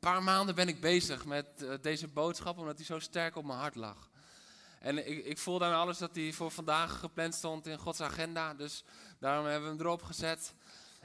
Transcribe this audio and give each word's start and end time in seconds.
paar 0.00 0.22
maanden 0.22 0.54
ben 0.54 0.68
ik 0.68 0.80
bezig 0.80 1.24
met 1.24 1.46
eh, 1.62 1.74
deze 1.80 2.08
boodschap, 2.08 2.58
omdat 2.58 2.76
die 2.76 2.86
zo 2.86 2.98
sterk 2.98 3.36
op 3.36 3.44
mijn 3.44 3.58
hart 3.58 3.74
lag. 3.74 4.10
En 4.80 5.08
ik, 5.08 5.24
ik 5.24 5.38
voelde 5.38 5.64
aan 5.64 5.80
alles 5.80 5.98
dat 5.98 6.14
die 6.14 6.34
voor 6.34 6.50
vandaag 6.50 6.98
gepland 6.98 7.34
stond 7.34 7.66
in 7.66 7.78
Gods 7.78 8.00
agenda, 8.00 8.54
dus 8.54 8.84
daarom 9.18 9.44
hebben 9.44 9.70
we 9.70 9.76
hem 9.76 9.86
erop 9.86 10.02
gezet. 10.02 10.54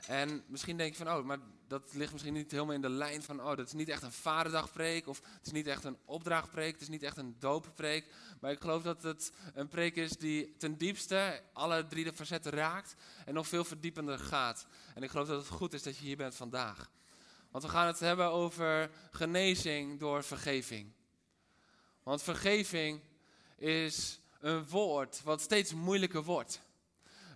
En 0.07 0.43
misschien 0.47 0.77
denk 0.77 0.95
je 0.95 1.05
van, 1.05 1.15
oh, 1.15 1.25
maar 1.25 1.39
dat 1.67 1.93
ligt 1.93 2.11
misschien 2.11 2.34
niet 2.34 2.51
helemaal 2.51 2.73
in 2.73 2.81
de 2.81 2.89
lijn 2.89 3.23
van, 3.23 3.41
oh, 3.41 3.55
dat 3.55 3.67
is 3.67 3.73
niet 3.73 3.89
echt 3.89 4.03
een 4.03 4.11
vaderdagpreek, 4.11 5.07
of 5.07 5.21
het 5.37 5.45
is 5.45 5.51
niet 5.51 5.67
echt 5.67 5.84
een 5.84 5.98
opdrachtpreek, 6.05 6.71
het 6.71 6.81
is 6.81 6.87
niet 6.87 7.03
echt 7.03 7.17
een 7.17 7.35
dooppreek. 7.39 8.13
Maar 8.39 8.51
ik 8.51 8.62
geloof 8.62 8.84
dat 8.84 9.03
het 9.03 9.31
een 9.53 9.67
preek 9.67 9.95
is 9.95 10.12
die 10.12 10.57
ten 10.57 10.77
diepste 10.77 11.41
alle 11.53 11.87
drie 11.87 12.03
de 12.03 12.13
facetten 12.13 12.51
raakt 12.51 12.95
en 13.25 13.34
nog 13.34 13.48
veel 13.48 13.63
verdiepender 13.63 14.20
gaat. 14.20 14.67
En 14.93 15.03
ik 15.03 15.09
geloof 15.09 15.27
dat 15.27 15.39
het 15.39 15.48
goed 15.48 15.73
is 15.73 15.84
dat 15.84 15.98
je 15.98 16.05
hier 16.05 16.17
bent 16.17 16.35
vandaag. 16.35 16.89
Want 17.55 17.67
we 17.67 17.73
gaan 17.73 17.87
het 17.87 17.99
hebben 17.99 18.31
over 18.31 18.89
genezing 19.11 19.99
door 19.99 20.23
vergeving. 20.23 20.91
Want 22.03 22.23
vergeving 22.23 23.01
is 23.57 24.20
een 24.39 24.67
woord 24.67 25.21
wat 25.23 25.41
steeds 25.41 25.73
moeilijker 25.73 26.23
wordt. 26.23 26.62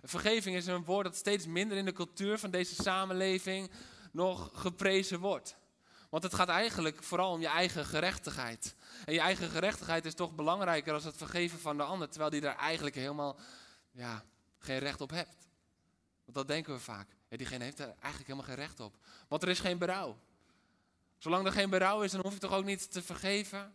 Vergeving 0.02 0.56
is 0.56 0.66
een 0.66 0.84
woord 0.84 1.04
dat 1.04 1.16
steeds 1.16 1.46
minder 1.46 1.76
in 1.76 1.84
de 1.84 1.92
cultuur 1.92 2.38
van 2.38 2.50
deze 2.50 2.74
samenleving 2.74 3.70
nog 4.12 4.50
geprezen 4.54 5.20
wordt. 5.20 5.56
Want 6.10 6.22
het 6.22 6.34
gaat 6.34 6.48
eigenlijk 6.48 7.02
vooral 7.02 7.32
om 7.32 7.40
je 7.40 7.48
eigen 7.48 7.84
gerechtigheid. 7.84 8.74
En 9.04 9.12
je 9.12 9.20
eigen 9.20 9.50
gerechtigheid 9.50 10.04
is 10.04 10.14
toch 10.14 10.34
belangrijker 10.34 10.92
dan 10.92 11.02
het 11.02 11.16
vergeven 11.16 11.58
van 11.58 11.76
de 11.76 11.82
ander, 11.82 12.08
terwijl 12.08 12.30
die 12.30 12.40
daar 12.40 12.56
eigenlijk 12.56 12.96
helemaal 12.96 13.36
ja, 13.90 14.24
geen 14.58 14.78
recht 14.78 15.00
op 15.00 15.10
hebt. 15.10 15.46
Want 16.24 16.36
dat 16.36 16.48
denken 16.48 16.72
we 16.72 16.80
vaak. 16.80 17.18
Diegene 17.38 17.64
heeft 17.64 17.78
er 17.78 17.86
eigenlijk 17.86 18.26
helemaal 18.26 18.44
geen 18.44 18.54
recht 18.54 18.80
op. 18.80 18.96
Want 19.28 19.42
er 19.42 19.48
is 19.48 19.60
geen 19.60 19.78
berouw. 19.78 20.18
Zolang 21.18 21.46
er 21.46 21.52
geen 21.52 21.70
berouw 21.70 22.02
is, 22.02 22.10
dan 22.10 22.20
hoef 22.20 22.34
ik 22.34 22.40
toch 22.40 22.52
ook 22.52 22.64
niet 22.64 22.92
te 22.92 23.02
vergeven. 23.02 23.74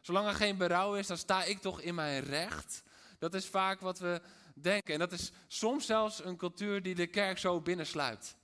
Zolang 0.00 0.26
er 0.26 0.34
geen 0.34 0.56
berouw 0.56 0.94
is, 0.94 1.06
dan 1.06 1.16
sta 1.16 1.44
ik 1.44 1.60
toch 1.60 1.80
in 1.80 1.94
mijn 1.94 2.22
recht. 2.22 2.82
Dat 3.18 3.34
is 3.34 3.46
vaak 3.46 3.80
wat 3.80 3.98
we 3.98 4.20
denken. 4.54 4.92
En 4.92 4.98
dat 4.98 5.12
is 5.12 5.32
soms 5.46 5.86
zelfs 5.86 6.24
een 6.24 6.36
cultuur 6.36 6.82
die 6.82 6.94
de 6.94 7.06
kerk 7.06 7.38
zo 7.38 7.60
binnensluit. 7.60 8.36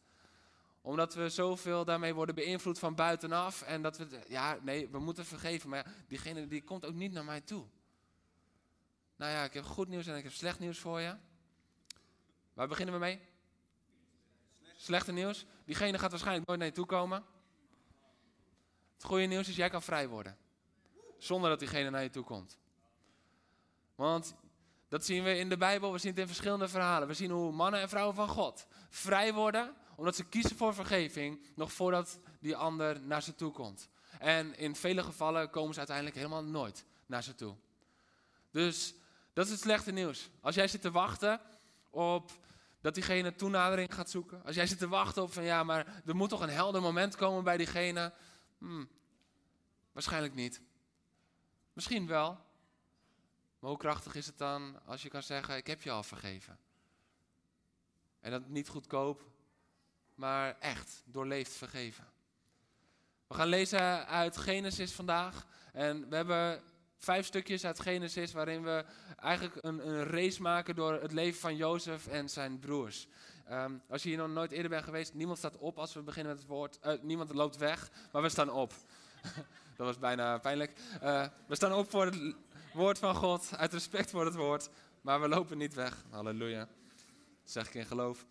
Omdat 0.81 1.15
we 1.15 1.29
zoveel 1.29 1.85
daarmee 1.85 2.15
worden 2.15 2.35
beïnvloed 2.35 2.79
van 2.79 2.95
buitenaf. 2.95 3.63
En 3.63 3.83
dat 3.83 3.97
we, 3.99 4.21
ja, 4.29 4.59
nee, 4.63 4.89
we 4.89 4.99
moeten 4.99 5.25
vergeven. 5.25 5.69
Maar 5.69 5.87
diegene 6.09 6.47
die 6.47 6.63
komt 6.63 6.85
ook 6.85 6.95
niet 6.95 7.13
naar 7.13 7.25
mij 7.25 7.41
toe. 7.41 7.65
Nou 9.17 9.33
ja, 9.33 9.45
ik 9.45 9.53
heb 9.53 9.65
goed 9.65 9.89
nieuws 9.89 10.07
en 10.07 10.17
ik 10.17 10.25
heb 10.25 10.33
slecht 10.33 10.59
nieuws 10.59 10.79
voor 10.79 11.01
je. 11.01 11.17
Waar 12.55 12.69
beginnen 12.69 12.95
we 12.95 13.01
mee? 13.01 13.21
Slechte 14.83 15.13
nieuws. 15.13 15.45
Diegene 15.65 15.99
gaat 15.99 16.11
waarschijnlijk 16.11 16.47
nooit 16.47 16.59
naar 16.59 16.69
je 16.69 16.75
toe 16.75 16.87
komen. 16.87 17.25
Het 18.95 19.05
goede 19.05 19.25
nieuws 19.25 19.49
is, 19.49 19.57
jij 19.57 19.69
kan 19.69 19.83
vrij 19.83 20.09
worden. 20.09 20.37
Zonder 21.19 21.51
dat 21.51 21.59
diegene 21.59 21.91
naar 21.91 22.03
je 22.03 22.11
toe 22.11 22.25
komt. 22.25 22.59
Want 23.95 24.35
dat 24.89 25.05
zien 25.05 25.25
we 25.25 25.37
in 25.37 25.49
de 25.49 25.57
Bijbel, 25.57 25.93
we 25.93 25.99
zien 25.99 26.11
het 26.11 26.21
in 26.21 26.27
verschillende 26.27 26.69
verhalen. 26.69 27.09
We 27.09 27.15
zien 27.15 27.31
hoe 27.31 27.53
mannen 27.53 27.81
en 27.81 27.89
vrouwen 27.89 28.15
van 28.15 28.29
God 28.29 28.67
vrij 28.89 29.33
worden, 29.33 29.75
omdat 29.97 30.17
ze 30.17 30.25
kiezen 30.25 30.57
voor 30.57 30.75
vergeving, 30.75 31.47
nog 31.55 31.73
voordat 31.73 32.19
die 32.41 32.57
ander 32.57 33.01
naar 33.01 33.23
ze 33.23 33.35
toe 33.35 33.53
komt. 33.53 33.89
En 34.19 34.57
in 34.57 34.77
vele 34.77 35.03
gevallen 35.03 35.51
komen 35.51 35.73
ze 35.73 35.79
uiteindelijk 35.79 36.17
helemaal 36.17 36.45
nooit 36.45 36.85
naar 37.07 37.23
ze 37.23 37.35
toe. 37.35 37.57
Dus 38.51 38.95
dat 39.33 39.45
is 39.45 39.51
het 39.51 39.61
slechte 39.61 39.93
nieuws. 39.93 40.29
Als 40.41 40.55
jij 40.55 40.69
zit 40.69 40.81
te 40.81 40.91
wachten 40.91 41.41
op 41.91 42.31
dat 42.83 42.95
diegene 42.95 43.35
toenadering 43.35 43.95
gaat 43.95 44.11
zoeken. 44.11 44.45
Als 44.45 44.55
jij 44.55 44.67
zit 44.67 44.79
te 44.79 44.89
wachten 44.89 45.23
op 45.23 45.33
van 45.33 45.45
ja, 45.45 45.65
maar 45.65 46.03
er 46.07 46.17
moet 46.17 46.29
toch 46.29 46.41
een 46.41 46.49
helder 46.49 46.83
moment 46.83 47.17
komen 47.17 47.45
bij 47.45 47.57
diegene. 47.57 48.13
Hmm, 48.59 48.89
waarschijnlijk 49.93 50.35
niet. 50.35 50.61
Misschien 51.73 52.07
wel. 52.07 52.39
Maar 53.59 53.71
hoe 53.71 53.79
krachtig 53.79 54.15
is 54.15 54.27
het 54.27 54.39
dan 54.39 54.81
als 54.85 55.03
je 55.03 55.09
kan 55.09 55.23
zeggen, 55.23 55.57
ik 55.57 55.67
heb 55.67 55.83
je 55.83 55.91
al 55.91 56.03
vergeven. 56.03 56.59
En 58.21 58.31
dat 58.31 58.49
niet 58.49 58.69
goedkoop, 58.69 59.31
maar 60.15 60.59
echt, 60.59 61.03
doorleefd 61.05 61.53
vergeven. 61.53 62.07
We 63.27 63.35
gaan 63.35 63.49
lezen 63.49 64.07
uit 64.07 64.37
Genesis 64.37 64.93
vandaag. 64.93 65.47
En 65.73 66.09
we 66.09 66.17
hebben 66.17 66.63
vijf 67.05 67.27
stukjes 67.27 67.65
uit 67.65 67.81
Genesis 67.81 68.33
waarin 68.33 68.63
we 68.63 68.85
eigenlijk 69.17 69.65
een, 69.65 69.89
een 69.89 70.05
race 70.05 70.43
maken 70.43 70.75
door 70.75 70.93
het 70.93 71.13
leven 71.13 71.41
van 71.41 71.57
Jozef 71.57 72.07
en 72.07 72.29
zijn 72.29 72.59
broers. 72.59 73.09
Ehm, 73.45 73.73
als 73.89 74.03
je 74.03 74.09
hier 74.09 74.19
nog 74.19 74.29
nooit 74.29 74.51
eerder 74.53 74.71
bent 74.71 74.85
geweest, 74.85 75.15
niemand 75.15 75.39
staat 75.39 75.57
op 75.57 75.79
als 75.79 75.95
we 75.95 76.03
beginnen 76.03 76.33
met 76.33 76.43
het 76.43 76.51
woord. 76.51 76.79
eh, 76.81 76.93
niemand 77.01 77.35
loopt 77.35 77.57
weg, 77.57 77.91
maar 78.13 78.23
we 78.23 78.29
staan 78.29 78.51
op. 78.51 78.73
Dat 79.77 79.87
was 79.87 79.99
bijna 79.99 80.39
pijnlijk. 80.39 80.73
Eh, 81.01 81.27
we 81.47 81.55
staan 81.55 81.73
op 81.73 81.91
voor 81.91 82.05
het 82.05 82.35
woord 82.75 82.99
van 82.99 83.15
God, 83.15 83.57
uit 83.57 83.73
respect 83.73 84.11
voor 84.11 84.25
het 84.25 84.35
woord, 84.35 84.69
maar 85.01 85.21
we 85.21 85.29
lopen 85.29 85.59
niet 85.59 85.75
weg. 85.75 86.05
Halleluja. 86.11 86.59
Dat 86.59 87.53
zeg 87.53 87.67
ik 87.67 87.75
in 87.75 87.87
geloof. 87.87 88.27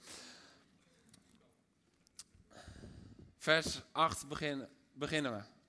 Vers 3.38 3.82
8 3.92 4.28
begin, 4.28 4.68
beginnen 4.94 5.38
we. 5.38 5.61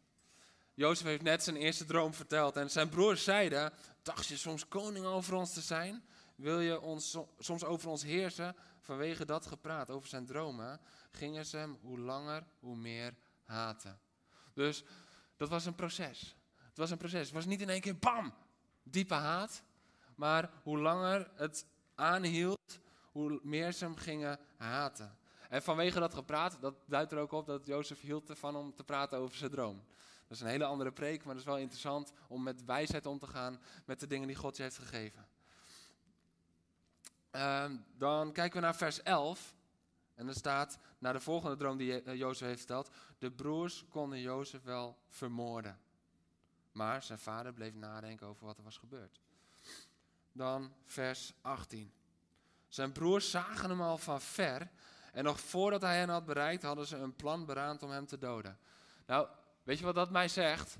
Jozef 0.75 1.07
heeft 1.07 1.23
net 1.23 1.43
zijn 1.43 1.57
eerste 1.57 1.85
droom 1.85 2.15
verteld 2.15 2.57
en 2.57 2.71
zijn 2.71 2.89
broers 2.89 3.25
zeiden, 3.25 3.73
dacht 4.03 4.27
je 4.27 4.37
soms 4.37 4.69
koning 4.69 5.05
over 5.05 5.35
ons 5.35 5.53
te 5.53 5.61
zijn? 5.61 6.05
Wil 6.35 6.61
je 6.61 6.81
ons 6.81 7.11
so- 7.11 7.29
soms 7.39 7.65
over 7.65 7.89
ons 7.89 8.03
heersen? 8.03 8.57
Vanwege 8.81 9.25
dat 9.25 9.47
gepraat 9.47 9.91
over 9.91 10.09
zijn 10.09 10.27
dromen 10.27 10.81
gingen 11.11 11.47
ze 11.47 11.57
hem 11.57 11.79
hoe 11.81 11.99
langer 11.99 12.45
hoe 12.61 12.77
meer 12.77 13.15
haten. 13.45 14.01
Dus 14.55 14.85
dat 15.37 15.49
was 15.49 15.65
een 15.65 15.75
proces. 15.75 16.37
Het 16.57 16.77
was 16.77 16.91
een 16.91 16.99
proces. 16.99 17.21
Het 17.21 17.35
was 17.35 17.47
niet 17.47 17.61
in 17.61 17.69
één 17.69 17.81
keer 17.81 17.99
bam, 17.99 18.35
diepe 18.83 19.15
haat. 19.15 19.63
Maar 20.15 20.51
hoe 20.63 20.79
langer 20.79 21.31
het 21.35 21.67
aanhield, 21.95 22.81
hoe 23.13 23.41
meer 23.43 23.73
ze 23.73 23.85
hem 23.85 23.97
gingen 23.97 24.39
haten. 24.57 25.17
En 25.49 25.63
vanwege 25.63 25.99
dat 25.99 26.15
gepraat, 26.15 26.59
dat 26.61 26.75
duidt 26.87 27.13
er 27.13 27.19
ook 27.19 27.33
op 27.33 27.47
dat 27.47 27.67
Jozef 27.67 28.01
hield 28.01 28.29
ervan 28.29 28.57
om 28.57 28.75
te 28.75 28.85
praten 28.85 29.19
over 29.19 29.37
zijn 29.37 29.51
droom. 29.51 29.83
Dat 30.33 30.41
is 30.41 30.47
een 30.47 30.53
hele 30.53 30.71
andere 30.71 30.93
preek, 30.93 31.25
maar 31.25 31.35
dat 31.35 31.43
is 31.43 31.49
wel 31.49 31.59
interessant 31.59 32.13
om 32.29 32.43
met 32.43 32.65
wijsheid 32.65 33.07
om 33.07 33.19
te 33.19 33.27
gaan 33.27 33.61
met 33.85 34.01
de 34.01 34.07
dingen 34.07 34.27
die 34.27 34.37
God 34.37 34.57
je 34.57 34.63
heeft 34.63 34.79
gegeven. 34.79 35.29
Ehm, 37.31 37.77
dan 37.97 38.33
kijken 38.33 38.61
we 38.61 38.67
naar 38.67 38.77
vers 38.77 39.03
11. 39.03 39.55
En 40.15 40.29
er 40.29 40.35
staat, 40.35 40.79
na 40.99 41.13
de 41.13 41.21
volgende 41.21 41.57
droom 41.57 41.77
die 41.77 42.03
eh, 42.03 42.15
Jozef 42.15 42.47
heeft 42.47 42.59
verteld, 42.59 42.91
de 43.19 43.31
broers 43.31 43.85
konden 43.89 44.21
Jozef 44.21 44.63
wel 44.63 44.99
vermoorden. 45.09 45.79
Maar 46.73 47.03
zijn 47.03 47.19
vader 47.19 47.53
bleef 47.53 47.75
nadenken 47.75 48.27
over 48.27 48.47
wat 48.47 48.59
er 48.59 48.65
was 48.65 48.77
gebeurd. 48.77 49.21
Dan 50.33 50.73
vers 50.85 51.33
18. 51.41 51.93
Zijn 52.69 52.93
broers 52.93 53.31
zagen 53.31 53.71
hem 53.71 53.83
al 53.83 53.99
van 53.99 54.21
ver. 54.21 54.71
En 55.13 55.25
nog 55.25 55.41
voordat 55.41 55.83
hij 55.83 55.99
hen 55.99 56.09
had 56.09 56.25
bereikt, 56.25 56.63
hadden 56.63 56.87
ze 56.87 56.97
een 56.97 57.17
plan 57.17 57.47
beraamd 57.47 57.83
om 57.83 57.91
hem 57.91 58.07
te 58.07 58.19
doden. 58.19 58.59
Nou, 59.07 59.29
weet 59.63 59.79
je 59.79 59.85
wat 59.85 59.95
dat 59.95 60.11
mij 60.11 60.29
zegt? 60.29 60.79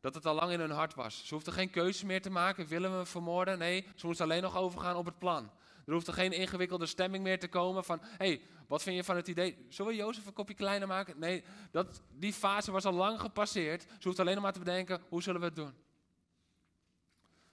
Dat 0.00 0.14
het 0.14 0.26
al 0.26 0.34
lang 0.34 0.52
in 0.52 0.60
hun 0.60 0.70
hart 0.70 0.94
was. 0.94 1.26
Ze 1.26 1.34
hoefden 1.34 1.52
geen 1.52 1.70
keuze 1.70 2.06
meer 2.06 2.22
te 2.22 2.30
maken. 2.30 2.66
Willen 2.66 2.98
we 2.98 3.06
vermoorden? 3.06 3.58
Nee, 3.58 3.86
ze 3.94 4.06
moesten 4.06 4.24
alleen 4.24 4.42
nog 4.42 4.56
overgaan 4.56 4.96
op 4.96 5.04
het 5.04 5.18
plan. 5.18 5.50
Er 5.86 5.92
hoefde 5.92 6.12
geen 6.12 6.32
ingewikkelde 6.32 6.86
stemming 6.86 7.24
meer 7.24 7.38
te 7.38 7.48
komen 7.48 7.84
van... 7.84 8.00
hey, 8.02 8.40
wat 8.66 8.82
vind 8.82 8.96
je 8.96 9.04
van 9.04 9.16
het 9.16 9.28
idee? 9.28 9.66
Zullen 9.68 9.92
we 9.92 9.98
Jozef 9.98 10.26
een 10.26 10.32
kopje 10.32 10.54
kleiner 10.54 10.88
maken? 10.88 11.18
Nee, 11.18 11.44
dat, 11.70 12.02
die 12.10 12.32
fase 12.32 12.70
was 12.70 12.84
al 12.84 12.92
lang 12.92 13.20
gepasseerd. 13.20 13.82
Ze 13.82 13.88
hoefden 14.02 14.20
alleen 14.20 14.34
nog 14.34 14.44
maar 14.44 14.52
te 14.52 14.58
bedenken, 14.58 15.02
hoe 15.08 15.22
zullen 15.22 15.40
we 15.40 15.46
het 15.46 15.56
doen? 15.56 15.74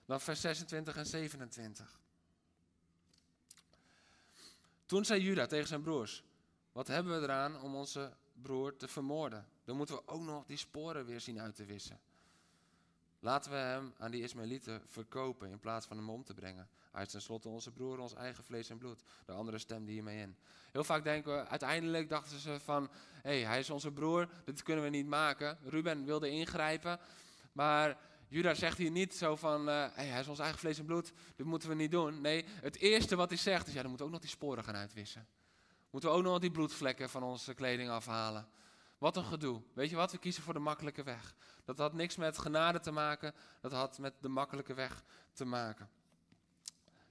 Dan 0.05 0.21
vers 0.21 0.41
26 0.41 0.95
en 0.95 1.05
27. 1.05 1.99
Toen 4.85 5.05
zei 5.05 5.21
Juda 5.21 5.45
tegen 5.45 5.67
zijn 5.67 5.81
broers... 5.81 6.23
Wat 6.71 6.87
hebben 6.87 7.19
we 7.19 7.23
eraan 7.23 7.61
om 7.61 7.75
onze 7.75 8.13
broer 8.41 8.75
te 8.75 8.87
vermoorden? 8.87 9.47
Dan 9.69 9.77
moeten 9.77 9.95
we 9.95 10.01
ook 10.05 10.21
nog 10.21 10.45
die 10.45 10.57
sporen 10.57 11.05
weer 11.05 11.21
zien 11.21 11.41
uit 11.41 11.55
te 11.55 11.65
wissen. 11.65 11.99
Laten 13.19 13.51
we 13.51 13.57
hem 13.57 13.93
aan 13.97 14.11
die 14.11 14.21
Ismaëlieten 14.21 14.81
verkopen 14.85 15.49
in 15.49 15.59
plaats 15.59 15.85
van 15.85 15.97
hem 15.97 16.09
om 16.09 16.23
te 16.23 16.33
brengen. 16.33 16.69
Hij 16.91 17.03
is 17.03 17.11
tenslotte 17.11 17.49
onze 17.49 17.71
broer, 17.71 17.99
ons 17.99 18.13
eigen 18.13 18.43
vlees 18.43 18.69
en 18.69 18.77
bloed. 18.77 19.03
De 19.25 19.31
andere 19.31 19.57
stemde 19.57 19.91
hiermee 19.91 20.21
in. 20.21 20.35
Heel 20.71 20.83
vaak 20.83 21.03
denken 21.03 21.35
we, 21.35 21.47
uiteindelijk 21.47 22.09
dachten 22.09 22.39
ze 22.39 22.59
van, 22.59 22.89
hé, 23.21 23.29
hey, 23.29 23.41
hij 23.41 23.59
is 23.59 23.69
onze 23.69 23.91
broer, 23.91 24.29
dit 24.45 24.63
kunnen 24.63 24.83
we 24.83 24.89
niet 24.89 25.07
maken. 25.07 25.57
Ruben 25.63 26.05
wilde 26.05 26.29
ingrijpen, 26.29 26.99
maar 27.51 27.97
Judah 28.27 28.55
zegt 28.55 28.77
hier 28.77 28.91
niet 28.91 29.15
zo 29.15 29.35
van, 29.35 29.67
hé, 29.67 29.89
hey, 29.93 30.07
hij 30.07 30.19
is 30.19 30.27
ons 30.27 30.39
eigen 30.39 30.59
vlees 30.59 30.79
en 30.79 30.85
bloed, 30.85 31.11
dit 31.35 31.45
moeten 31.45 31.69
we 31.69 31.75
niet 31.75 31.91
doen. 31.91 32.21
Nee, 32.21 32.45
het 32.47 32.77
eerste 32.77 33.15
wat 33.15 33.29
hij 33.29 33.37
zegt 33.37 33.67
is, 33.67 33.73
ja, 33.73 33.81
dan 33.81 33.89
moeten 33.89 34.07
we 34.07 34.13
ook 34.13 34.19
nog 34.19 34.29
die 34.29 34.37
sporen 34.37 34.63
gaan 34.63 34.75
uitwissen. 34.75 35.27
Moeten 35.89 36.09
we 36.09 36.15
ook 36.15 36.23
nog 36.23 36.39
die 36.39 36.51
bloedvlekken 36.51 37.09
van 37.09 37.23
onze 37.23 37.53
kleding 37.53 37.89
afhalen. 37.89 38.47
Wat 38.99 39.17
een 39.17 39.25
gedoe. 39.25 39.61
Weet 39.73 39.89
je 39.89 39.95
wat? 39.95 40.11
We 40.11 40.17
kiezen 40.17 40.43
voor 40.43 40.53
de 40.53 40.59
makkelijke 40.59 41.03
weg. 41.03 41.35
Dat 41.65 41.77
had 41.77 41.93
niks 41.93 42.15
met 42.15 42.37
genade 42.37 42.79
te 42.79 42.91
maken. 42.91 43.33
Dat 43.61 43.71
had 43.71 43.97
met 43.97 44.13
de 44.21 44.29
makkelijke 44.29 44.73
weg 44.73 45.03
te 45.33 45.45
maken. 45.45 45.89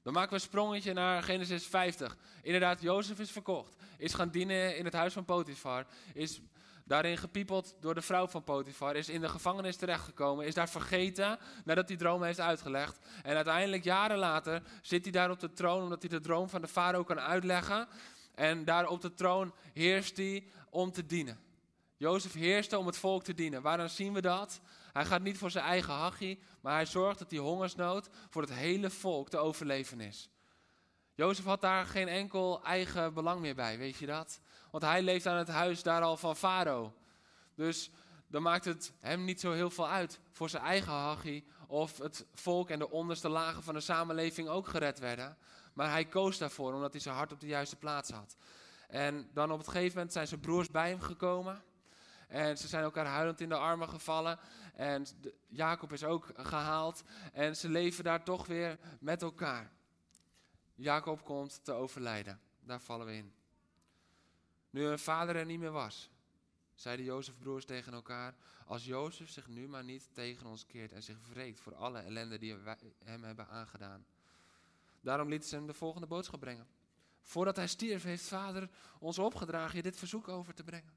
Dan 0.03 0.13
maken 0.13 0.29
we 0.29 0.35
een 0.35 0.49
sprongetje 0.49 0.93
naar 0.93 1.23
Genesis 1.23 1.67
50. 1.67 2.17
Inderdaad, 2.43 2.81
Jozef 2.81 3.19
is 3.19 3.31
verkocht. 3.31 3.77
Is 3.97 4.15
gaan 4.15 4.29
dienen 4.29 4.77
in 4.77 4.85
het 4.85 4.95
huis 4.95 5.13
van 5.13 5.25
Potifar. 5.25 5.87
Is 6.15 6.41
daarin 6.85 7.19
gepiepeld 7.19 7.77
door 7.81 7.95
de 7.95 8.03
vrouw 8.03 8.27
van 8.27 8.45
Potifar. 8.45 8.97
Is 8.97 9.09
in 9.09 9.21
de 9.21 9.29
gevangenis 9.29 9.77
terechtgekomen. 9.77 10.47
Is 10.47 10.55
daar 10.55 10.69
vergeten 10.69 11.39
nadat 11.65 11.89
hij 11.89 11.97
droom 11.97 12.23
heeft 12.23 12.41
uitgelegd. 12.41 12.99
En 13.23 13.37
uiteindelijk, 13.37 13.85
jaren 13.85 14.19
later, 14.19 14.63
zit 14.83 15.03
hij 15.03 15.13
daar 15.13 15.31
op 15.31 15.41
de 15.41 15.53
troon. 15.53 15.83
Omdat 15.83 16.03
hij 16.03 16.11
de 16.11 16.21
droom 16.21 16.49
van 16.49 16.61
de 16.61 16.69
farao 16.69 17.05
kan 17.05 17.21
uitleggen. 17.21 17.89
En 18.35 18.65
daar 18.65 18.89
op 18.89 19.01
de 19.01 19.15
troon 19.15 19.55
heerst 19.73 20.17
hij 20.17 20.47
om 20.71 20.93
te 20.93 21.07
dienen. 21.07 21.48
Jozef 21.99 22.33
heerste 22.33 22.79
om 22.79 22.87
het 22.87 22.97
volk 22.97 23.25
te 23.25 23.35
dienen. 23.35 23.63
Waarom 23.63 23.89
zien 23.89 24.13
we 24.13 24.21
dat? 24.21 24.61
Hij 24.93 25.05
gaat 25.05 25.23
niet 25.23 25.39
voor 25.39 25.51
zijn 25.51 25.65
eigen 25.65 25.93
hachie, 25.93 26.39
maar 26.61 26.75
hij 26.75 26.87
zorgt 26.87 27.19
dat 27.19 27.31
die 27.31 27.41
hongersnood 27.41 28.09
voor 28.31 28.43
het 28.43 28.53
hele 28.53 28.91
volk 28.91 29.29
te 29.29 29.39
overleven 29.39 30.01
is. 30.01 30.31
Jozef 31.15 31.45
had 31.45 31.61
daar 31.61 31.87
geen 31.87 32.09
enkel 32.09 32.65
eigen 32.65 33.15
belang 33.15 33.41
meer 33.41 33.55
bij, 33.55 33.79
weet 33.79 33.97
je 33.97 34.07
dat? 34.07 34.41
Want 34.71 34.85
hij 34.85 35.03
leeft 35.03 35.27
aan 35.27 35.37
het 35.37 35.49
huis 35.49 35.83
daar 35.83 36.03
al 36.03 36.17
van 36.17 36.37
Farao. 36.37 36.93
Dus 37.55 37.91
dan 38.27 38.43
maakt 38.43 38.65
het 38.65 38.93
hem 39.01 39.25
niet 39.25 39.41
zo 39.41 39.53
heel 39.53 39.71
veel 39.71 39.89
uit 39.89 40.21
voor 40.33 40.49
zijn 40.49 40.63
eigen 40.63 40.93
hachie 40.93 41.45
of 41.67 41.99
het 41.99 42.27
volk 42.35 42.71
en 42.71 42.79
de 42.79 42.91
onderste 42.91 43.29
lagen 43.29 43.63
van 43.63 43.75
de 43.75 43.81
samenleving 43.81 44.49
ook 44.49 44.69
gered 44.69 44.99
werden. 44.99 45.37
Maar 45.73 45.91
hij 45.91 46.05
koos 46.05 46.39
daarvoor 46.39 46.75
omdat 46.75 46.93
hij 46.93 47.01
zijn 47.01 47.15
hart 47.15 47.33
op 47.33 47.41
de 47.41 47.47
juiste 47.47 47.77
plaats 47.77 48.11
had. 48.11 48.37
En 48.89 49.31
dan 49.33 49.53
op 49.53 49.59
het 49.59 49.69
gegeven 49.69 49.95
moment 49.95 50.13
zijn 50.13 50.27
zijn 50.27 50.41
broers 50.41 50.71
bij 50.71 50.89
hem 50.89 51.01
gekomen. 51.01 51.63
En 52.29 52.59
ze 52.59 52.69
zijn 52.69 52.83
elkaar 52.83 53.07
huilend 53.07 53.41
in 53.41 53.49
de 53.49 53.57
armen 53.57 53.89
gevallen. 53.89 54.39
En 54.75 55.07
Jacob 55.47 55.93
is 55.93 56.05
ook 56.05 56.31
gehaald. 56.35 57.03
En 57.33 57.57
ze 57.57 57.69
leven 57.69 58.05
daar 58.05 58.25
toch 58.25 58.47
weer 58.47 58.79
met 59.01 59.23
elkaar. 59.23 59.73
Jacob 60.75 61.25
komt 61.25 61.65
te 61.65 61.73
overlijden. 61.73 62.41
Daar 62.61 62.81
vallen 62.81 63.07
we 63.07 63.15
in. 63.15 63.33
Nu 64.71 64.85
hun 64.85 64.99
vader 64.99 65.37
er 65.37 65.47
niet 65.47 65.59
meer 65.59 65.71
was, 65.71 66.11
zeiden 66.75 67.05
Jozefbroers 67.05 67.65
tegen 67.65 67.93
elkaar: 67.93 68.35
Als 68.65 68.85
Jozef 68.85 69.31
zich 69.31 69.49
nu 69.49 69.69
maar 69.69 69.85
niet 69.85 70.09
tegen 70.13 70.47
ons 70.47 70.67
keert 70.67 70.93
en 70.93 71.03
zich 71.03 71.19
wreekt 71.29 71.61
voor 71.61 71.75
alle 71.75 71.99
ellende 71.99 72.39
die 72.39 72.55
we 72.55 72.77
hem 73.05 73.25
hebben 73.25 73.49
aangedaan. 73.49 74.07
Daarom 75.01 75.29
lieten 75.29 75.49
ze 75.49 75.55
hem 75.55 75.67
de 75.67 75.75
volgende 75.75 76.07
boodschap 76.07 76.41
brengen. 76.41 76.67
Voordat 77.23 77.57
hij 77.57 77.67
stierf, 77.67 78.03
heeft 78.03 78.25
vader 78.25 78.69
ons 78.99 79.19
opgedragen 79.19 79.77
je 79.77 79.83
dit 79.83 79.97
verzoek 79.97 80.29
over 80.29 80.55
te 80.55 80.65
brengen. 80.65 80.93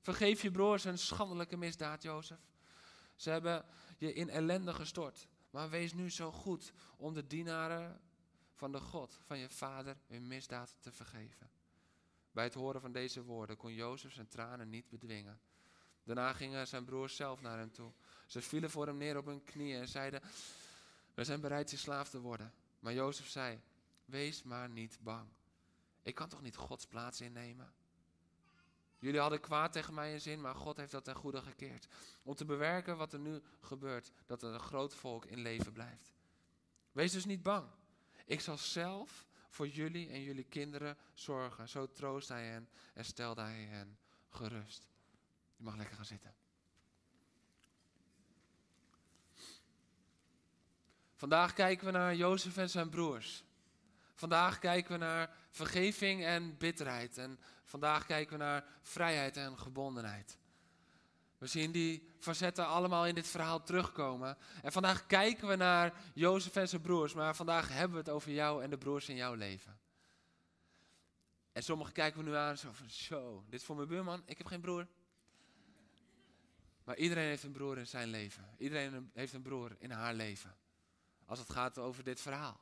Vergeef 0.00 0.42
je 0.42 0.50
broers 0.50 0.84
een 0.84 0.98
schandelijke 0.98 1.56
misdaad, 1.56 2.02
Jozef. 2.02 2.38
Ze 3.16 3.30
hebben 3.30 3.64
je 3.98 4.12
in 4.12 4.30
ellende 4.30 4.74
gestort. 4.74 5.28
Maar 5.50 5.70
wees 5.70 5.92
nu 5.92 6.10
zo 6.10 6.32
goed 6.32 6.72
om 6.96 7.14
de 7.14 7.26
dienaren 7.26 8.00
van 8.54 8.72
de 8.72 8.80
God, 8.80 9.20
van 9.26 9.38
je 9.38 9.48
vader, 9.48 9.96
hun 10.06 10.26
misdaad 10.26 10.76
te 10.80 10.92
vergeven. 10.92 11.50
Bij 12.32 12.44
het 12.44 12.54
horen 12.54 12.80
van 12.80 12.92
deze 12.92 13.22
woorden 13.22 13.56
kon 13.56 13.74
Jozef 13.74 14.12
zijn 14.12 14.28
tranen 14.28 14.68
niet 14.68 14.88
bedwingen. 14.88 15.40
Daarna 16.04 16.32
gingen 16.32 16.68
zijn 16.68 16.84
broers 16.84 17.16
zelf 17.16 17.40
naar 17.40 17.58
hem 17.58 17.72
toe. 17.72 17.92
Ze 18.26 18.42
vielen 18.42 18.70
voor 18.70 18.86
hem 18.86 18.96
neer 18.96 19.16
op 19.16 19.26
hun 19.26 19.44
knieën 19.44 19.80
en 19.80 19.88
zeiden: 19.88 20.22
We 21.14 21.24
zijn 21.24 21.40
bereid 21.40 21.70
je 21.70 21.76
slaaf 21.76 22.08
te 22.08 22.20
worden. 22.20 22.52
Maar 22.78 22.92
Jozef 22.92 23.28
zei: 23.28 23.60
Wees 24.04 24.42
maar 24.42 24.68
niet 24.68 24.98
bang. 25.00 25.28
Ik 26.02 26.14
kan 26.14 26.28
toch 26.28 26.42
niet 26.42 26.56
Gods 26.56 26.86
plaats 26.86 27.20
innemen? 27.20 27.72
Jullie 29.00 29.20
hadden 29.20 29.40
kwaad 29.40 29.72
tegen 29.72 29.94
mij 29.94 30.12
in 30.12 30.20
zin, 30.20 30.40
maar 30.40 30.54
God 30.54 30.76
heeft 30.76 30.90
dat 30.90 31.04
ten 31.04 31.14
goede 31.14 31.42
gekeerd. 31.42 31.86
Om 32.22 32.34
te 32.34 32.44
bewerken 32.44 32.96
wat 32.96 33.12
er 33.12 33.18
nu 33.18 33.42
gebeurt, 33.60 34.12
dat 34.26 34.42
er 34.42 34.52
een 34.52 34.60
groot 34.60 34.94
volk 34.94 35.24
in 35.24 35.38
leven 35.38 35.72
blijft. 35.72 36.12
Wees 36.92 37.12
dus 37.12 37.24
niet 37.24 37.42
bang. 37.42 37.68
Ik 38.26 38.40
zal 38.40 38.58
zelf 38.58 39.26
voor 39.48 39.68
jullie 39.68 40.08
en 40.10 40.22
jullie 40.22 40.44
kinderen 40.44 40.96
zorgen. 41.14 41.68
Zo 41.68 41.92
troost 41.92 42.28
hij 42.28 42.46
hen 42.46 42.68
en 42.94 43.04
stelde 43.04 43.40
hij 43.40 43.64
hen 43.64 43.98
gerust. 44.28 44.88
Je 45.56 45.64
mag 45.64 45.76
lekker 45.76 45.96
gaan 45.96 46.04
zitten. 46.04 46.34
Vandaag 51.14 51.52
kijken 51.52 51.86
we 51.86 51.92
naar 51.92 52.14
Jozef 52.14 52.56
en 52.56 52.70
zijn 52.70 52.88
broers. 52.88 53.44
Vandaag 54.14 54.58
kijken 54.58 54.92
we 54.92 54.98
naar 54.98 55.36
vergeving 55.50 56.24
en 56.24 56.56
bitterheid. 56.58 57.18
En 57.18 57.38
vandaag 57.70 58.06
kijken 58.06 58.38
we 58.38 58.44
naar 58.44 58.64
vrijheid 58.82 59.36
en 59.36 59.58
gebondenheid. 59.58 60.38
We 61.38 61.46
zien 61.46 61.72
die 61.72 62.08
facetten 62.18 62.66
allemaal 62.66 63.06
in 63.06 63.14
dit 63.14 63.28
verhaal 63.28 63.62
terugkomen. 63.62 64.36
En 64.62 64.72
vandaag 64.72 65.06
kijken 65.06 65.48
we 65.48 65.56
naar 65.56 65.92
Jozef 66.14 66.56
en 66.56 66.68
zijn 66.68 66.82
broers, 66.82 67.14
maar 67.14 67.36
vandaag 67.36 67.68
hebben 67.68 67.92
we 67.92 67.98
het 67.98 68.08
over 68.08 68.30
jou 68.30 68.62
en 68.62 68.70
de 68.70 68.78
broers 68.78 69.08
in 69.08 69.16
jouw 69.16 69.34
leven. 69.34 69.78
En 71.52 71.62
sommigen 71.62 71.92
kijken 71.92 72.24
we 72.24 72.30
nu 72.30 72.36
aan 72.36 72.58
zo 72.58 72.72
van, 72.72 72.90
zo, 72.90 73.44
dit 73.48 73.60
is 73.60 73.66
voor 73.66 73.76
mijn 73.76 73.88
buurman, 73.88 74.22
ik 74.26 74.38
heb 74.38 74.46
geen 74.46 74.60
broer. 74.60 74.86
Maar 76.84 76.96
iedereen 76.96 77.28
heeft 77.28 77.42
een 77.42 77.52
broer 77.52 77.78
in 77.78 77.86
zijn 77.86 78.08
leven. 78.08 78.54
Iedereen 78.58 79.10
heeft 79.14 79.32
een 79.32 79.42
broer 79.42 79.76
in 79.78 79.90
haar 79.90 80.14
leven. 80.14 80.54
Als 81.24 81.38
het 81.38 81.50
gaat 81.50 81.78
over 81.78 82.04
dit 82.04 82.20
verhaal. 82.20 82.60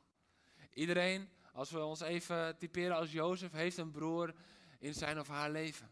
Iedereen 0.73 1.29
als 1.53 1.71
we 1.71 1.79
ons 1.79 1.99
even 1.99 2.57
typeren 2.57 2.95
als 2.95 3.11
Jozef, 3.11 3.51
heeft 3.51 3.77
een 3.77 3.91
broer 3.91 4.33
in 4.79 4.93
zijn 4.93 5.19
of 5.19 5.27
haar 5.27 5.51
leven. 5.51 5.91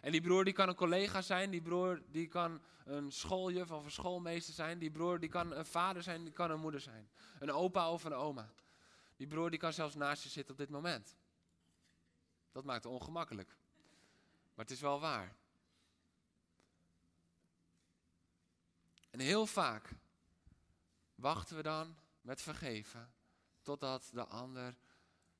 En 0.00 0.12
die 0.12 0.20
broer 0.20 0.44
die 0.44 0.52
kan 0.52 0.68
een 0.68 0.74
collega 0.74 1.22
zijn, 1.22 1.50
die 1.50 1.62
broer 1.62 2.02
die 2.06 2.28
kan 2.28 2.62
een 2.84 3.12
schooljuf 3.12 3.70
of 3.70 3.84
een 3.84 3.90
schoolmeester 3.90 4.54
zijn, 4.54 4.78
die 4.78 4.90
broer 4.90 5.20
die 5.20 5.28
kan 5.28 5.52
een 5.52 5.66
vader 5.66 6.02
zijn, 6.02 6.24
die 6.24 6.32
kan 6.32 6.50
een 6.50 6.60
moeder 6.60 6.80
zijn. 6.80 7.10
Een 7.38 7.52
opa 7.52 7.90
of 7.90 8.04
een 8.04 8.14
oma. 8.14 8.52
Die 9.16 9.26
broer 9.26 9.50
die 9.50 9.58
kan 9.58 9.72
zelfs 9.72 9.94
naast 9.94 10.22
je 10.22 10.28
zitten 10.28 10.52
op 10.52 10.60
dit 10.60 10.70
moment. 10.70 11.16
Dat 12.52 12.64
maakt 12.64 12.84
het 12.84 12.92
ongemakkelijk. 12.92 13.56
Maar 14.54 14.64
het 14.64 14.70
is 14.70 14.80
wel 14.80 15.00
waar. 15.00 15.36
En 19.10 19.20
heel 19.20 19.46
vaak 19.46 19.92
wachten 21.14 21.56
we 21.56 21.62
dan 21.62 21.96
met 22.20 22.42
vergeven 22.42 23.12
totdat 23.62 24.10
de 24.12 24.24
ander 24.24 24.76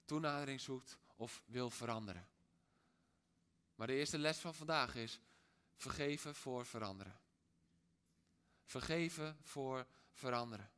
toenadering 0.05 0.61
zoekt 0.61 0.99
of 1.17 1.43
wil 1.47 1.71
veranderen. 1.71 2.30
Maar 3.81 3.89
de 3.89 3.95
eerste 3.95 4.19
les 4.19 4.39
van 4.39 4.55
vandaag 4.55 4.95
is 4.95 5.21
vergeven 5.77 6.35
voor 6.35 6.67
veranderen. 6.67 7.21
Vergeven 8.65 9.39
voor 9.43 9.87
veranderen. 10.13 10.71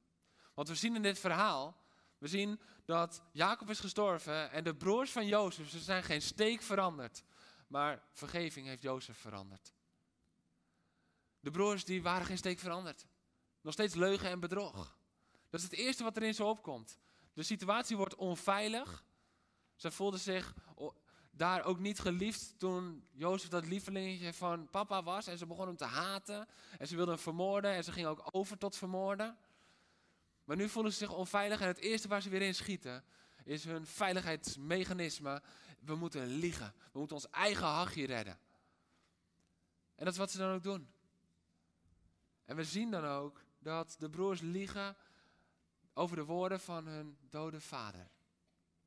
Want 0.54 0.68
we 0.68 0.74
zien 0.74 0.94
in 0.94 1.02
dit 1.02 1.18
verhaal, 1.18 1.76
we 2.18 2.28
zien 2.28 2.60
dat 2.84 3.22
Jacob 3.32 3.70
is 3.70 3.80
gestorven 3.80 4.50
en 4.50 4.64
de 4.64 4.74
broers 4.74 5.10
van 5.12 5.26
Jozef, 5.26 5.68
ze 5.68 5.78
zijn 5.78 6.02
geen 6.02 6.22
steek 6.22 6.62
veranderd. 6.62 7.24
Maar 7.66 8.02
vergeving 8.12 8.66
heeft 8.66 8.82
Jozef 8.82 9.18
veranderd. 9.18 9.72
De 11.40 11.50
broers 11.50 11.84
die 11.84 12.02
waren 12.02 12.26
geen 12.26 12.38
steek 12.38 12.58
veranderd. 12.58 13.06
Nog 13.60 13.72
steeds 13.72 13.94
leugen 13.94 14.30
en 14.30 14.40
bedrog. 14.40 14.96
Dat 15.50 15.60
is 15.60 15.66
het 15.66 15.78
eerste 15.78 16.02
wat 16.02 16.16
erin 16.16 16.34
zo 16.34 16.48
opkomt. 16.48 16.98
De 17.32 17.42
situatie 17.42 17.96
wordt 17.96 18.14
onveilig. 18.14 19.04
Ze 19.74 19.90
voelde 19.90 20.18
zich 20.18 20.54
daar 21.36 21.64
ook 21.64 21.78
niet 21.78 22.00
geliefd 22.00 22.54
toen 22.58 23.04
Jozef 23.12 23.48
dat 23.48 23.66
lievelingetje 23.66 24.32
van 24.32 24.70
papa 24.70 25.02
was. 25.02 25.26
En 25.26 25.38
ze 25.38 25.46
begon 25.46 25.66
hem 25.66 25.76
te 25.76 25.84
haten. 25.84 26.48
En 26.78 26.86
ze 26.86 26.96
wilde 26.96 27.10
hem 27.10 27.20
vermoorden. 27.20 27.72
En 27.72 27.84
ze 27.84 27.92
ging 27.92 28.06
ook 28.06 28.28
over 28.30 28.58
tot 28.58 28.76
vermoorden. 28.76 29.36
Maar 30.44 30.56
nu 30.56 30.68
voelen 30.68 30.92
ze 30.92 30.98
zich 30.98 31.12
onveilig. 31.12 31.60
En 31.60 31.66
het 31.66 31.78
eerste 31.78 32.08
waar 32.08 32.22
ze 32.22 32.28
weer 32.28 32.42
in 32.42 32.54
schieten 32.54 33.04
is 33.44 33.64
hun 33.64 33.86
veiligheidsmechanisme. 33.86 35.42
We 35.80 35.94
moeten 35.94 36.26
liegen. 36.26 36.74
We 36.92 36.98
moeten 36.98 37.16
ons 37.16 37.30
eigen 37.30 37.66
hachje 37.66 38.06
redden. 38.06 38.38
En 39.94 40.04
dat 40.04 40.12
is 40.12 40.18
wat 40.18 40.30
ze 40.30 40.38
dan 40.38 40.54
ook 40.54 40.62
doen. 40.62 40.90
En 42.44 42.56
we 42.56 42.64
zien 42.64 42.90
dan 42.90 43.04
ook 43.04 43.44
dat 43.58 43.96
de 43.98 44.10
broers 44.10 44.40
liegen 44.40 44.96
over 45.94 46.16
de 46.16 46.24
woorden 46.24 46.60
van 46.60 46.86
hun 46.86 47.16
dode 47.28 47.60
vader. 47.60 48.10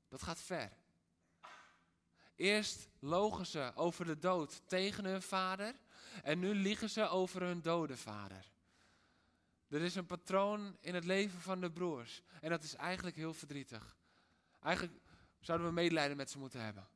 Dat 0.08 0.22
gaat 0.22 0.42
ver. 0.42 0.72
Eerst 2.36 2.89
logen 3.00 3.46
ze 3.46 3.72
over 3.75 4.06
de 4.06 4.20
dood 4.20 4.62
tegen 4.65 5.06
hun 5.06 5.22
vader 5.22 5.75
en 6.24 6.39
nu 6.39 6.54
liegen 6.54 6.89
ze 6.89 7.08
over 7.08 7.42
hun 7.42 7.62
dode 7.62 7.98
vader. 7.98 8.51
Er 9.68 9.82
is 9.82 9.96
een 9.96 10.06
patroon 10.06 10.77
in 10.80 10.96
het 10.96 11.06
leven 11.06 11.42
van 11.42 11.62
de 11.62 11.72
broers. 11.72 12.22
En 12.42 12.50
dat 12.50 12.63
is 12.63 12.75
eigenlijk 12.75 13.15
heel 13.15 13.34
verdrietig. 13.34 13.98
Eigenlijk 14.62 15.00
zouden 15.39 15.68
we 15.68 15.74
medelijden 15.74 16.18
met 16.18 16.32
ze 16.32 16.39
moeten 16.39 16.62
hebben. 16.62 16.88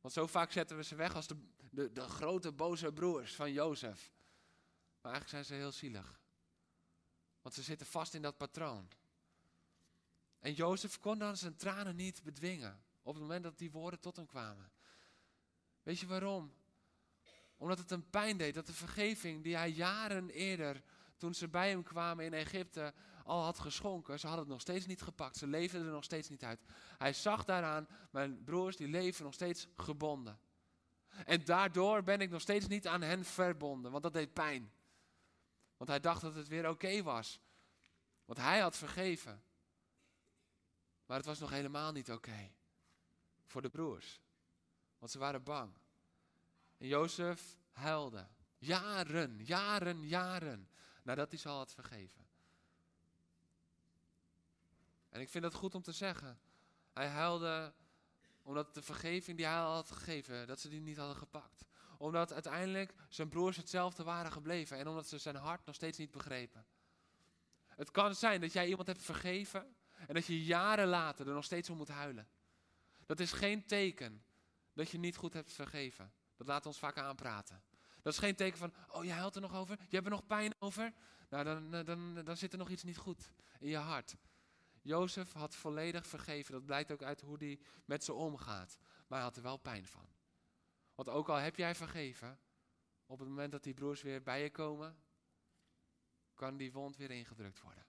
Want 0.00 0.14
zo 0.14 0.26
vaak 0.26 0.52
zetten 0.52 0.76
we 0.76 0.84
ze 0.84 0.94
weg 0.94 1.14
als 1.14 1.26
de, 1.26 1.36
de, 1.70 1.92
de 1.92 2.00
grote 2.00 2.52
boze 2.52 2.92
broers 2.92 3.34
van 3.34 3.52
Jozef. 3.52 4.12
Maar 5.00 5.12
eigenlijk 5.12 5.28
zijn 5.28 5.44
ze 5.44 5.54
heel 5.54 5.72
zielig. 5.72 6.20
Want 7.42 7.54
ze 7.54 7.62
zitten 7.62 7.86
vast 7.86 8.14
in 8.14 8.22
dat 8.22 8.36
patroon. 8.36 8.88
En 10.38 10.52
Jozef 10.52 10.98
kon 10.98 11.18
dan 11.18 11.36
zijn 11.36 11.56
tranen 11.56 11.96
niet 11.96 12.22
bedwingen. 12.22 12.82
Op 13.02 13.14
het 13.14 13.22
moment 13.22 13.42
dat 13.42 13.58
die 13.58 13.70
woorden 13.70 14.00
tot 14.00 14.16
hem 14.16 14.26
kwamen. 14.26 14.72
Weet 15.84 15.98
je 15.98 16.06
waarom? 16.06 16.52
Omdat 17.56 17.78
het 17.78 17.90
hem 17.90 18.10
pijn 18.10 18.36
deed 18.36 18.54
dat 18.54 18.66
de 18.66 18.72
vergeving 18.72 19.42
die 19.42 19.56
hij 19.56 19.70
jaren 19.70 20.30
eerder, 20.30 20.82
toen 21.16 21.34
ze 21.34 21.48
bij 21.48 21.68
hem 21.68 21.82
kwamen 21.82 22.24
in 22.24 22.32
Egypte, 22.32 22.94
al 23.24 23.42
had 23.42 23.58
geschonken. 23.58 24.20
Ze 24.20 24.26
hadden 24.26 24.44
het 24.44 24.54
nog 24.54 24.62
steeds 24.62 24.86
niet 24.86 25.02
gepakt. 25.02 25.36
Ze 25.36 25.46
leefden 25.46 25.84
er 25.86 25.92
nog 25.92 26.04
steeds 26.04 26.28
niet 26.28 26.44
uit. 26.44 26.60
Hij 26.98 27.12
zag 27.12 27.44
daaraan, 27.44 27.88
mijn 28.10 28.44
broers 28.44 28.76
die 28.76 28.88
leven 28.88 29.24
nog 29.24 29.34
steeds 29.34 29.66
gebonden. 29.76 30.38
En 31.24 31.44
daardoor 31.44 32.02
ben 32.02 32.20
ik 32.20 32.30
nog 32.30 32.40
steeds 32.40 32.66
niet 32.66 32.86
aan 32.86 33.02
hen 33.02 33.24
verbonden, 33.24 33.90
want 33.90 34.02
dat 34.02 34.12
deed 34.12 34.32
pijn. 34.32 34.72
Want 35.76 35.90
hij 35.90 36.00
dacht 36.00 36.20
dat 36.20 36.34
het 36.34 36.48
weer 36.48 36.68
oké 36.68 37.02
was. 37.02 37.40
Want 38.24 38.38
hij 38.38 38.58
had 38.58 38.76
vergeven. 38.76 39.42
Maar 41.06 41.16
het 41.16 41.26
was 41.26 41.38
nog 41.38 41.50
helemaal 41.50 41.92
niet 41.92 42.10
oké. 42.10 42.50
Voor 43.44 43.62
de 43.62 43.68
broers. 43.68 44.20
Want 45.04 45.16
ze 45.16 45.22
waren 45.22 45.42
bang. 45.42 45.72
En 46.78 46.86
Jozef 46.86 47.56
huilde. 47.72 48.26
Jaren, 48.58 49.44
jaren, 49.44 50.08
jaren. 50.08 50.68
Nadat 51.02 51.30
hij 51.30 51.38
ze 51.38 51.48
al 51.48 51.56
had 51.56 51.74
vergeven. 51.74 52.26
En 55.08 55.20
ik 55.20 55.28
vind 55.28 55.44
dat 55.44 55.54
goed 55.54 55.74
om 55.74 55.82
te 55.82 55.92
zeggen. 55.92 56.38
Hij 56.92 57.06
huilde 57.06 57.74
omdat 58.42 58.74
de 58.74 58.82
vergeving 58.82 59.36
die 59.36 59.46
hij 59.46 59.58
al 59.58 59.72
had 59.72 59.90
gegeven, 59.90 60.46
dat 60.46 60.60
ze 60.60 60.68
die 60.68 60.80
niet 60.80 60.96
hadden 60.96 61.16
gepakt. 61.16 61.64
Omdat 61.98 62.32
uiteindelijk 62.32 62.94
zijn 63.08 63.28
broers 63.28 63.56
hetzelfde 63.56 64.02
waren 64.02 64.32
gebleven 64.32 64.78
en 64.78 64.88
omdat 64.88 65.08
ze 65.08 65.18
zijn 65.18 65.36
hart 65.36 65.66
nog 65.66 65.74
steeds 65.74 65.98
niet 65.98 66.10
begrepen. 66.10 66.66
Het 67.66 67.90
kan 67.90 68.14
zijn 68.14 68.40
dat 68.40 68.52
jij 68.52 68.68
iemand 68.68 68.86
hebt 68.86 69.02
vergeven 69.02 69.76
en 70.06 70.14
dat 70.14 70.26
je 70.26 70.44
jaren 70.44 70.88
later 70.88 71.28
er 71.28 71.34
nog 71.34 71.44
steeds 71.44 71.70
om 71.70 71.76
moet 71.76 71.88
huilen. 71.88 72.28
Dat 73.06 73.20
is 73.20 73.32
geen 73.32 73.66
teken 73.66 74.24
dat 74.74 74.90
je 74.90 74.98
niet 74.98 75.16
goed 75.16 75.32
hebt 75.32 75.52
vergeven. 75.52 76.12
Dat 76.36 76.46
laat 76.46 76.66
ons 76.66 76.78
vaak 76.78 76.98
aanpraten. 76.98 77.62
Dat 78.02 78.12
is 78.12 78.18
geen 78.18 78.36
teken 78.36 78.58
van, 78.58 78.74
oh 78.88 79.04
je 79.04 79.12
huilt 79.12 79.34
er 79.34 79.40
nog 79.40 79.54
over, 79.54 79.76
je 79.78 79.94
hebt 79.94 80.06
er 80.06 80.12
nog 80.12 80.26
pijn 80.26 80.54
over. 80.58 80.92
Nou, 81.28 81.44
dan, 81.44 81.84
dan, 81.84 82.24
dan 82.24 82.36
zit 82.36 82.52
er 82.52 82.58
nog 82.58 82.68
iets 82.68 82.82
niet 82.82 82.96
goed 82.96 83.30
in 83.58 83.68
je 83.68 83.76
hart. 83.76 84.16
Jozef 84.82 85.32
had 85.32 85.54
volledig 85.54 86.06
vergeven. 86.06 86.52
Dat 86.52 86.64
blijkt 86.64 86.92
ook 86.92 87.02
uit 87.02 87.20
hoe 87.20 87.36
hij 87.38 87.60
met 87.84 88.04
ze 88.04 88.12
omgaat. 88.12 88.76
Maar 89.06 89.18
hij 89.18 89.28
had 89.28 89.36
er 89.36 89.42
wel 89.42 89.56
pijn 89.56 89.86
van. 89.86 90.08
Want 90.94 91.08
ook 91.08 91.28
al 91.28 91.36
heb 91.36 91.56
jij 91.56 91.74
vergeven, 91.74 92.38
op 93.06 93.18
het 93.18 93.28
moment 93.28 93.52
dat 93.52 93.62
die 93.62 93.74
broers 93.74 94.02
weer 94.02 94.22
bij 94.22 94.42
je 94.42 94.50
komen, 94.50 94.96
kan 96.34 96.56
die 96.56 96.72
wond 96.72 96.96
weer 96.96 97.10
ingedrukt 97.10 97.60
worden. 97.60 97.86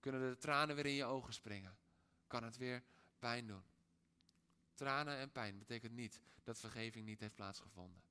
Kunnen 0.00 0.30
de 0.30 0.38
tranen 0.38 0.76
weer 0.76 0.86
in 0.86 0.92
je 0.92 1.04
ogen 1.04 1.32
springen. 1.32 1.78
Kan 2.26 2.44
het 2.44 2.56
weer 2.56 2.82
pijn 3.18 3.46
doen. 3.46 3.64
Tranen 4.78 5.16
en 5.16 5.32
pijn 5.32 5.58
betekent 5.58 5.92
niet 5.92 6.20
dat 6.42 6.58
vergeving 6.58 7.06
niet 7.06 7.20
heeft 7.20 7.34
plaatsgevonden. 7.34 8.02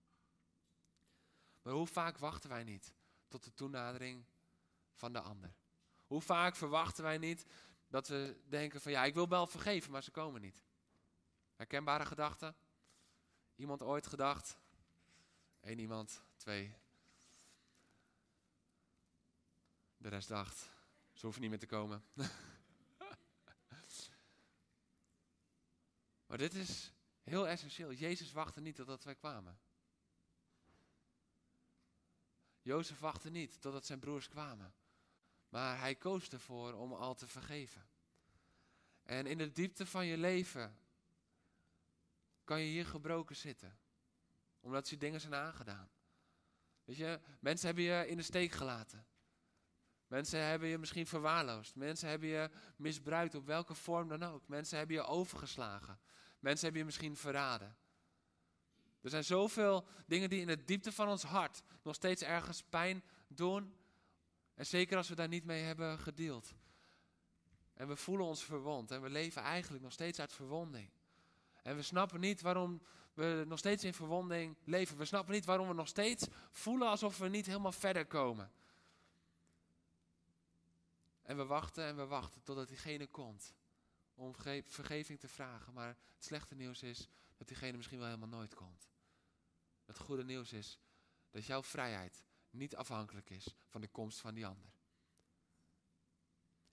Maar 1.61 1.73
hoe 1.73 1.87
vaak 1.87 2.17
wachten 2.17 2.49
wij 2.49 2.63
niet 2.63 2.93
tot 3.27 3.43
de 3.43 3.53
toenadering 3.53 4.25
van 4.93 5.13
de 5.13 5.21
ander? 5.21 5.53
Hoe 6.07 6.21
vaak 6.21 6.55
verwachten 6.55 7.03
wij 7.03 7.17
niet 7.17 7.45
dat 7.87 8.07
we 8.07 8.41
denken 8.47 8.81
van 8.81 8.91
ja, 8.91 9.03
ik 9.05 9.13
wil 9.13 9.27
wel 9.27 9.47
vergeven, 9.47 9.91
maar 9.91 10.03
ze 10.03 10.11
komen 10.11 10.41
niet. 10.41 10.63
Herkenbare 11.55 12.05
gedachten? 12.05 12.55
Iemand 13.55 13.83
ooit 13.83 14.07
gedacht? 14.07 14.57
Eén 15.61 15.79
iemand, 15.79 16.23
twee. 16.35 16.75
De 19.97 20.09
rest 20.09 20.27
dacht, 20.27 20.71
ze 21.13 21.21
hoeven 21.21 21.41
niet 21.41 21.49
meer 21.49 21.59
te 21.59 21.65
komen. 21.65 22.03
maar 26.27 26.37
dit 26.37 26.53
is 26.53 26.93
heel 27.23 27.47
essentieel. 27.47 27.93
Jezus 27.93 28.31
wachtte 28.31 28.61
niet 28.61 28.75
totdat 28.75 29.03
wij 29.03 29.15
kwamen. 29.15 29.59
Jozef 32.61 32.99
wachtte 32.99 33.29
niet 33.29 33.61
totdat 33.61 33.85
zijn 33.85 33.99
broers 33.99 34.27
kwamen. 34.27 34.73
Maar 35.49 35.79
hij 35.79 35.95
koos 35.95 36.29
ervoor 36.29 36.73
om 36.73 36.93
al 36.93 37.15
te 37.15 37.27
vergeven. 37.27 37.89
En 39.03 39.25
in 39.25 39.37
de 39.37 39.51
diepte 39.51 39.85
van 39.85 40.05
je 40.05 40.17
leven 40.17 40.77
kan 42.43 42.59
je 42.59 42.65
hier 42.65 42.85
gebroken 42.85 43.35
zitten. 43.35 43.79
Omdat 44.59 44.89
je 44.89 44.97
dingen 44.97 45.21
zijn 45.21 45.35
aangedaan. 45.35 45.89
Weet 46.83 46.97
je, 46.97 47.19
mensen 47.39 47.65
hebben 47.65 47.83
je 47.83 48.07
in 48.07 48.17
de 48.17 48.23
steek 48.23 48.51
gelaten. 48.51 49.07
Mensen 50.07 50.39
hebben 50.39 50.67
je 50.69 50.77
misschien 50.77 51.07
verwaarloosd. 51.07 51.75
Mensen 51.75 52.09
hebben 52.09 52.29
je 52.29 52.49
misbruikt 52.75 53.35
op 53.35 53.45
welke 53.45 53.73
vorm 53.73 54.07
dan 54.07 54.23
ook. 54.23 54.47
Mensen 54.47 54.77
hebben 54.77 54.95
je 54.95 55.03
overgeslagen. 55.03 55.99
Mensen 56.39 56.63
hebben 56.63 56.79
je 56.79 56.85
misschien 56.85 57.15
verraden. 57.15 57.75
Er 59.01 59.09
zijn 59.09 59.23
zoveel 59.23 59.87
dingen 60.05 60.29
die 60.29 60.41
in 60.41 60.47
de 60.47 60.63
diepte 60.63 60.91
van 60.91 61.07
ons 61.07 61.23
hart 61.23 61.61
nog 61.83 61.95
steeds 61.95 62.21
ergens 62.21 62.63
pijn 62.63 63.03
doen. 63.27 63.75
En 64.55 64.65
zeker 64.65 64.97
als 64.97 65.09
we 65.09 65.15
daar 65.15 65.27
niet 65.27 65.45
mee 65.45 65.63
hebben 65.63 65.99
gedeeld. 65.99 66.53
En 67.73 67.87
we 67.87 67.95
voelen 67.95 68.25
ons 68.25 68.43
verwond. 68.43 68.91
En 68.91 69.01
we 69.01 69.09
leven 69.09 69.41
eigenlijk 69.41 69.83
nog 69.83 69.91
steeds 69.91 70.19
uit 70.19 70.33
verwonding. 70.33 70.89
En 71.63 71.75
we 71.75 71.81
snappen 71.81 72.19
niet 72.19 72.41
waarom 72.41 72.81
we 73.13 73.43
nog 73.47 73.59
steeds 73.59 73.83
in 73.83 73.93
verwonding 73.93 74.57
leven. 74.63 74.97
We 74.97 75.05
snappen 75.05 75.33
niet 75.33 75.45
waarom 75.45 75.67
we 75.67 75.73
nog 75.73 75.87
steeds 75.87 76.27
voelen 76.51 76.87
alsof 76.87 77.17
we 77.17 77.27
niet 77.27 77.45
helemaal 77.45 77.71
verder 77.71 78.05
komen. 78.05 78.51
En 81.27 81.37
we 81.37 81.45
wachten 81.45 81.85
en 81.85 81.95
we 81.95 82.05
wachten 82.05 82.43
totdat 82.43 82.67
diegene 82.67 83.07
komt 83.07 83.53
om 84.13 84.35
vergeving 84.65 85.19
te 85.19 85.27
vragen. 85.27 85.73
Maar 85.73 85.87
het 85.87 86.23
slechte 86.23 86.55
nieuws 86.55 86.83
is 86.83 87.07
dat 87.37 87.47
diegene 87.47 87.77
misschien 87.77 87.97
wel 87.97 88.07
helemaal 88.07 88.27
nooit 88.27 88.53
komt. 88.53 88.89
Het 89.85 89.97
goede 89.97 90.23
nieuws 90.23 90.53
is 90.53 90.79
dat 91.29 91.45
jouw 91.45 91.63
vrijheid 91.63 92.23
niet 92.49 92.75
afhankelijk 92.75 93.29
is 93.29 93.55
van 93.65 93.81
de 93.81 93.87
komst 93.87 94.19
van 94.19 94.33
die 94.33 94.45
ander. 94.45 94.71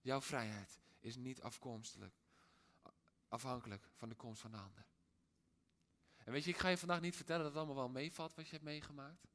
Jouw 0.00 0.20
vrijheid 0.20 0.80
is 1.00 1.16
niet 1.16 1.42
afkomstelijk, 1.42 2.14
afhankelijk 3.28 3.88
van 3.94 4.08
de 4.08 4.14
komst 4.14 4.40
van 4.40 4.50
de 4.50 4.58
ander. 4.58 4.86
En 6.16 6.32
weet 6.32 6.44
je, 6.44 6.50
ik 6.50 6.58
ga 6.58 6.68
je 6.68 6.78
vandaag 6.78 7.00
niet 7.00 7.16
vertellen 7.16 7.42
dat 7.42 7.52
het 7.52 7.62
allemaal 7.62 7.82
wel 7.84 7.92
meevalt 7.92 8.34
wat 8.34 8.44
je 8.44 8.52
hebt 8.52 8.64
meegemaakt. 8.64 9.26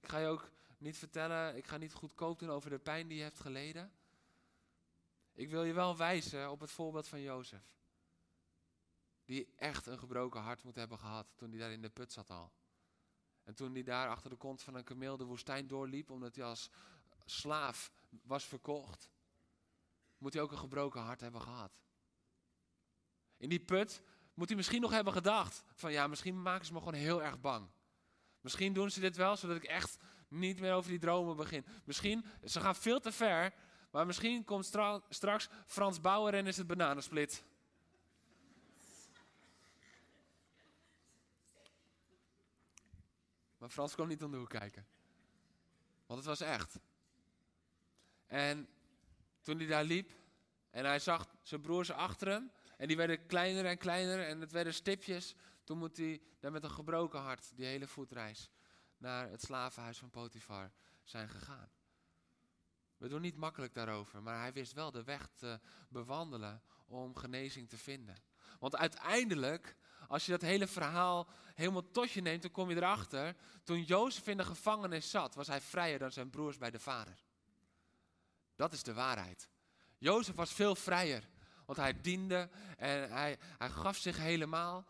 Ik 0.00 0.08
ga 0.08 0.18
je 0.18 0.26
ook 0.26 0.50
niet 0.78 0.98
vertellen, 0.98 1.56
ik 1.56 1.66
ga 1.66 1.76
niet 1.76 1.92
goedkoop 1.92 2.38
doen 2.38 2.50
over 2.50 2.70
de 2.70 2.78
pijn 2.78 3.08
die 3.08 3.16
je 3.16 3.22
hebt 3.22 3.40
geleden. 3.40 3.92
Ik 5.34 5.50
wil 5.50 5.64
je 5.64 5.72
wel 5.72 5.96
wijzen 5.96 6.50
op 6.50 6.60
het 6.60 6.70
voorbeeld 6.70 7.08
van 7.08 7.20
Jozef. 7.20 7.72
Die 9.24 9.52
echt 9.56 9.86
een 9.86 9.98
gebroken 9.98 10.40
hart 10.40 10.62
moet 10.62 10.74
hebben 10.74 10.98
gehad 10.98 11.26
toen 11.34 11.50
hij 11.50 11.58
daar 11.58 11.72
in 11.72 11.82
de 11.82 11.90
put 11.90 12.12
zat 12.12 12.30
al. 12.30 12.52
En 13.42 13.54
toen 13.54 13.72
hij 13.72 13.82
daar 13.82 14.08
achter 14.08 14.30
de 14.30 14.36
kont 14.36 14.62
van 14.62 14.74
een 14.74 14.84
kameel 14.84 15.16
de 15.16 15.24
woestijn 15.24 15.66
doorliep, 15.66 16.10
omdat 16.10 16.36
hij 16.36 16.44
als 16.44 16.70
slaaf 17.24 17.92
was 18.22 18.44
verkocht, 18.44 19.10
moet 20.18 20.32
hij 20.32 20.42
ook 20.42 20.52
een 20.52 20.58
gebroken 20.58 21.00
hart 21.00 21.20
hebben 21.20 21.40
gehad. 21.40 21.72
In 23.36 23.48
die 23.48 23.60
put 23.60 24.02
moet 24.34 24.48
hij 24.48 24.56
misschien 24.56 24.80
nog 24.80 24.90
hebben 24.90 25.12
gedacht 25.12 25.64
van 25.74 25.92
ja, 25.92 26.06
misschien 26.06 26.42
maken 26.42 26.66
ze 26.66 26.72
me 26.72 26.78
gewoon 26.78 26.94
heel 26.94 27.22
erg 27.22 27.40
bang. 27.40 27.70
Misschien 28.40 28.72
doen 28.72 28.90
ze 28.90 29.00
dit 29.00 29.16
wel, 29.16 29.36
zodat 29.36 29.56
ik 29.56 29.64
echt 29.64 29.96
niet 30.28 30.60
meer 30.60 30.74
over 30.74 30.90
die 30.90 30.98
dromen 30.98 31.36
begin. 31.36 31.66
Misschien, 31.84 32.24
ze 32.44 32.60
gaan 32.60 32.76
veel 32.76 33.00
te 33.00 33.12
ver, 33.12 33.54
maar 33.94 34.06
misschien 34.06 34.44
komt 34.44 34.64
straks 35.08 35.48
Frans 35.66 36.00
Bauer 36.00 36.34
en 36.34 36.46
is 36.46 36.56
het 36.56 36.66
bananensplit. 36.66 37.44
Maar 43.58 43.68
Frans 43.68 43.94
kwam 43.94 44.08
niet 44.08 44.22
om 44.22 44.30
de 44.30 44.36
hoek 44.36 44.48
kijken. 44.48 44.86
Want 46.06 46.18
het 46.18 46.28
was 46.28 46.40
echt. 46.40 46.78
En 48.26 48.68
toen 49.40 49.58
hij 49.58 49.66
daar 49.66 49.84
liep 49.84 50.10
en 50.70 50.84
hij 50.84 50.98
zag 50.98 51.34
zijn 51.42 51.60
broers 51.60 51.90
achter 51.90 52.28
hem. 52.28 52.50
En 52.76 52.86
die 52.88 52.96
werden 52.96 53.26
kleiner 53.26 53.66
en 53.66 53.78
kleiner 53.78 54.26
en 54.26 54.40
het 54.40 54.52
werden 54.52 54.74
stipjes. 54.74 55.34
Toen 55.64 55.78
moet 55.78 55.96
hij 55.96 56.22
daar 56.40 56.52
met 56.52 56.64
een 56.64 56.70
gebroken 56.70 57.20
hart 57.20 57.56
die 57.56 57.66
hele 57.66 57.86
voetreis 57.86 58.50
naar 58.96 59.30
het 59.30 59.42
slavenhuis 59.42 59.98
van 59.98 60.10
Potifar 60.10 60.72
zijn 61.02 61.28
gegaan. 61.28 61.70
We 63.04 63.10
doen 63.10 63.20
niet 63.20 63.36
makkelijk 63.36 63.74
daarover, 63.74 64.22
maar 64.22 64.40
hij 64.40 64.52
wist 64.52 64.72
wel 64.72 64.90
de 64.90 65.04
weg 65.04 65.28
te 65.36 65.60
bewandelen 65.88 66.62
om 66.86 67.16
genezing 67.16 67.68
te 67.68 67.78
vinden. 67.78 68.16
Want 68.58 68.76
uiteindelijk 68.76 69.76
als 70.08 70.24
je 70.26 70.30
dat 70.30 70.40
hele 70.40 70.66
verhaal 70.66 71.28
helemaal 71.54 71.90
tot 71.90 72.10
je 72.10 72.20
neemt, 72.20 72.42
dan 72.42 72.50
kom 72.50 72.70
je 72.70 72.76
erachter. 72.76 73.36
Toen 73.62 73.82
Jozef 73.82 74.26
in 74.26 74.36
de 74.36 74.44
gevangenis 74.44 75.10
zat, 75.10 75.34
was 75.34 75.46
hij 75.46 75.60
vrijer 75.60 75.98
dan 75.98 76.12
zijn 76.12 76.30
broers 76.30 76.58
bij 76.58 76.70
de 76.70 76.78
vader. 76.78 77.14
Dat 78.56 78.72
is 78.72 78.82
de 78.82 78.94
waarheid. 78.94 79.48
Jozef 79.98 80.34
was 80.34 80.52
veel 80.52 80.74
vrijer, 80.74 81.28
want 81.66 81.78
hij 81.78 82.00
diende 82.00 82.48
en 82.76 83.10
hij, 83.10 83.38
hij 83.58 83.70
gaf 83.70 83.96
zich 83.96 84.16
helemaal. 84.16 84.86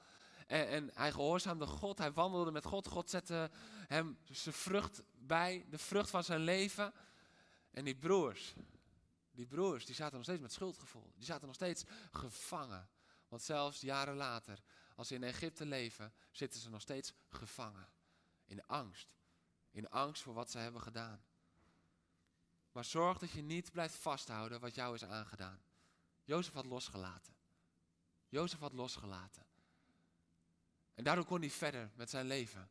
En, 0.47 0.69
en 0.69 0.91
hij 0.95 1.13
gehoorzaamde 1.13 1.67
God, 1.67 1.99
hij 1.99 2.13
wandelde 2.13 2.51
met 2.51 2.65
God. 2.65 2.87
God 2.87 3.11
zette 3.11 3.51
hem 3.87 4.19
zijn 4.31 4.55
vrucht 4.55 5.03
bij, 5.15 5.67
de 5.71 5.79
vrucht 5.79 6.11
van 6.11 6.25
zijn 6.25 6.41
leven. 6.41 6.93
En 7.75 7.85
die 7.85 7.97
broers, 7.97 8.55
die 9.31 9.47
broers, 9.47 9.87
die 9.87 9.95
zaten 9.95 10.15
nog 10.15 10.25
steeds 10.25 10.41
met 10.41 10.53
schuldgevoel. 10.53 11.13
Die 11.17 11.25
zaten 11.25 11.47
nog 11.47 11.55
steeds 11.55 11.85
gevangen. 12.13 12.89
Want 13.29 13.43
zelfs 13.43 13.81
jaren 13.81 14.17
later, 14.17 14.63
als 14.97 15.09
ze 15.09 15.15
in 15.15 15.23
Egypte 15.23 15.67
leven, 15.67 16.13
zitten 16.31 16.61
ze 16.61 16.71
nog 16.71 16.81
steeds 16.81 17.13
gevangen. 17.29 17.89
In 18.45 18.67
angst. 18.67 19.09
In 19.71 19.89
angst 19.89 20.23
voor 20.23 20.35
wat 20.35 20.51
ze 20.51 20.59
hebben 20.59 20.81
gedaan. 20.81 21.25
Maar 22.73 22.85
zorg 22.85 23.19
dat 23.19 23.31
je 23.31 23.43
niet 23.43 23.73
blijft 23.73 23.95
vasthouden 23.95 24.61
wat 24.61 24.75
jou 24.75 24.95
is 24.95 25.05
aangedaan. 25.05 25.63
Jozef 26.25 26.53
had 26.53 26.67
losgelaten. 26.67 27.35
Jozef 28.29 28.59
had 28.59 28.73
losgelaten. 28.73 29.47
En 30.95 31.05
daardoor 31.05 31.25
kon 31.25 31.41
hij 31.41 31.51
verder 31.51 31.91
met 31.95 32.11
zijn 32.11 32.27
leven. 32.27 32.71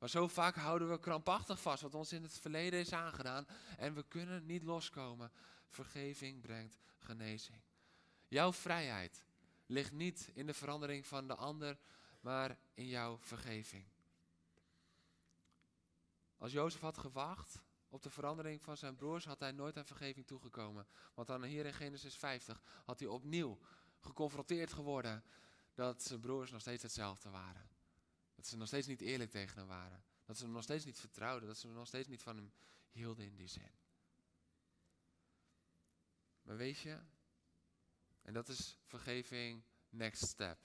Maar 0.00 0.08
zo 0.08 0.28
vaak 0.28 0.54
houden 0.54 0.90
we 0.90 0.98
krampachtig 0.98 1.60
vast 1.60 1.82
wat 1.82 1.94
ons 1.94 2.12
in 2.12 2.22
het 2.22 2.38
verleden 2.38 2.80
is 2.80 2.92
aangedaan. 2.92 3.46
En 3.76 3.94
we 3.94 4.02
kunnen 4.08 4.46
niet 4.46 4.62
loskomen. 4.62 5.32
Vergeving 5.68 6.40
brengt 6.40 6.78
genezing. 6.98 7.60
Jouw 8.28 8.52
vrijheid 8.52 9.24
ligt 9.66 9.92
niet 9.92 10.30
in 10.34 10.46
de 10.46 10.54
verandering 10.54 11.06
van 11.06 11.26
de 11.26 11.34
ander, 11.34 11.78
maar 12.20 12.58
in 12.74 12.86
jouw 12.86 13.18
vergeving. 13.20 13.86
Als 16.38 16.52
Jozef 16.52 16.80
had 16.80 16.98
gewacht 16.98 17.62
op 17.88 18.02
de 18.02 18.10
verandering 18.10 18.62
van 18.62 18.76
zijn 18.76 18.96
broers, 18.96 19.24
had 19.24 19.40
hij 19.40 19.52
nooit 19.52 19.76
aan 19.76 19.86
vergeving 19.86 20.26
toegekomen. 20.26 20.86
Want 21.14 21.28
dan 21.28 21.42
hier 21.42 21.66
in 21.66 21.74
Genesis 21.74 22.16
50 22.16 22.62
had 22.84 22.98
hij 22.98 23.08
opnieuw 23.08 23.58
geconfronteerd 24.00 24.72
geworden 24.72 25.24
dat 25.74 26.02
zijn 26.02 26.20
broers 26.20 26.50
nog 26.50 26.60
steeds 26.60 26.82
hetzelfde 26.82 27.30
waren. 27.30 27.69
Dat 28.40 28.48
ze 28.48 28.56
nog 28.56 28.66
steeds 28.66 28.86
niet 28.86 29.00
eerlijk 29.00 29.30
tegen 29.30 29.58
hem 29.58 29.66
waren. 29.66 30.04
Dat 30.24 30.36
ze 30.36 30.44
hem 30.44 30.52
nog 30.52 30.62
steeds 30.62 30.84
niet 30.84 30.98
vertrouwden. 30.98 31.48
Dat 31.48 31.58
ze 31.58 31.68
nog 31.68 31.86
steeds 31.86 32.08
niet 32.08 32.22
van 32.22 32.36
hem 32.36 32.52
hielden 32.90 33.24
in 33.24 33.36
die 33.36 33.46
zin. 33.46 33.70
Maar 36.42 36.56
weet 36.56 36.78
je, 36.78 36.98
en 38.22 38.32
dat 38.32 38.48
is 38.48 38.76
vergeving 38.84 39.62
next 39.88 40.22
step. 40.22 40.58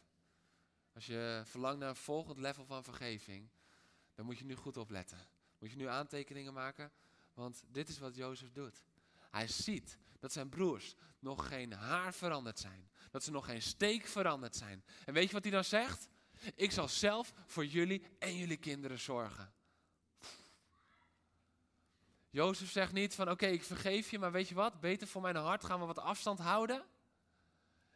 Als 0.93 1.05
je 1.05 1.41
verlangt 1.45 1.79
naar 1.79 1.89
een 1.89 1.95
volgend 1.95 2.37
level 2.37 2.65
van 2.65 2.83
vergeving, 2.83 3.49
dan 4.13 4.25
moet 4.25 4.37
je 4.37 4.45
nu 4.45 4.55
goed 4.55 4.77
opletten. 4.77 5.27
Moet 5.59 5.71
je 5.71 5.77
nu 5.77 5.85
aantekeningen 5.85 6.53
maken, 6.53 6.91
want 7.33 7.63
dit 7.67 7.89
is 7.89 7.99
wat 7.99 8.15
Jozef 8.15 8.51
doet. 8.51 8.83
Hij 9.29 9.47
ziet 9.47 9.97
dat 10.19 10.31
zijn 10.31 10.49
broers 10.49 10.95
nog 11.19 11.47
geen 11.47 11.73
haar 11.73 12.13
veranderd 12.13 12.59
zijn. 12.59 12.89
Dat 13.11 13.23
ze 13.23 13.31
nog 13.31 13.45
geen 13.45 13.61
steek 13.61 14.05
veranderd 14.05 14.55
zijn. 14.55 14.83
En 15.05 15.13
weet 15.13 15.27
je 15.27 15.33
wat 15.33 15.43
hij 15.43 15.51
dan 15.51 15.63
zegt? 15.63 16.09
Ik 16.55 16.71
zal 16.71 16.87
zelf 16.87 17.33
voor 17.45 17.65
jullie 17.65 18.05
en 18.19 18.37
jullie 18.37 18.57
kinderen 18.57 18.99
zorgen. 18.99 19.53
Jozef 22.29 22.71
zegt 22.71 22.93
niet 22.93 23.15
van 23.15 23.29
oké, 23.29 23.45
ik 23.45 23.63
vergeef 23.63 24.11
je, 24.11 24.19
maar 24.19 24.31
weet 24.31 24.47
je 24.47 24.55
wat? 24.55 24.79
Beter 24.79 25.07
voor 25.07 25.21
mijn 25.21 25.35
hart 25.35 25.63
gaan 25.63 25.79
we 25.79 25.85
wat 25.85 25.99
afstand 25.99 26.39
houden. 26.39 26.83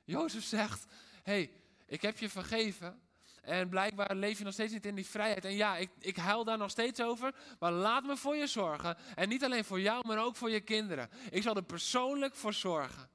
Jozef 0.03 0.43
zegt, 0.43 0.85
hey, 1.23 1.51
ik 1.85 2.01
heb 2.01 2.17
je 2.17 2.29
vergeven. 2.29 3.01
En 3.41 3.69
blijkbaar 3.69 4.15
leef 4.15 4.37
je 4.37 4.43
nog 4.43 4.53
steeds 4.53 4.73
niet 4.73 4.85
in 4.85 4.95
die 4.95 5.05
vrijheid. 5.05 5.45
En 5.45 5.55
ja, 5.55 5.77
ik, 5.77 5.89
ik 5.99 6.17
huil 6.17 6.43
daar 6.43 6.57
nog 6.57 6.69
steeds 6.69 7.01
over. 7.01 7.35
Maar 7.59 7.71
laat 7.71 8.03
me 8.03 8.17
voor 8.17 8.35
je 8.35 8.47
zorgen. 8.47 8.97
En 9.15 9.29
niet 9.29 9.43
alleen 9.43 9.65
voor 9.65 9.81
jou, 9.81 10.07
maar 10.07 10.23
ook 10.25 10.35
voor 10.35 10.49
je 10.49 10.59
kinderen. 10.59 11.09
Ik 11.29 11.41
zal 11.41 11.55
er 11.55 11.63
persoonlijk 11.63 12.35
voor 12.35 12.53
zorgen. 12.53 13.09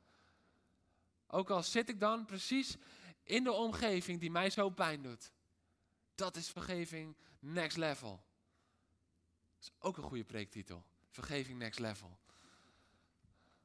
Ook 1.26 1.50
al 1.50 1.62
zit 1.62 1.88
ik 1.88 2.00
dan 2.00 2.24
precies 2.24 2.76
in 3.24 3.44
de 3.44 3.52
omgeving 3.52 4.20
die 4.20 4.30
mij 4.30 4.50
zo 4.50 4.70
pijn 4.70 5.02
doet. 5.02 5.32
Dat 6.14 6.36
is 6.36 6.50
vergeving 6.50 7.16
next 7.38 7.76
level. 7.76 8.24
Dat 9.54 9.62
is 9.62 9.70
ook 9.78 9.96
een 9.96 10.02
goede 10.02 10.24
preektitel. 10.24 10.84
Vergeving 11.10 11.58
next 11.58 11.78
level. 11.78 12.18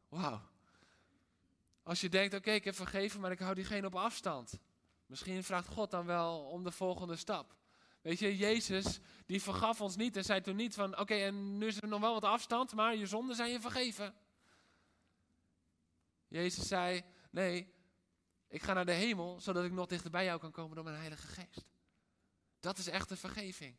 Wauw. 0.10 0.42
Als 1.84 2.02
je 2.02 2.10
denkt, 2.10 2.34
oké, 2.34 2.52
ik 2.52 2.63
heb 2.63 2.76
vergeven, 2.76 3.19
maar 3.19 3.32
ik 3.32 3.39
hou 3.39 3.56
diegene 3.56 3.88
op 3.88 3.95
afstand. 3.95 4.60
Misschien 5.06 5.43
vraagt 5.43 5.67
God 5.67 5.91
dan 5.91 6.06
wel 6.06 6.39
om 6.39 6.63
de 6.63 6.72
volgende 6.72 7.15
stap. 7.15 7.56
Weet 8.02 8.19
je, 8.19 8.38
Jezus, 8.38 9.00
die 9.26 9.41
vergaf 9.41 9.82
ons 9.82 9.95
niet 9.95 10.17
en 10.17 10.24
zei 10.24 10.41
toen 10.41 10.56
niet 10.56 10.74
van, 10.74 11.00
oké, 11.00 11.13
en 11.13 11.58
nu 11.58 11.67
is 11.67 11.82
er 11.82 11.88
nog 11.88 12.00
wel 12.00 12.13
wat 12.13 12.24
afstand, 12.24 12.74
maar 12.74 12.95
je 12.95 13.06
zonden 13.06 13.36
zijn 13.36 13.52
je 13.52 13.60
vergeven. 13.60 14.15
Jezus 16.28 16.67
zei, 16.67 17.04
nee, 17.30 17.74
ik 18.49 18.62
ga 18.62 18.73
naar 18.73 18.85
de 18.85 18.91
hemel, 18.91 19.39
zodat 19.39 19.63
ik 19.63 19.71
nog 19.71 19.88
dichter 19.88 20.12
bij 20.12 20.25
jou 20.25 20.39
kan 20.39 20.51
komen 20.51 20.75
door 20.75 20.83
mijn 20.83 20.97
Heilige 20.97 21.27
Geest. 21.27 21.65
Dat 22.59 22.77
is 22.77 22.88
echte 22.88 23.15
vergeving. 23.15 23.77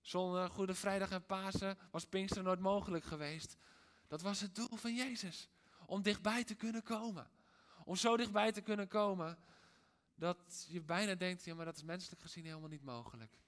Zonder 0.00 0.50
Goede 0.50 0.74
Vrijdag 0.74 1.10
en 1.10 1.26
Pasen 1.26 1.78
was 1.90 2.06
Pinkster 2.06 2.42
nooit 2.42 2.60
mogelijk 2.60 3.04
geweest. 3.04 3.56
Dat 4.06 4.22
was 4.22 4.40
het 4.40 4.54
doel 4.54 4.76
van 4.76 4.94
Jezus. 4.94 5.48
Om 5.86 6.02
dichtbij 6.02 6.44
te 6.44 6.54
kunnen 6.54 6.82
komen. 6.82 7.30
Om 7.84 7.96
zo 7.96 8.16
dichtbij 8.16 8.52
te 8.52 8.60
kunnen 8.60 8.88
komen 8.88 9.38
dat 10.14 10.66
je 10.68 10.80
bijna 10.80 11.14
denkt, 11.14 11.44
ja 11.44 11.54
maar 11.54 11.64
dat 11.64 11.76
is 11.76 11.82
menselijk 11.82 12.22
gezien 12.22 12.44
helemaal 12.44 12.68
niet 12.68 12.84
mogelijk. 12.84 13.38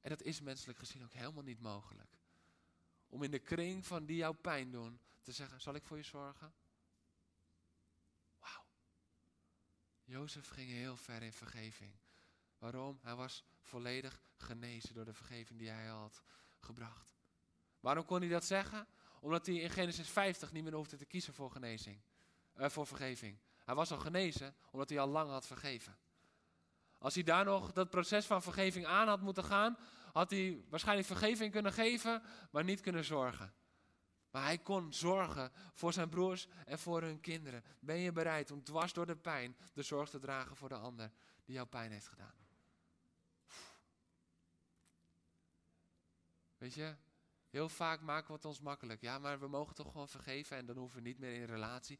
En 0.00 0.10
dat 0.10 0.22
is 0.22 0.40
menselijk 0.40 0.78
gezien 0.78 1.04
ook 1.04 1.12
helemaal 1.12 1.42
niet 1.42 1.60
mogelijk. 1.60 2.18
Om 3.06 3.22
in 3.22 3.30
de 3.30 3.38
kring 3.38 3.86
van 3.86 4.06
die 4.06 4.16
jouw 4.16 4.32
pijn 4.32 4.70
doen 4.70 5.00
te 5.22 5.32
zeggen, 5.32 5.60
zal 5.60 5.74
ik 5.74 5.84
voor 5.84 5.96
je 5.96 6.02
zorgen? 6.02 6.52
Wauw. 8.38 8.64
Jozef 10.08 10.48
ging 10.48 10.70
heel 10.70 10.96
ver 10.96 11.22
in 11.22 11.32
vergeving. 11.32 11.92
Waarom? 12.58 12.98
Hij 13.02 13.14
was 13.14 13.44
volledig 13.60 14.20
genezen 14.36 14.94
door 14.94 15.04
de 15.04 15.12
vergeving 15.12 15.58
die 15.58 15.68
hij 15.68 15.86
had 15.86 16.22
gebracht. 16.60 17.16
Waarom 17.80 18.04
kon 18.04 18.20
hij 18.20 18.28
dat 18.28 18.44
zeggen? 18.44 18.86
Omdat 19.20 19.46
hij 19.46 19.54
in 19.54 19.70
Genesis 19.70 20.08
50 20.08 20.52
niet 20.52 20.62
meer 20.62 20.74
hoefde 20.74 20.96
te 20.96 21.04
kiezen 21.04 21.34
voor 21.34 21.50
genezing. 21.50 22.00
Uh, 22.56 22.68
voor 22.68 22.86
vergeving. 22.86 23.38
Hij 23.64 23.74
was 23.74 23.90
al 23.90 23.98
genezen 23.98 24.54
omdat 24.70 24.88
hij 24.88 24.98
al 24.98 25.08
lang 25.08 25.30
had 25.30 25.46
vergeven. 25.46 25.98
Als 26.98 27.14
hij 27.14 27.22
daar 27.22 27.44
nog 27.44 27.72
dat 27.72 27.90
proces 27.90 28.26
van 28.26 28.42
vergeving 28.42 28.86
aan 28.86 29.08
had 29.08 29.20
moeten 29.20 29.44
gaan, 29.44 29.78
had 30.12 30.30
hij 30.30 30.64
waarschijnlijk 30.68 31.06
vergeving 31.06 31.52
kunnen 31.52 31.72
geven, 31.72 32.22
maar 32.50 32.64
niet 32.64 32.80
kunnen 32.80 33.04
zorgen. 33.04 33.54
Maar 34.30 34.42
hij 34.42 34.58
kon 34.58 34.92
zorgen 34.92 35.52
voor 35.72 35.92
zijn 35.92 36.08
broers 36.08 36.46
en 36.66 36.78
voor 36.78 37.02
hun 37.02 37.20
kinderen. 37.20 37.64
Ben 37.80 37.96
je 37.96 38.12
bereid 38.12 38.50
om 38.50 38.62
dwars 38.62 38.92
door 38.92 39.06
de 39.06 39.16
pijn 39.16 39.56
de 39.72 39.82
zorg 39.82 40.10
te 40.10 40.18
dragen 40.18 40.56
voor 40.56 40.68
de 40.68 40.74
ander 40.74 41.10
die 41.44 41.54
jouw 41.54 41.66
pijn 41.66 41.92
heeft 41.92 42.08
gedaan? 42.08 42.34
Weet 46.58 46.74
je, 46.74 46.96
heel 47.50 47.68
vaak 47.68 48.00
maken 48.00 48.26
we 48.26 48.32
het 48.32 48.44
ons 48.44 48.60
makkelijk. 48.60 49.00
Ja, 49.00 49.18
maar 49.18 49.40
we 49.40 49.48
mogen 49.48 49.74
toch 49.74 49.92
gewoon 49.92 50.08
vergeven 50.08 50.56
en 50.56 50.66
dan 50.66 50.76
hoeven 50.76 51.02
we 51.02 51.08
niet 51.08 51.18
meer 51.18 51.34
in 51.34 51.44
relatie. 51.44 51.98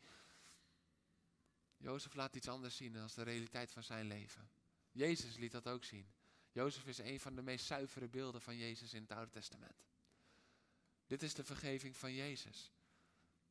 Jozef 1.77 2.15
laat 2.15 2.37
iets 2.37 2.49
anders 2.49 2.77
zien 2.77 2.93
dan 2.93 3.09
de 3.15 3.23
realiteit 3.23 3.73
van 3.73 3.83
zijn 3.83 4.07
leven. 4.07 4.51
Jezus 4.91 5.37
liet 5.37 5.53
dat 5.53 5.69
ook 5.69 5.85
zien. 5.85 6.13
Jozef 6.53 6.87
is 6.87 6.99
een 6.99 7.21
van 7.21 7.35
de 7.35 7.43
meest 7.43 7.67
zuivere 7.67 8.09
beelden 8.09 8.41
van 8.41 8.57
Jezus 8.57 8.95
in 8.95 9.03
het 9.03 9.13
Oude 9.13 9.31
Testament. 9.31 9.85
Dit 11.09 11.23
is 11.23 11.35
de 11.35 11.45
vergeving 11.45 11.97
van 11.97 12.15
Jezus. 12.15 12.73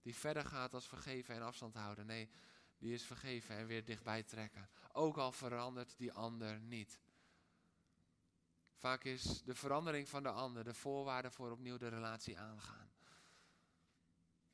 Die 0.01 0.15
verder 0.15 0.45
gaat 0.45 0.73
als 0.73 0.87
vergeven 0.87 1.35
en 1.35 1.41
afstand 1.41 1.73
houden. 1.73 2.05
Nee, 2.05 2.29
die 2.77 2.93
is 2.93 3.03
vergeven 3.03 3.55
en 3.55 3.67
weer 3.67 3.85
dichtbij 3.85 4.23
trekken. 4.23 4.69
Ook 4.91 5.17
al 5.17 5.31
verandert 5.31 5.97
die 5.97 6.11
ander 6.11 6.59
niet. 6.59 6.99
Vaak 8.73 9.03
is 9.03 9.43
de 9.43 9.55
verandering 9.55 10.09
van 10.09 10.23
de 10.23 10.29
ander 10.29 10.63
de 10.63 10.73
voorwaarde 10.73 11.31
voor 11.31 11.51
opnieuw 11.51 11.77
de 11.77 11.87
relatie 11.87 12.39
aangaan. 12.39 12.91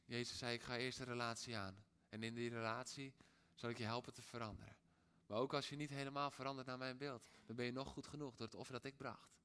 Jezus 0.06 0.38
zei, 0.38 0.54
ik 0.54 0.64
ga 0.64 0.78
eerst 0.78 0.98
de 0.98 1.04
relatie 1.04 1.58
aan. 1.58 1.86
En 2.10 2.24
in 2.24 2.34
die 2.34 2.50
relatie 2.50 3.16
zal 3.54 3.70
ik 3.70 3.78
je 3.78 3.84
helpen 3.84 4.14
te 4.14 4.22
veranderen. 4.22 4.78
Maar 5.26 5.38
ook 5.38 5.54
als 5.54 5.70
je 5.70 5.76
niet 5.76 5.90
helemaal 5.90 6.32
verandert 6.32 6.68
naar 6.68 6.78
mijn 6.78 6.98
beeld, 6.98 7.30
dan 7.46 7.56
ben 7.56 7.66
je 7.66 7.72
nog 7.72 7.88
goed 7.88 8.08
genoeg 8.08 8.36
door 8.36 8.46
het 8.46 8.56
offer 8.56 8.74
dat 8.74 8.84
ik 8.84 8.98
bracht. 8.98 9.38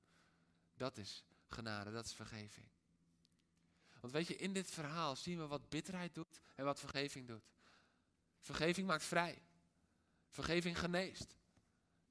Dat 0.75 0.97
is 0.97 1.25
genade, 1.47 1.91
dat 1.91 2.05
is 2.05 2.15
vergeving. 2.15 2.69
Want 4.01 4.13
weet 4.13 4.27
je, 4.27 4.37
in 4.37 4.53
dit 4.53 4.71
verhaal 4.71 5.17
zien 5.17 5.39
we 5.39 5.47
wat 5.47 5.69
bitterheid 5.69 6.15
doet 6.15 6.41
en 6.55 6.65
wat 6.65 6.81
vergeving 6.81 7.27
doet. 7.27 7.45
Vergeving 8.41 8.87
maakt 8.87 9.05
vrij. 9.05 9.43
Vergeving 10.29 10.79
geneest. 10.79 11.37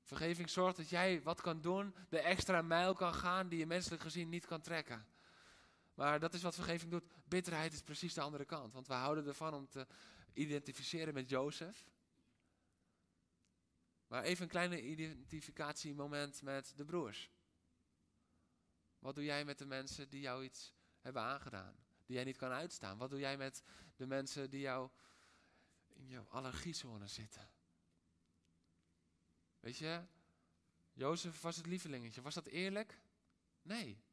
Vergeving 0.04 0.50
zorgt 0.50 0.78
dat 0.78 0.90
jij 0.90 1.22
wat 1.22 1.42
kan 1.42 1.62
doen, 1.62 1.96
de 2.10 2.20
extra 2.20 2.62
mijl 2.62 2.94
kan 2.94 3.14
gaan 3.14 3.48
die 3.48 3.60
je 3.60 3.66
menselijk 3.66 4.02
gezien 4.02 4.30
niet 4.30 4.46
kan 4.46 4.62
trekken. 4.62 5.06
Maar 5.94 6.20
dat 6.20 6.34
is 6.34 6.42
wat 6.42 6.56
vergeving 6.56 6.92
doet. 6.92 7.04
Bitterheid 7.24 7.74
is 7.74 7.82
precies 7.82 8.14
de 8.14 8.22
andere 8.22 8.46
kant. 8.46 8.74
Want 8.74 8.88
we 8.88 8.94
houden 8.94 9.28
ervan 9.28 9.54
om 9.54 9.68
te 9.68 9.88
identificeren 10.34 11.14
met 11.14 11.30
Jozef. 11.30 11.86
Maar 14.08 14.24
even 14.24 14.44
een 14.44 14.50
kleine 14.50 14.82
identificatiemoment 14.82 16.42
met 16.42 16.74
de 16.76 16.86
broers. 16.86 17.30
Wat 19.00 19.16
doe 19.16 19.24
jij 19.24 19.46
met 19.46 19.58
de 19.58 19.66
mensen 19.66 20.10
die 20.10 20.22
jou 20.22 20.44
iets 20.44 20.74
hebben 21.02 21.22
aangedaan? 21.22 21.76
die 22.08 22.16
jij 22.16 22.26
niet 22.26 22.38
kan 22.38 22.52
uitstaan? 22.52 22.98
Wat 22.98 23.10
doe 23.10 23.20
jij 23.20 23.38
met 23.38 23.64
de 23.96 24.06
mensen 24.06 24.50
die 24.50 24.60
jou 24.60 24.90
in 25.94 26.08
jouw 26.08 26.26
allergiezone 26.30 27.08
zitten? 27.08 27.50
Weet 29.60 29.78
je, 29.78 30.02
Jozef 30.94 31.42
was 31.42 31.56
het 31.56 31.66
lievelingetje. 31.66 32.22
Was 32.22 32.34
dat 32.34 32.46
eerlijk? 32.46 33.00
Nee. 33.62 34.04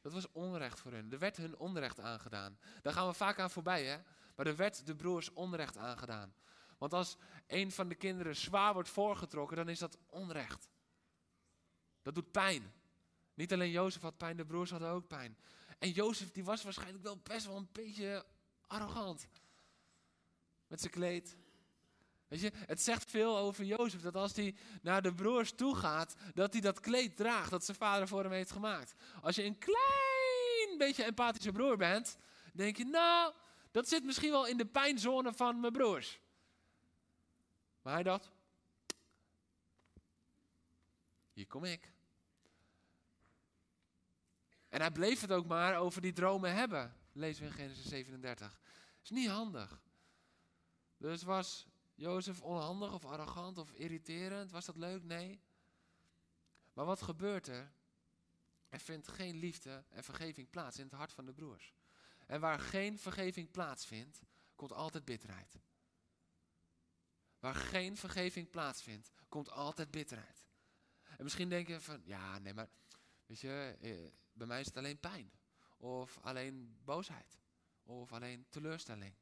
Dat 0.00 0.12
was 0.12 0.32
onrecht 0.32 0.80
voor 0.80 0.92
hun. 0.92 1.12
Er 1.12 1.18
werd 1.18 1.36
hun 1.36 1.58
onrecht 1.58 2.00
aangedaan. 2.00 2.58
Daar 2.82 2.92
gaan 2.92 3.06
we 3.06 3.12
vaak 3.12 3.38
aan 3.38 3.50
voorbij, 3.50 3.84
hè? 3.84 3.98
Maar 4.36 4.46
er 4.46 4.56
werd 4.56 4.86
de 4.86 4.96
broers 4.96 5.32
onrecht 5.32 5.76
aangedaan. 5.76 6.34
Want 6.78 6.92
als 6.92 7.16
een 7.46 7.72
van 7.72 7.88
de 7.88 7.94
kinderen 7.94 8.36
zwaar 8.36 8.72
wordt 8.72 8.88
voorgetrokken, 8.88 9.56
dan 9.56 9.68
is 9.68 9.78
dat 9.78 9.98
onrecht. 10.06 10.68
Dat 12.02 12.14
doet 12.14 12.30
pijn. 12.30 12.72
Niet 13.34 13.52
alleen 13.52 13.70
Jozef 13.70 14.02
had 14.02 14.16
pijn, 14.16 14.36
de 14.36 14.46
broers 14.46 14.70
hadden 14.70 14.88
ook 14.88 15.06
pijn. 15.06 15.36
En 15.82 15.90
Jozef 15.90 16.30
die 16.30 16.44
was 16.44 16.62
waarschijnlijk 16.62 17.02
wel 17.02 17.18
best 17.22 17.46
wel 17.46 17.56
een 17.56 17.68
beetje 17.72 18.24
arrogant. 18.66 19.28
Met 20.66 20.80
zijn 20.80 20.92
kleed. 20.92 21.36
Weet 22.28 22.40
je, 22.40 22.52
het 22.54 22.82
zegt 22.82 23.10
veel 23.10 23.38
over 23.38 23.64
Jozef 23.64 24.00
dat 24.00 24.16
als 24.16 24.36
hij 24.36 24.54
naar 24.82 25.02
de 25.02 25.14
broers 25.14 25.52
toe 25.52 25.76
gaat, 25.76 26.14
dat 26.34 26.52
hij 26.52 26.62
dat 26.62 26.80
kleed 26.80 27.16
draagt 27.16 27.50
dat 27.50 27.64
zijn 27.64 27.76
vader 27.76 28.08
voor 28.08 28.22
hem 28.22 28.32
heeft 28.32 28.50
gemaakt. 28.50 28.94
Als 29.22 29.36
je 29.36 29.44
een 29.44 29.58
klein 29.58 30.78
beetje 30.78 31.04
empathische 31.04 31.52
broer 31.52 31.76
bent, 31.76 32.16
denk 32.52 32.76
je, 32.76 32.84
nou, 32.84 33.34
dat 33.70 33.88
zit 33.88 34.04
misschien 34.04 34.30
wel 34.30 34.46
in 34.46 34.56
de 34.56 34.66
pijnzone 34.66 35.32
van 35.32 35.60
mijn 35.60 35.72
broers. 35.72 36.20
Maar 37.82 37.94
hij 37.94 38.02
dacht, 38.02 38.30
hier 41.32 41.46
kom 41.46 41.64
ik. 41.64 41.92
En 44.72 44.80
hij 44.80 44.90
bleef 44.90 45.20
het 45.20 45.32
ook 45.32 45.46
maar 45.46 45.76
over 45.76 46.00
die 46.00 46.12
dromen 46.12 46.54
hebben. 46.54 46.96
Lezen 47.12 47.42
we 47.42 47.48
in 47.48 47.54
Genesis 47.54 47.88
37. 47.88 48.60
Is 49.02 49.10
niet 49.10 49.28
handig. 49.28 49.82
Dus 50.96 51.22
was 51.22 51.66
Jozef 51.94 52.40
onhandig 52.40 52.94
of 52.94 53.04
arrogant 53.04 53.58
of 53.58 53.72
irriterend? 53.72 54.50
Was 54.50 54.64
dat 54.64 54.76
leuk? 54.76 55.02
Nee. 55.02 55.40
Maar 56.72 56.84
wat 56.84 57.02
gebeurt 57.02 57.48
er? 57.48 57.72
Er 58.68 58.80
vindt 58.80 59.08
geen 59.08 59.36
liefde 59.36 59.84
en 59.88 60.04
vergeving 60.04 60.50
plaats 60.50 60.78
in 60.78 60.84
het 60.84 60.92
hart 60.92 61.12
van 61.12 61.26
de 61.26 61.32
broers. 61.32 61.74
En 62.26 62.40
waar 62.40 62.58
geen 62.58 62.98
vergeving 62.98 63.50
plaatsvindt, 63.50 64.22
komt 64.54 64.72
altijd 64.72 65.04
bitterheid. 65.04 65.60
Waar 67.38 67.54
geen 67.54 67.96
vergeving 67.96 68.50
plaatsvindt, 68.50 69.12
komt 69.28 69.50
altijd 69.50 69.90
bitterheid. 69.90 70.46
En 71.02 71.24
misschien 71.24 71.48
denk 71.48 71.68
je 71.68 71.80
van, 71.80 72.00
ja, 72.04 72.38
nee, 72.38 72.54
maar 72.54 72.68
weet 73.26 73.40
je, 73.40 73.76
eh, 73.80 74.20
bij 74.42 74.50
mij 74.50 74.60
is 74.60 74.66
het 74.66 74.76
alleen 74.76 75.00
pijn. 75.00 75.32
Of 75.76 76.18
alleen 76.22 76.78
boosheid. 76.84 77.38
Of 77.82 78.12
alleen 78.12 78.46
teleurstelling. 78.48 79.14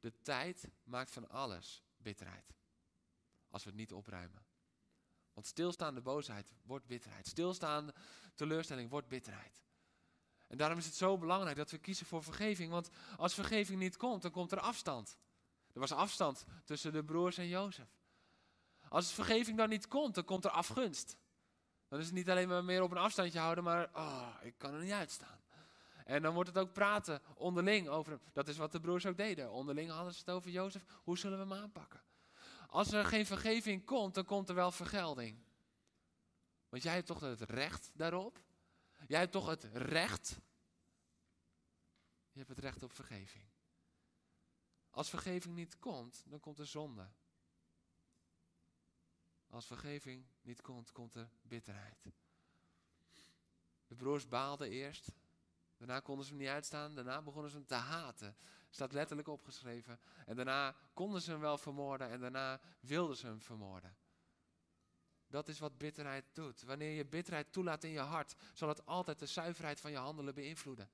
De 0.00 0.12
tijd 0.22 0.68
maakt 0.82 1.10
van 1.10 1.28
alles 1.28 1.82
bitterheid. 1.96 2.54
Als 3.50 3.64
we 3.64 3.68
het 3.70 3.78
niet 3.78 3.92
opruimen. 3.92 4.46
Want 5.32 5.46
stilstaande 5.46 6.00
boosheid 6.00 6.52
wordt 6.62 6.86
bitterheid. 6.86 7.26
Stilstaande 7.26 7.94
teleurstelling 8.34 8.90
wordt 8.90 9.08
bitterheid. 9.08 9.62
En 10.48 10.56
daarom 10.56 10.78
is 10.78 10.86
het 10.86 10.94
zo 10.94 11.18
belangrijk 11.18 11.56
dat 11.56 11.70
we 11.70 11.78
kiezen 11.78 12.06
voor 12.06 12.22
vergeving. 12.22 12.70
Want 12.70 12.90
als 13.16 13.34
vergeving 13.34 13.78
niet 13.78 13.96
komt, 13.96 14.22
dan 14.22 14.30
komt 14.30 14.52
er 14.52 14.60
afstand. 14.60 15.18
Er 15.72 15.80
was 15.80 15.92
afstand 15.92 16.44
tussen 16.64 16.92
de 16.92 17.04
broers 17.04 17.38
en 17.38 17.48
Jozef. 17.48 17.98
Als 18.88 19.12
vergeving 19.12 19.56
dan 19.56 19.68
niet 19.68 19.88
komt, 19.88 20.14
dan 20.14 20.24
komt 20.24 20.44
er 20.44 20.50
afgunst. 20.50 21.16
Dan 21.92 22.00
is 22.00 22.06
het 22.06 22.14
niet 22.16 22.30
alleen 22.30 22.48
maar 22.48 22.64
meer 22.64 22.82
op 22.82 22.90
een 22.90 22.96
afstandje 22.96 23.38
houden, 23.38 23.64
maar 23.64 23.90
oh, 23.94 24.28
ik 24.42 24.54
kan 24.58 24.74
er 24.74 24.80
niet 24.80 24.92
uitstaan. 24.92 25.40
En 26.04 26.22
dan 26.22 26.34
wordt 26.34 26.48
het 26.48 26.58
ook 26.58 26.72
praten 26.72 27.22
onderling 27.34 27.88
over. 27.88 28.20
Dat 28.32 28.48
is 28.48 28.56
wat 28.56 28.72
de 28.72 28.80
broers 28.80 29.06
ook 29.06 29.16
deden. 29.16 29.50
Onderling 29.50 29.90
hadden 29.90 30.12
ze 30.12 30.18
het 30.18 30.30
over 30.30 30.50
Jozef. 30.50 30.84
Hoe 31.02 31.18
zullen 31.18 31.38
we 31.38 31.54
hem 31.54 31.62
aanpakken? 31.62 32.02
Als 32.66 32.92
er 32.92 33.04
geen 33.04 33.26
vergeving 33.26 33.84
komt, 33.84 34.14
dan 34.14 34.24
komt 34.24 34.48
er 34.48 34.54
wel 34.54 34.70
vergelding. 34.70 35.38
Want 36.68 36.82
jij 36.82 36.94
hebt 36.94 37.06
toch 37.06 37.20
het 37.20 37.40
recht 37.40 37.90
daarop? 37.94 38.42
Jij 39.06 39.20
hebt 39.20 39.32
toch 39.32 39.46
het 39.46 39.64
recht? 39.72 40.40
Je 42.30 42.38
hebt 42.38 42.48
het 42.48 42.58
recht 42.58 42.82
op 42.82 42.92
vergeving. 42.92 43.44
Als 44.90 45.10
vergeving 45.10 45.54
niet 45.54 45.78
komt, 45.78 46.24
dan 46.26 46.40
komt 46.40 46.58
er 46.58 46.66
zonde. 46.66 47.10
Als 49.52 49.66
vergeving 49.66 50.24
niet 50.42 50.60
komt, 50.60 50.92
komt 50.92 51.14
er 51.14 51.28
bitterheid. 51.42 52.04
De 53.86 53.94
broers 53.94 54.28
baalden 54.28 54.70
eerst. 54.70 55.12
Daarna 55.76 56.00
konden 56.00 56.24
ze 56.24 56.30
hem 56.30 56.40
niet 56.40 56.50
uitstaan. 56.50 56.94
Daarna 56.94 57.22
begonnen 57.22 57.50
ze 57.50 57.56
hem 57.56 57.66
te 57.66 57.74
haten. 57.74 58.36
Staat 58.70 58.92
letterlijk 58.92 59.28
opgeschreven. 59.28 60.00
En 60.26 60.36
daarna 60.36 60.76
konden 60.94 61.22
ze 61.22 61.30
hem 61.30 61.40
wel 61.40 61.58
vermoorden. 61.58 62.10
En 62.10 62.20
daarna 62.20 62.60
wilden 62.80 63.16
ze 63.16 63.26
hem 63.26 63.40
vermoorden. 63.40 63.96
Dat 65.26 65.48
is 65.48 65.58
wat 65.58 65.78
bitterheid 65.78 66.24
doet. 66.32 66.62
Wanneer 66.62 66.90
je 66.90 67.06
bitterheid 67.06 67.52
toelaat 67.52 67.84
in 67.84 67.90
je 67.90 68.00
hart, 68.00 68.34
zal 68.52 68.68
het 68.68 68.86
altijd 68.86 69.18
de 69.18 69.26
zuiverheid 69.26 69.80
van 69.80 69.90
je 69.90 69.96
handelen 69.96 70.34
beïnvloeden. 70.34 70.90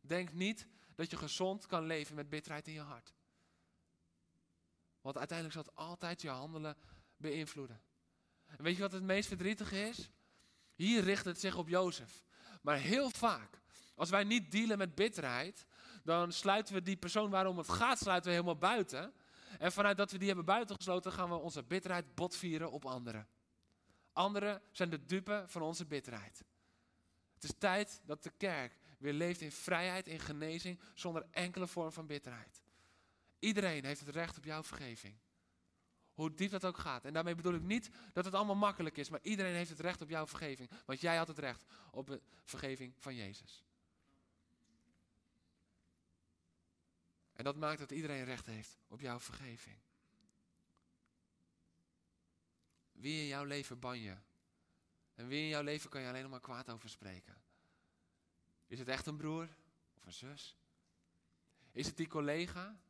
Denk 0.00 0.32
niet 0.32 0.66
dat 0.94 1.10
je 1.10 1.16
gezond 1.16 1.66
kan 1.66 1.86
leven 1.86 2.14
met 2.14 2.28
bitterheid 2.28 2.66
in 2.66 2.74
je 2.74 2.80
hart. 2.80 3.14
Want 5.00 5.18
uiteindelijk 5.18 5.56
zal 5.56 5.66
het 5.66 5.76
altijd 5.76 6.22
je 6.22 6.28
handelen 6.28 6.76
beïnvloeden. 7.16 7.82
En 8.56 8.64
weet 8.64 8.76
je 8.76 8.82
wat 8.82 8.92
het 8.92 9.02
meest 9.02 9.28
verdrietige 9.28 9.88
is? 9.88 10.10
Hier 10.74 11.02
richt 11.02 11.24
het 11.24 11.40
zich 11.40 11.56
op 11.56 11.68
Jozef. 11.68 12.24
Maar 12.62 12.76
heel 12.76 13.10
vaak, 13.10 13.60
als 13.94 14.10
wij 14.10 14.24
niet 14.24 14.50
dealen 14.50 14.78
met 14.78 14.94
bitterheid, 14.94 15.66
dan 16.02 16.32
sluiten 16.32 16.74
we 16.74 16.82
die 16.82 16.96
persoon 16.96 17.30
waarom 17.30 17.58
het 17.58 17.68
gaat, 17.68 17.98
sluiten 17.98 18.30
we 18.30 18.36
helemaal 18.36 18.58
buiten. 18.58 19.12
En 19.58 19.72
vanuit 19.72 19.96
dat 19.96 20.10
we 20.10 20.18
die 20.18 20.26
hebben 20.26 20.44
buitengesloten, 20.44 21.12
gaan 21.12 21.28
we 21.28 21.34
onze 21.34 21.62
bitterheid 21.62 22.14
botvieren 22.14 22.70
op 22.70 22.84
anderen. 22.84 23.28
Anderen 24.12 24.62
zijn 24.72 24.90
de 24.90 25.04
dupe 25.04 25.44
van 25.46 25.62
onze 25.62 25.86
bitterheid. 25.86 26.44
Het 27.34 27.44
is 27.44 27.54
tijd 27.58 28.00
dat 28.04 28.22
de 28.22 28.32
kerk 28.36 28.76
weer 28.98 29.12
leeft 29.12 29.40
in 29.40 29.52
vrijheid, 29.52 30.08
in 30.08 30.20
genezing, 30.20 30.80
zonder 30.94 31.26
enkele 31.30 31.66
vorm 31.66 31.92
van 31.92 32.06
bitterheid. 32.06 32.62
Iedereen 33.38 33.84
heeft 33.84 34.00
het 34.00 34.08
recht 34.08 34.36
op 34.36 34.44
jouw 34.44 34.62
vergeving. 34.62 35.16
Hoe 36.14 36.34
diep 36.34 36.50
dat 36.50 36.64
ook 36.64 36.78
gaat. 36.78 37.04
En 37.04 37.12
daarmee 37.12 37.34
bedoel 37.34 37.54
ik 37.54 37.62
niet 37.62 37.90
dat 38.12 38.24
het 38.24 38.34
allemaal 38.34 38.54
makkelijk 38.54 38.96
is, 38.96 39.08
maar 39.08 39.20
iedereen 39.22 39.54
heeft 39.54 39.70
het 39.70 39.80
recht 39.80 40.00
op 40.00 40.08
jouw 40.08 40.26
vergeving. 40.26 40.70
Want 40.86 41.00
jij 41.00 41.16
had 41.16 41.28
het 41.28 41.38
recht 41.38 41.64
op 41.90 42.06
de 42.06 42.20
vergeving 42.44 42.94
van 42.98 43.14
Jezus. 43.14 43.64
En 47.32 47.44
dat 47.44 47.56
maakt 47.56 47.78
dat 47.78 47.90
iedereen 47.90 48.24
recht 48.24 48.46
heeft 48.46 48.78
op 48.88 49.00
jouw 49.00 49.20
vergeving. 49.20 49.78
Wie 52.92 53.20
in 53.20 53.26
jouw 53.26 53.44
leven 53.44 53.78
ban 53.78 53.98
je? 53.98 54.16
En 55.14 55.26
wie 55.28 55.42
in 55.42 55.48
jouw 55.48 55.62
leven 55.62 55.90
kan 55.90 56.00
je 56.00 56.08
alleen 56.08 56.22
nog 56.22 56.30
maar 56.30 56.40
kwaad 56.40 56.70
over 56.70 56.88
spreken? 56.88 57.42
Is 58.66 58.78
het 58.78 58.88
echt 58.88 59.06
een 59.06 59.16
broer 59.16 59.48
of 59.96 60.06
een 60.06 60.12
zus? 60.12 60.56
Is 61.72 61.86
het 61.86 61.96
die 61.96 62.06
collega? 62.06 62.80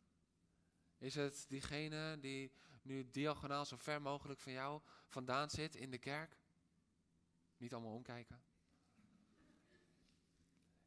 Is 0.99 1.15
het 1.15 1.45
diegene 1.49 2.19
die 2.21 2.53
nu 2.85 3.11
diagonaal 3.11 3.65
zo 3.65 3.77
ver 3.77 4.03
mogelijk 4.03 4.41
van 4.41 4.53
jou 4.53 4.83
vandaan 5.07 5.51
zit 5.51 5.75
in 5.75 5.91
de 5.91 5.99
kerk? 5.99 6.37
Niet 7.57 7.73
allemaal 7.73 7.93
omkijken. 7.93 8.43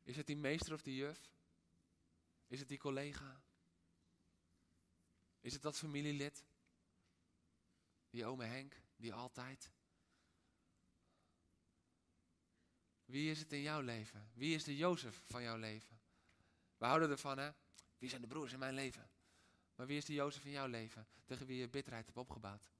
Is 0.03 0.15
het 0.15 0.27
die 0.27 0.37
meester 0.37 0.73
of 0.73 0.81
die 0.81 0.95
juf? 0.95 1.31
Is 2.47 2.59
het 2.59 2.67
die 2.67 2.77
collega? 2.77 3.41
Is 5.39 5.53
het 5.53 5.61
dat 5.61 5.77
familielid? 5.77 6.45
Die 8.09 8.25
ome 8.25 8.45
Henk, 8.45 8.81
die 8.95 9.13
altijd? 9.13 9.71
Wie 13.05 13.31
is 13.31 13.39
het 13.39 13.53
in 13.53 13.61
jouw 13.61 13.81
leven? 13.81 14.31
Wie 14.33 14.55
is 14.55 14.63
de 14.63 14.75
Jozef 14.75 15.21
van 15.25 15.43
jouw 15.43 15.57
leven? 15.57 15.99
We 16.77 16.85
houden 16.85 17.09
ervan, 17.09 17.37
hè? 17.37 17.51
Wie 17.97 18.09
zijn 18.09 18.21
de 18.21 18.27
broers 18.27 18.53
in 18.53 18.59
mijn 18.59 18.73
leven? 18.73 19.09
Maar 19.77 19.87
wie 19.87 19.97
is 19.97 20.05
de 20.05 20.13
Jozef 20.13 20.45
in 20.45 20.51
jouw 20.51 20.67
leven 20.67 21.07
tegen 21.25 21.45
wie 21.45 21.57
je 21.57 21.69
bitterheid 21.69 22.05
hebt 22.05 22.17
opgebouwd? 22.17 22.71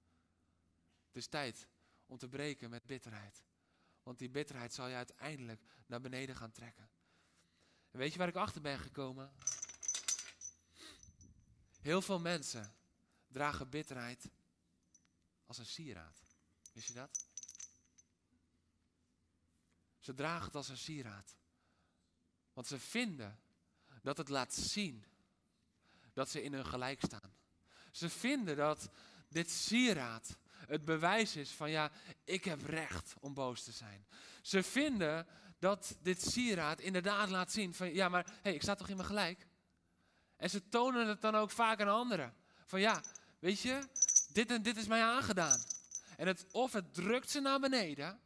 Het 1.08 1.16
is 1.16 1.28
tijd 1.28 1.68
om 2.06 2.18
te 2.18 2.28
breken 2.28 2.70
met 2.70 2.86
bitterheid. 2.86 3.44
Want 4.04 4.20
die 4.20 4.30
bitterheid 4.30 4.74
zal 4.74 4.88
je 4.88 4.96
uiteindelijk 4.96 5.62
naar 5.86 6.02
beneden 6.02 6.36
gaan 6.36 6.52
trekken. 6.52 6.90
En 7.92 8.00
weet 8.00 8.12
je 8.12 8.18
waar 8.18 8.28
ik 8.28 8.36
achter 8.36 8.62
ben 8.62 8.80
gekomen? 8.80 9.32
Heel 11.82 12.02
veel 12.02 12.20
mensen 12.20 12.76
dragen 13.28 13.70
bitterheid 13.70 14.30
als 15.46 15.58
een 15.58 15.66
sieraad. 15.66 16.20
Wist 16.74 16.88
je 16.88 16.94
dat? 16.94 17.26
Ze 20.00 20.14
dragen 20.14 20.46
het 20.46 20.56
als 20.56 20.70
een 20.70 20.78
sieraad. 20.78 21.38
Want 22.54 22.68
ze 22.68 22.80
vinden 22.80 23.40
dat 24.02 24.18
het 24.18 24.30
laat 24.30 24.54
zien 24.54 25.06
dat 26.18 26.30
ze 26.30 26.44
in 26.44 26.54
hun 26.54 26.66
gelijk 26.66 27.02
staan. 27.04 27.32
Ze 27.92 28.10
vinden 28.10 28.56
dat 28.56 28.90
dit 29.30 29.52
sieraad 29.52 30.38
het 30.68 30.86
bewijs 30.86 31.36
is 31.36 31.52
van 31.52 31.70
ja, 31.70 31.92
ik 32.24 32.44
heb 32.46 32.66
recht 32.66 33.14
om 33.20 33.34
boos 33.34 33.64
te 33.64 33.72
zijn. 33.72 34.08
Ze 34.42 34.64
vinden 34.64 35.28
dat 35.60 35.98
dit 36.02 36.22
sieraad 36.22 36.80
inderdaad 36.80 37.30
laat 37.30 37.52
zien 37.52 37.74
van 37.74 37.94
ja, 37.94 38.10
maar 38.10 38.26
hey, 38.42 38.54
ik 38.54 38.62
sta 38.62 38.76
toch 38.76 38.90
in 38.90 38.96
mijn 38.96 39.08
gelijk? 39.08 39.48
En 40.36 40.50
ze 40.50 40.70
tonen 40.70 41.08
het 41.08 41.22
dan 41.22 41.36
ook 41.36 41.52
vaak 41.52 41.82
aan 41.82 41.88
anderen. 41.88 42.36
Van 42.66 42.80
ja, 42.80 43.04
weet 43.40 43.60
je, 43.60 43.88
dit 44.32 44.52
en 44.52 44.62
dit 44.62 44.78
is 44.78 44.88
mij 44.88 45.04
aangedaan. 45.04 45.60
En 46.16 46.28
het, 46.28 46.46
of 46.52 46.74
het 46.74 46.94
drukt 46.94 47.30
ze 47.30 47.40
naar 47.40 47.60
beneden, 47.60 48.20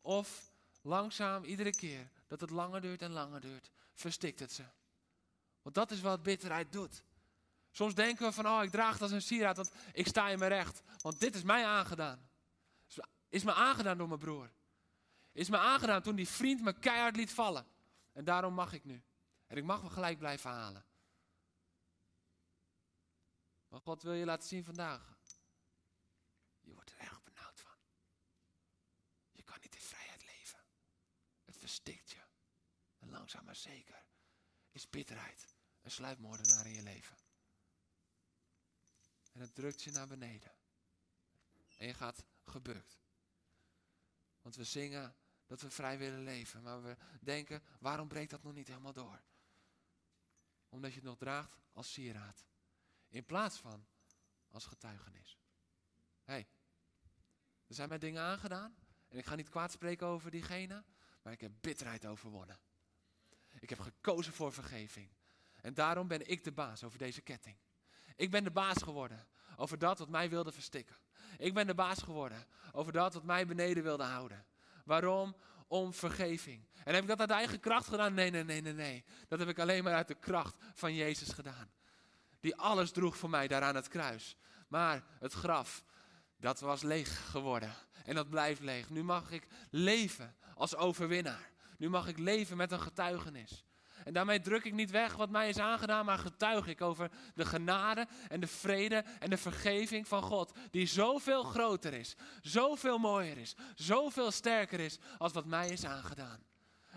of 0.00 0.50
langzaam 0.82 1.44
iedere 1.44 1.76
keer 1.76 2.10
dat 2.26 2.40
het 2.40 2.50
langer 2.50 2.80
duurt 2.80 3.02
en 3.02 3.10
langer 3.10 3.40
duurt, 3.40 3.70
verstikt 3.94 4.40
het 4.40 4.52
ze. 4.52 4.64
Want 5.64 5.76
dat 5.76 5.90
is 5.90 6.00
wat 6.00 6.22
bitterheid 6.22 6.72
doet. 6.72 7.02
Soms 7.70 7.94
denken 7.94 8.26
we 8.26 8.32
van, 8.32 8.46
oh, 8.46 8.62
ik 8.62 8.70
draag 8.70 8.92
het 8.92 9.02
als 9.02 9.10
een 9.10 9.22
sieraad, 9.22 9.56
want 9.56 9.72
ik 9.92 10.06
sta 10.06 10.28
in 10.28 10.38
mijn 10.38 10.50
recht. 10.50 10.82
Want 11.00 11.20
dit 11.20 11.34
is 11.34 11.42
mij 11.42 11.64
aangedaan. 11.64 12.28
Is 13.28 13.44
me 13.44 13.52
aangedaan 13.52 13.98
door 13.98 14.08
mijn 14.08 14.20
broer. 14.20 14.50
Is 15.32 15.48
me 15.48 15.58
aangedaan 15.58 16.02
toen 16.02 16.16
die 16.16 16.28
vriend 16.28 16.62
me 16.62 16.72
keihard 16.72 17.16
liet 17.16 17.32
vallen. 17.32 17.66
En 18.12 18.24
daarom 18.24 18.54
mag 18.54 18.72
ik 18.72 18.84
nu. 18.84 19.02
En 19.46 19.56
ik 19.56 19.64
mag 19.64 19.82
me 19.82 19.90
gelijk 19.90 20.18
blijven 20.18 20.50
halen. 20.50 20.84
Maar 23.68 23.80
God 23.80 24.02
wil 24.02 24.12
je 24.12 24.24
laten 24.24 24.48
zien 24.48 24.64
vandaag. 24.64 25.18
Je 26.60 26.74
wordt 26.74 26.90
er 26.90 26.98
erg 26.98 27.22
benauwd 27.22 27.60
van. 27.60 27.76
Je 29.32 29.42
kan 29.42 29.56
niet 29.60 29.74
in 29.74 29.80
vrijheid 29.80 30.24
leven. 30.24 30.58
Het 31.44 31.56
verstikt 31.56 32.10
je. 32.10 32.22
En 32.98 33.10
langzaam 33.10 33.44
maar 33.44 33.56
zeker 33.56 34.04
is 34.70 34.90
bitterheid 34.90 35.53
een 35.84 35.90
sluipmoordenaar 35.90 36.66
in 36.66 36.72
je 36.72 36.82
leven. 36.82 37.16
En 39.32 39.40
het 39.40 39.54
drukt 39.54 39.82
je 39.82 39.90
naar 39.90 40.06
beneden. 40.06 40.52
En 41.76 41.86
je 41.86 41.94
gaat 41.94 42.24
gebukt. 42.44 42.98
Want 44.42 44.56
we 44.56 44.64
zingen 44.64 45.16
dat 45.46 45.60
we 45.60 45.70
vrij 45.70 45.98
willen 45.98 46.22
leven. 46.22 46.62
Maar 46.62 46.82
we 46.82 46.96
denken, 47.20 47.62
waarom 47.78 48.08
breekt 48.08 48.30
dat 48.30 48.42
nog 48.42 48.52
niet 48.52 48.68
helemaal 48.68 48.92
door? 48.92 49.22
Omdat 50.68 50.90
je 50.90 50.96
het 50.96 51.08
nog 51.08 51.18
draagt 51.18 51.56
als 51.72 51.92
sieraad. 51.92 52.44
In 53.08 53.24
plaats 53.24 53.56
van 53.56 53.86
als 54.48 54.66
getuigenis. 54.66 55.38
Hé, 56.22 56.32
hey, 56.32 56.48
er 57.66 57.74
zijn 57.74 57.88
mij 57.88 57.98
dingen 57.98 58.22
aangedaan. 58.22 58.76
En 59.08 59.18
ik 59.18 59.26
ga 59.26 59.34
niet 59.34 59.48
kwaad 59.48 59.72
spreken 59.72 60.06
over 60.06 60.30
diegene. 60.30 60.84
Maar 61.22 61.32
ik 61.32 61.40
heb 61.40 61.52
bitterheid 61.60 62.06
overwonnen. 62.06 62.60
Ik 63.58 63.70
heb 63.70 63.80
gekozen 63.80 64.32
voor 64.32 64.52
vergeving. 64.52 65.10
En 65.64 65.74
daarom 65.74 66.08
ben 66.08 66.30
ik 66.30 66.44
de 66.44 66.52
baas 66.52 66.84
over 66.84 66.98
deze 66.98 67.20
ketting. 67.20 67.56
Ik 68.16 68.30
ben 68.30 68.44
de 68.44 68.50
baas 68.50 68.82
geworden 68.82 69.26
over 69.56 69.78
dat 69.78 69.98
wat 69.98 70.08
mij 70.08 70.30
wilde 70.30 70.52
verstikken. 70.52 70.96
Ik 71.38 71.54
ben 71.54 71.66
de 71.66 71.74
baas 71.74 72.02
geworden 72.02 72.46
over 72.72 72.92
dat 72.92 73.14
wat 73.14 73.24
mij 73.24 73.46
beneden 73.46 73.82
wilde 73.82 74.02
houden. 74.02 74.44
Waarom? 74.84 75.36
Om 75.66 75.92
vergeving. 75.92 76.66
En 76.84 76.94
heb 76.94 77.02
ik 77.02 77.08
dat 77.08 77.20
uit 77.20 77.30
eigen 77.30 77.60
kracht 77.60 77.86
gedaan? 77.86 78.14
Nee, 78.14 78.30
nee, 78.30 78.44
nee, 78.44 78.60
nee, 78.60 78.72
nee. 78.72 79.04
Dat 79.28 79.38
heb 79.38 79.48
ik 79.48 79.58
alleen 79.58 79.84
maar 79.84 79.94
uit 79.94 80.08
de 80.08 80.14
kracht 80.14 80.56
van 80.74 80.94
Jezus 80.94 81.28
gedaan. 81.28 81.70
Die 82.40 82.56
alles 82.56 82.90
droeg 82.90 83.16
voor 83.16 83.30
mij 83.30 83.48
daar 83.48 83.62
aan 83.62 83.74
het 83.74 83.88
kruis. 83.88 84.36
Maar 84.68 85.04
het 85.20 85.32
graf, 85.32 85.84
dat 86.36 86.60
was 86.60 86.82
leeg 86.82 87.30
geworden. 87.30 87.74
En 88.04 88.14
dat 88.14 88.30
blijft 88.30 88.60
leeg. 88.60 88.90
Nu 88.90 89.02
mag 89.02 89.30
ik 89.30 89.46
leven 89.70 90.36
als 90.54 90.76
overwinnaar. 90.76 91.50
Nu 91.78 91.88
mag 91.88 92.08
ik 92.08 92.18
leven 92.18 92.56
met 92.56 92.72
een 92.72 92.80
getuigenis. 92.80 93.64
En 94.04 94.12
daarmee 94.12 94.40
druk 94.40 94.64
ik 94.64 94.72
niet 94.72 94.90
weg 94.90 95.14
wat 95.14 95.30
mij 95.30 95.48
is 95.48 95.58
aangedaan, 95.58 96.04
maar 96.04 96.18
getuig 96.18 96.66
ik 96.66 96.80
over 96.80 97.10
de 97.34 97.44
genade 97.44 98.06
en 98.28 98.40
de 98.40 98.46
vrede 98.46 99.04
en 99.18 99.30
de 99.30 99.36
vergeving 99.36 100.08
van 100.08 100.22
God. 100.22 100.52
Die 100.70 100.86
zoveel 100.86 101.42
groter 101.42 101.92
is, 101.92 102.14
zoveel 102.42 102.98
mooier 102.98 103.38
is, 103.38 103.54
zoveel 103.74 104.30
sterker 104.30 104.80
is 104.80 104.98
als 105.18 105.32
wat 105.32 105.46
mij 105.46 105.68
is 105.68 105.84
aangedaan. 105.84 106.42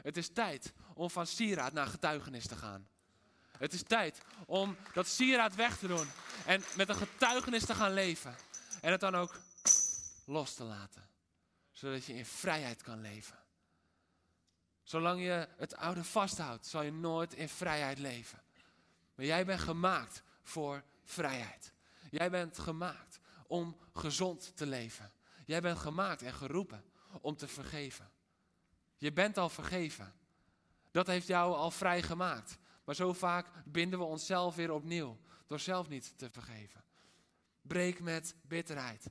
Het 0.02 0.18
is 0.18 0.30
tijd 0.34 0.74
om 0.94 1.10
van 1.10 1.28
sieraad 1.28 1.74
naar 1.74 1.88
getuigenis 1.88 2.48
te 2.48 2.56
gaan. 2.56 2.88
Het 3.58 3.74
is 3.74 3.84
tijd 3.84 4.22
om 4.46 4.78
dat 4.94 5.08
sieraad 5.08 5.56
weg 5.56 5.78
te 5.78 5.88
doen 5.88 6.08
en 6.46 6.64
met 6.76 6.90
een 6.90 6.96
getuigenis 6.96 7.66
te 7.66 7.76
gaan 7.76 7.94
leven. 7.94 8.36
En 8.82 8.92
het 8.92 9.00
dan 9.00 9.16
ook 9.16 9.40
los 10.26 10.54
te 10.54 10.64
laten, 10.64 11.10
zodat 11.72 12.06
je 12.06 12.14
in 12.14 12.26
vrijheid 12.26 12.82
kan 12.82 13.02
leven. 13.02 13.47
Zolang 14.88 15.22
je 15.22 15.48
het 15.58 15.76
oude 15.76 16.04
vasthoudt, 16.04 16.66
zal 16.66 16.82
je 16.82 16.92
nooit 16.92 17.34
in 17.34 17.50
vrijheid 17.50 18.00
leven. 18.00 18.42
Maar 19.16 19.26
jij 19.26 19.46
bent 19.46 19.60
gemaakt 19.60 20.24
voor 20.44 20.84
vrijheid. 21.04 21.74
Jij 22.10 22.30
bent 22.30 22.60
gemaakt 22.60 23.20
om 23.48 23.78
gezond 23.94 24.52
te 24.56 24.66
leven. 24.66 25.12
Jij 25.46 25.62
bent 25.62 25.78
gemaakt 25.78 26.22
en 26.22 26.34
geroepen 26.34 26.84
om 27.22 27.36
te 27.36 27.48
vergeven. 27.48 28.12
Je 28.98 29.14
bent 29.14 29.38
al 29.38 29.50
vergeven. 29.50 30.14
Dat 30.92 31.08
heeft 31.08 31.28
jou 31.28 31.56
al 31.56 31.72
vrij 31.72 32.02
gemaakt. 32.02 32.58
Maar 32.84 32.96
zo 32.96 33.14
vaak 33.14 33.48
binden 33.66 34.00
we 34.00 34.06
onszelf 34.06 34.56
weer 34.56 34.72
opnieuw 34.72 35.18
door 35.48 35.60
zelf 35.60 35.88
niet 35.88 36.18
te 36.18 36.30
vergeven. 36.30 36.84
Breek 37.62 38.00
met 38.00 38.36
bitterheid. 38.42 39.10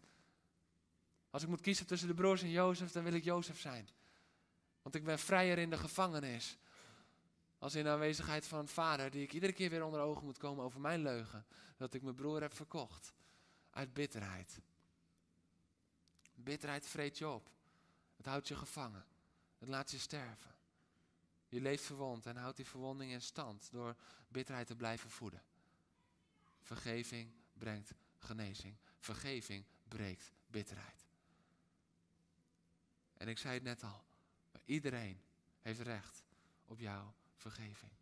Als 1.30 1.42
ik 1.42 1.48
moet 1.48 1.60
kiezen 1.60 1.86
tussen 1.86 2.08
de 2.08 2.14
broers 2.14 2.42
en 2.42 2.50
Jozef, 2.50 2.92
dan 2.92 3.04
wil 3.04 3.14
ik 3.14 3.24
Jozef 3.24 3.60
zijn. 3.60 3.88
Want 4.86 4.98
ik 4.98 5.04
ben 5.04 5.18
vrijer 5.18 5.58
in 5.58 5.70
de 5.70 5.78
gevangenis. 5.78 6.58
Als 7.58 7.74
in 7.74 7.88
aanwezigheid 7.88 8.46
van 8.46 8.58
een 8.58 8.68
vader 8.68 9.10
die 9.10 9.22
ik 9.22 9.32
iedere 9.32 9.52
keer 9.52 9.70
weer 9.70 9.84
onder 9.84 10.00
ogen 10.00 10.24
moet 10.24 10.38
komen 10.38 10.64
over 10.64 10.80
mijn 10.80 11.02
leugen. 11.02 11.46
Dat 11.76 11.94
ik 11.94 12.02
mijn 12.02 12.14
broer 12.14 12.40
heb 12.40 12.54
verkocht. 12.54 13.12
Uit 13.70 13.94
bitterheid. 13.94 14.60
Bitterheid 16.34 16.86
vreet 16.86 17.18
je 17.18 17.28
op. 17.28 17.50
Het 18.16 18.26
houdt 18.26 18.48
je 18.48 18.56
gevangen. 18.56 19.04
Het 19.58 19.68
laat 19.68 19.90
je 19.90 19.98
sterven. 19.98 20.54
Je 21.48 21.60
leeft 21.60 21.84
verwond 21.84 22.26
en 22.26 22.36
houdt 22.36 22.56
die 22.56 22.66
verwonding 22.66 23.12
in 23.12 23.22
stand 23.22 23.68
door 23.72 23.96
bitterheid 24.28 24.66
te 24.66 24.76
blijven 24.76 25.10
voeden. 25.10 25.42
Vergeving 26.62 27.32
brengt 27.52 27.94
genezing. 28.18 28.76
Vergeving 28.98 29.64
breekt 29.88 30.32
bitterheid. 30.46 31.06
En 33.14 33.28
ik 33.28 33.38
zei 33.38 33.54
het 33.54 33.62
net 33.62 33.82
al. 33.82 34.05
Iedereen 34.66 35.22
heeft 35.60 35.80
recht 35.80 36.24
op 36.64 36.80
jouw 36.80 37.14
vergeving. 37.34 37.92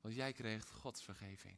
Want 0.00 0.14
jij 0.14 0.32
kreeg 0.32 0.68
Gods 0.68 1.02
vergeving. 1.02 1.56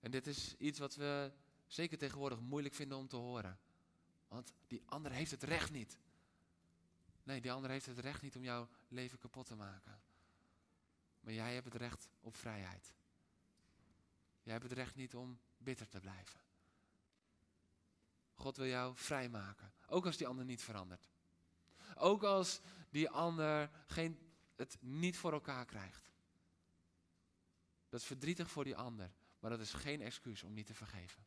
En 0.00 0.10
dit 0.10 0.26
is 0.26 0.56
iets 0.56 0.78
wat 0.78 0.94
we 0.94 1.32
zeker 1.66 1.98
tegenwoordig 1.98 2.40
moeilijk 2.40 2.74
vinden 2.74 2.98
om 2.98 3.08
te 3.08 3.16
horen. 3.16 3.58
Want 4.28 4.52
die 4.66 4.82
ander 4.84 5.12
heeft 5.12 5.30
het 5.30 5.42
recht 5.42 5.70
niet. 5.70 5.98
Nee, 7.22 7.40
die 7.40 7.52
ander 7.52 7.70
heeft 7.70 7.86
het 7.86 7.98
recht 7.98 8.22
niet 8.22 8.36
om 8.36 8.42
jouw 8.42 8.68
leven 8.88 9.18
kapot 9.18 9.46
te 9.46 9.56
maken. 9.56 10.00
Maar 11.20 11.32
jij 11.32 11.54
hebt 11.54 11.64
het 11.64 11.74
recht 11.74 12.08
op 12.20 12.36
vrijheid. 12.36 12.94
Jij 14.42 14.52
hebt 14.52 14.64
het 14.64 14.72
recht 14.72 14.94
niet 14.94 15.14
om 15.14 15.40
bitter 15.58 15.88
te 15.88 16.00
blijven. 16.00 16.40
God 18.34 18.56
wil 18.56 18.66
jou 18.66 18.96
vrijmaken. 18.96 19.72
Ook 19.86 20.06
als 20.06 20.16
die 20.16 20.26
ander 20.26 20.44
niet 20.44 20.62
verandert. 20.62 21.11
Ook 21.94 22.22
als 22.22 22.60
die 22.90 23.10
ander 23.10 23.70
geen, 23.86 24.18
het 24.56 24.76
niet 24.80 25.16
voor 25.16 25.32
elkaar 25.32 25.64
krijgt. 25.64 26.12
Dat 27.88 28.00
is 28.00 28.06
verdrietig 28.06 28.50
voor 28.50 28.64
die 28.64 28.76
ander, 28.76 29.12
maar 29.40 29.50
dat 29.50 29.60
is 29.60 29.72
geen 29.72 30.00
excuus 30.00 30.42
om 30.42 30.52
niet 30.52 30.66
te 30.66 30.74
vergeven. 30.74 31.24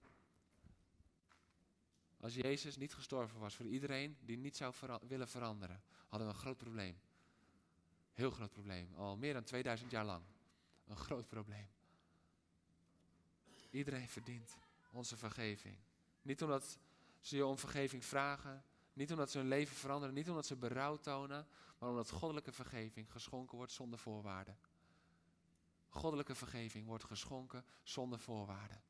Als 2.20 2.34
Jezus 2.34 2.78
niet 2.78 2.94
gestorven 2.94 3.40
was 3.40 3.56
voor 3.56 3.66
iedereen 3.66 4.18
die 4.22 4.38
niet 4.38 4.58
zou 4.58 4.74
willen 5.08 5.28
veranderen, 5.28 5.84
hadden 6.08 6.28
we 6.28 6.34
een 6.34 6.40
groot 6.40 6.58
probleem. 6.58 7.00
Heel 8.14 8.32
groot 8.32 8.52
probleem, 8.52 8.96
al 8.96 9.18
meer 9.18 9.34
dan 9.34 9.44
2000 9.44 9.92
jaar 9.92 10.06
lang. 10.06 10.24
Een 10.86 10.98
groot 10.98 11.28
probleem. 11.28 11.68
Iedereen 13.70 14.10
verdient 14.10 14.58
onze 14.92 15.18
vergeving. 15.18 15.78
Niet 16.22 16.44
omdat 16.44 16.80
ze 17.20 17.36
je 17.36 17.46
om 17.46 17.58
vergeving 17.58 18.06
vragen, 18.06 18.64
niet 18.96 19.12
omdat 19.12 19.32
ze 19.32 19.38
hun 19.38 19.48
leven 19.48 19.76
veranderen, 19.76 20.16
niet 20.16 20.30
omdat 20.30 20.46
ze 20.46 20.56
berouw 20.56 20.98
tonen, 20.98 21.48
maar 21.78 21.90
omdat 21.90 22.10
goddelijke 22.10 22.52
vergeving 22.52 23.12
geschonken 23.12 23.58
wordt 23.58 23.72
zonder 23.72 24.00
voorwaarden. 24.00 24.58
Goddelijke 25.90 26.36
vergeving 26.36 26.88
wordt 26.88 27.04
geschonken 27.04 27.66
zonder 27.84 28.20
voorwaarden. 28.20 28.84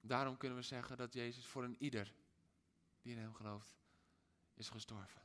Daarom 0.00 0.36
kunnen 0.36 0.58
we 0.58 0.64
zeggen 0.64 0.96
dat 0.96 1.12
Jezus 1.12 1.46
voor 1.46 1.64
een 1.64 1.76
ieder 1.78 2.14
die 3.02 3.12
in 3.12 3.18
hem 3.18 3.34
gelooft, 3.34 3.78
is 4.54 4.68
gestorven. 4.68 5.22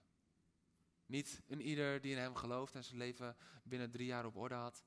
Niet 1.05 1.41
een 1.47 1.61
ieder 1.61 2.01
die 2.01 2.11
in 2.11 2.21
hem 2.21 2.35
gelooft 2.35 2.75
en 2.75 2.83
zijn 2.83 2.97
leven 2.97 3.35
binnen 3.63 3.91
drie 3.91 4.05
jaar 4.05 4.25
op 4.25 4.35
orde 4.35 4.55
had. 4.55 4.83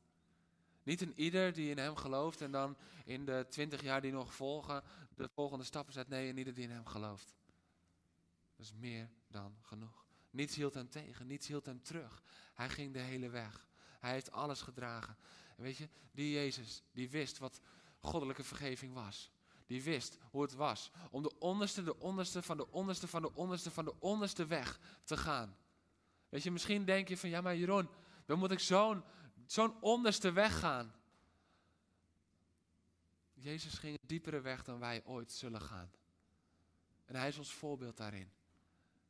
Niet 0.89 1.01
een 1.01 1.13
ieder 1.17 1.53
die 1.53 1.71
in 1.71 1.79
hem 1.79 1.97
gelooft 1.97 2.41
en 2.41 2.51
dan 2.51 2.77
in 3.05 3.25
de 3.25 3.47
twintig 3.49 3.83
jaar 3.83 4.01
die 4.01 4.13
nog 4.13 4.35
volgen 4.35 4.83
de 5.15 5.29
volgende 5.29 5.65
stappen 5.65 5.93
zet. 5.93 6.09
Nee, 6.09 6.29
een 6.29 6.39
ieder 6.39 6.55
die 6.55 6.65
in 6.65 6.71
hem 6.71 6.87
gelooft. 6.87 7.35
Dat 8.57 8.67
is 8.67 8.73
meer 8.73 9.11
dan 9.27 9.57
genoeg. 9.63 10.05
Niets 10.31 10.55
hield 10.55 10.75
hem 10.75 10.89
tegen, 10.89 11.27
niets 11.27 11.47
hield 11.47 11.67
hem 11.67 11.83
terug. 11.83 12.23
Hij 12.55 12.69
ging 12.69 12.93
de 12.93 12.99
hele 12.99 13.29
weg. 13.29 13.67
Hij 14.01 14.13
heeft 14.13 14.33
alles 14.33 14.61
gedragen. 14.61 15.17
En 15.57 15.63
weet 15.63 15.77
je, 15.77 15.89
die 16.13 16.33
Jezus, 16.33 16.83
die 16.93 17.11
wist 17.11 17.39
wat 17.39 17.61
goddelijke 18.01 18.45
vergeving 18.45 18.95
was. 18.95 19.31
die 19.67 19.83
wist 19.83 20.19
hoe 20.31 20.43
het 20.43 20.55
was 20.55 20.91
om 21.11 21.23
de 21.23 21.39
onderste, 21.39 21.83
de 21.83 21.99
onderste, 21.99 22.43
van 22.43 22.57
de 22.57 22.71
onderste, 22.71 23.09
van 23.09 23.23
de 23.23 23.35
onderste, 23.35 23.71
van 23.71 23.85
de 23.85 24.01
onderste 24.01 24.47
weg 24.47 24.81
te 25.05 25.17
gaan. 25.17 25.57
Weet 26.29 26.43
je, 26.43 26.51
misschien 26.51 26.85
denk 26.85 27.09
je 27.09 27.17
van, 27.17 27.29
ja 27.29 27.41
maar 27.41 27.57
Jeroen, 27.57 27.89
dan 28.27 28.39
moet 28.39 28.51
ik 28.51 28.59
zo'n 28.61 29.03
zo'n 29.51 29.81
onderste 29.81 30.33
weg 30.33 30.59
gaan. 30.59 30.95
Jezus 33.35 33.75
ging 33.75 33.93
een 33.95 34.09
diepere 34.09 34.41
weg 34.41 34.65
dan 34.65 34.79
wij 34.79 35.03
ooit 35.05 35.33
zullen 35.33 35.61
gaan. 35.61 35.91
En 37.05 37.17
hij 37.17 37.29
is 37.29 37.39
ons 37.39 37.53
voorbeeld 37.53 37.97
daarin. 37.97 38.31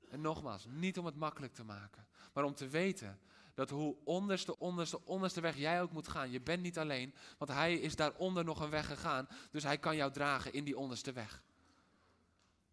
En 0.09 0.21
nogmaals, 0.21 0.65
niet 0.69 0.99
om 0.99 1.07
het 1.07 1.17
makkelijk 1.17 1.55
te 1.55 1.65
maken, 1.65 2.07
maar 2.33 2.45
om 2.45 2.55
te 2.55 2.69
weten 2.69 3.21
dat 3.55 3.71
hoe 3.71 3.97
onderste, 4.05 4.59
onderste, 4.59 5.05
onderste 5.05 5.41
weg 5.41 5.57
jij 5.57 5.83
ook 5.83 5.93
moet 5.93 6.09
gaan. 6.09 6.31
Je 6.31 6.41
bent 6.41 6.63
niet 6.63 6.79
alleen, 6.79 7.15
want 7.39 7.51
hij 7.51 7.75
is 7.75 7.97
daaronder 7.97 8.45
nog 8.45 8.61
een 8.61 8.71
weg 8.71 8.87
gegaan. 8.87 9.29
Dus 9.51 9.63
hij 9.63 9.79
kan 9.79 9.97
jou 9.97 10.13
dragen 10.13 10.53
in 10.53 10.65
die 10.65 10.79
onderste 10.79 11.13
weg. 11.13 11.43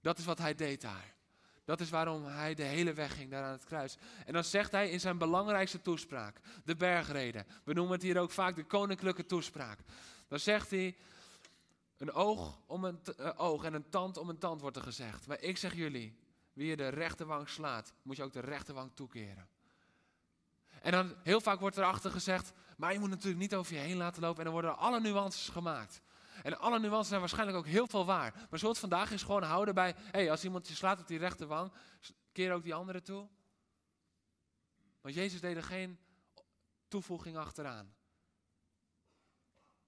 Dat 0.01 0.17
is 0.17 0.25
wat 0.25 0.37
hij 0.37 0.55
deed 0.55 0.81
daar. 0.81 1.14
Dat 1.65 1.79
is 1.79 1.89
waarom 1.89 2.25
hij 2.25 2.53
de 2.53 2.63
hele 2.63 2.93
weg 2.93 3.15
ging 3.15 3.31
daar 3.31 3.43
aan 3.43 3.51
het 3.51 3.65
kruis. 3.65 3.97
En 4.25 4.33
dan 4.33 4.43
zegt 4.43 4.71
hij 4.71 4.89
in 4.89 4.99
zijn 4.99 5.17
belangrijkste 5.17 5.81
toespraak, 5.81 6.39
de 6.63 6.75
bergreden. 6.75 7.45
We 7.63 7.73
noemen 7.73 7.93
het 7.93 8.01
hier 8.01 8.19
ook 8.19 8.31
vaak 8.31 8.55
de 8.55 8.63
koninklijke 8.63 9.25
toespraak. 9.25 9.79
Dan 10.27 10.39
zegt 10.39 10.69
hij, 10.69 10.95
een 11.97 12.11
oog 12.11 12.59
om 12.65 12.83
een 12.83 12.99
uh, 13.19 13.29
oog 13.35 13.63
en 13.63 13.73
een 13.73 13.89
tand 13.89 14.17
om 14.17 14.29
een 14.29 14.37
tand 14.37 14.61
wordt 14.61 14.77
er 14.77 14.83
gezegd. 14.83 15.27
Maar 15.27 15.41
ik 15.41 15.57
zeg 15.57 15.75
jullie, 15.75 16.17
wie 16.53 16.67
je 16.67 16.75
de 16.75 16.87
rechterwang 16.87 17.49
slaat, 17.49 17.93
moet 18.01 18.15
je 18.15 18.23
ook 18.23 18.33
de 18.33 18.39
rechterwang 18.39 18.91
toekeren. 18.93 19.47
En 20.81 20.91
dan 20.91 21.15
heel 21.23 21.41
vaak 21.41 21.59
wordt 21.59 21.77
erachter 21.77 22.11
gezegd, 22.11 22.53
maar 22.77 22.93
je 22.93 22.99
moet 22.99 23.09
natuurlijk 23.09 23.39
niet 23.39 23.55
over 23.55 23.73
je 23.73 23.79
heen 23.79 23.97
laten 23.97 24.21
lopen. 24.21 24.37
En 24.37 24.43
dan 24.43 24.53
worden 24.53 24.77
alle 24.77 24.99
nuances 24.99 25.49
gemaakt. 25.49 26.01
En 26.43 26.59
alle 26.59 26.79
nuances 26.79 27.07
zijn 27.07 27.19
waarschijnlijk 27.19 27.57
ook 27.57 27.65
heel 27.65 27.87
veel 27.87 28.05
waar. 28.05 28.47
Maar 28.49 28.59
zo 28.59 28.67
het 28.67 28.77
vandaag 28.77 29.11
is 29.11 29.23
gewoon 29.23 29.43
houden 29.43 29.73
bij, 29.73 29.93
hé, 29.97 30.09
hey, 30.11 30.31
als 30.31 30.43
iemand 30.43 30.67
je 30.67 30.75
slaat 30.75 30.99
op 30.99 31.07
die 31.07 31.17
rechterwang, 31.17 31.71
keer 32.31 32.53
ook 32.53 32.63
die 32.63 32.73
andere 32.73 33.01
toe. 33.01 33.29
Want 35.01 35.15
Jezus 35.15 35.41
deed 35.41 35.55
er 35.55 35.63
geen 35.63 35.99
toevoeging 36.87 37.37
achteraan. 37.37 37.95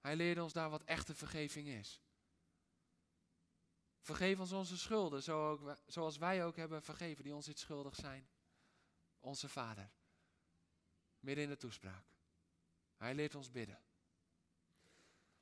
Hij 0.00 0.16
leerde 0.16 0.42
ons 0.42 0.52
daar 0.52 0.70
wat 0.70 0.82
echte 0.82 1.14
vergeving 1.14 1.68
is. 1.68 2.02
Vergeef 4.00 4.40
ons 4.40 4.52
onze 4.52 4.78
schulden, 4.78 5.22
zo 5.22 5.50
ook, 5.50 5.76
zoals 5.86 6.16
wij 6.16 6.44
ook 6.44 6.56
hebben 6.56 6.82
vergeven 6.82 7.24
die 7.24 7.34
ons 7.34 7.48
iets 7.48 7.60
schuldig 7.60 7.94
zijn. 7.94 8.28
Onze 9.20 9.48
Vader. 9.48 9.90
Midden 11.20 11.44
in 11.44 11.50
de 11.50 11.56
toespraak. 11.56 12.04
Hij 12.96 13.14
leert 13.14 13.34
ons 13.34 13.50
bidden. 13.50 13.78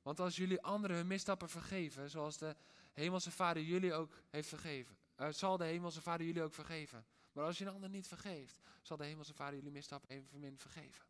Want 0.07 0.21
als 0.21 0.37
jullie 0.37 0.63
anderen 0.63 0.97
hun 0.97 1.07
misstappen 1.07 1.49
vergeven, 1.49 2.11
zoals 2.11 2.39
de 2.39 2.57
Hemelse 2.93 3.31
Vader 3.31 3.63
jullie 3.63 3.95
ook 3.95 4.13
heeft 4.31 4.49
vergeven, 4.49 4.97
uh, 5.17 5.29
zal 5.29 5.57
de 5.57 5.65
Hemelse 5.65 6.03
Vader 6.03 6.27
jullie 6.27 6.43
ook 6.43 6.55
vergeven. 6.55 7.07
Maar 7.33 7.45
als 7.45 7.59
je 7.59 7.65
een 7.65 7.73
ander 7.73 7.91
niet 7.91 8.07
vergeeft, 8.07 8.59
zal 8.83 8.97
de 8.97 9.05
Hemelse 9.05 9.35
Vader 9.35 9.55
jullie 9.55 9.71
misstappen 9.71 10.09
evenmin 10.09 10.59
vergeven. 10.59 11.07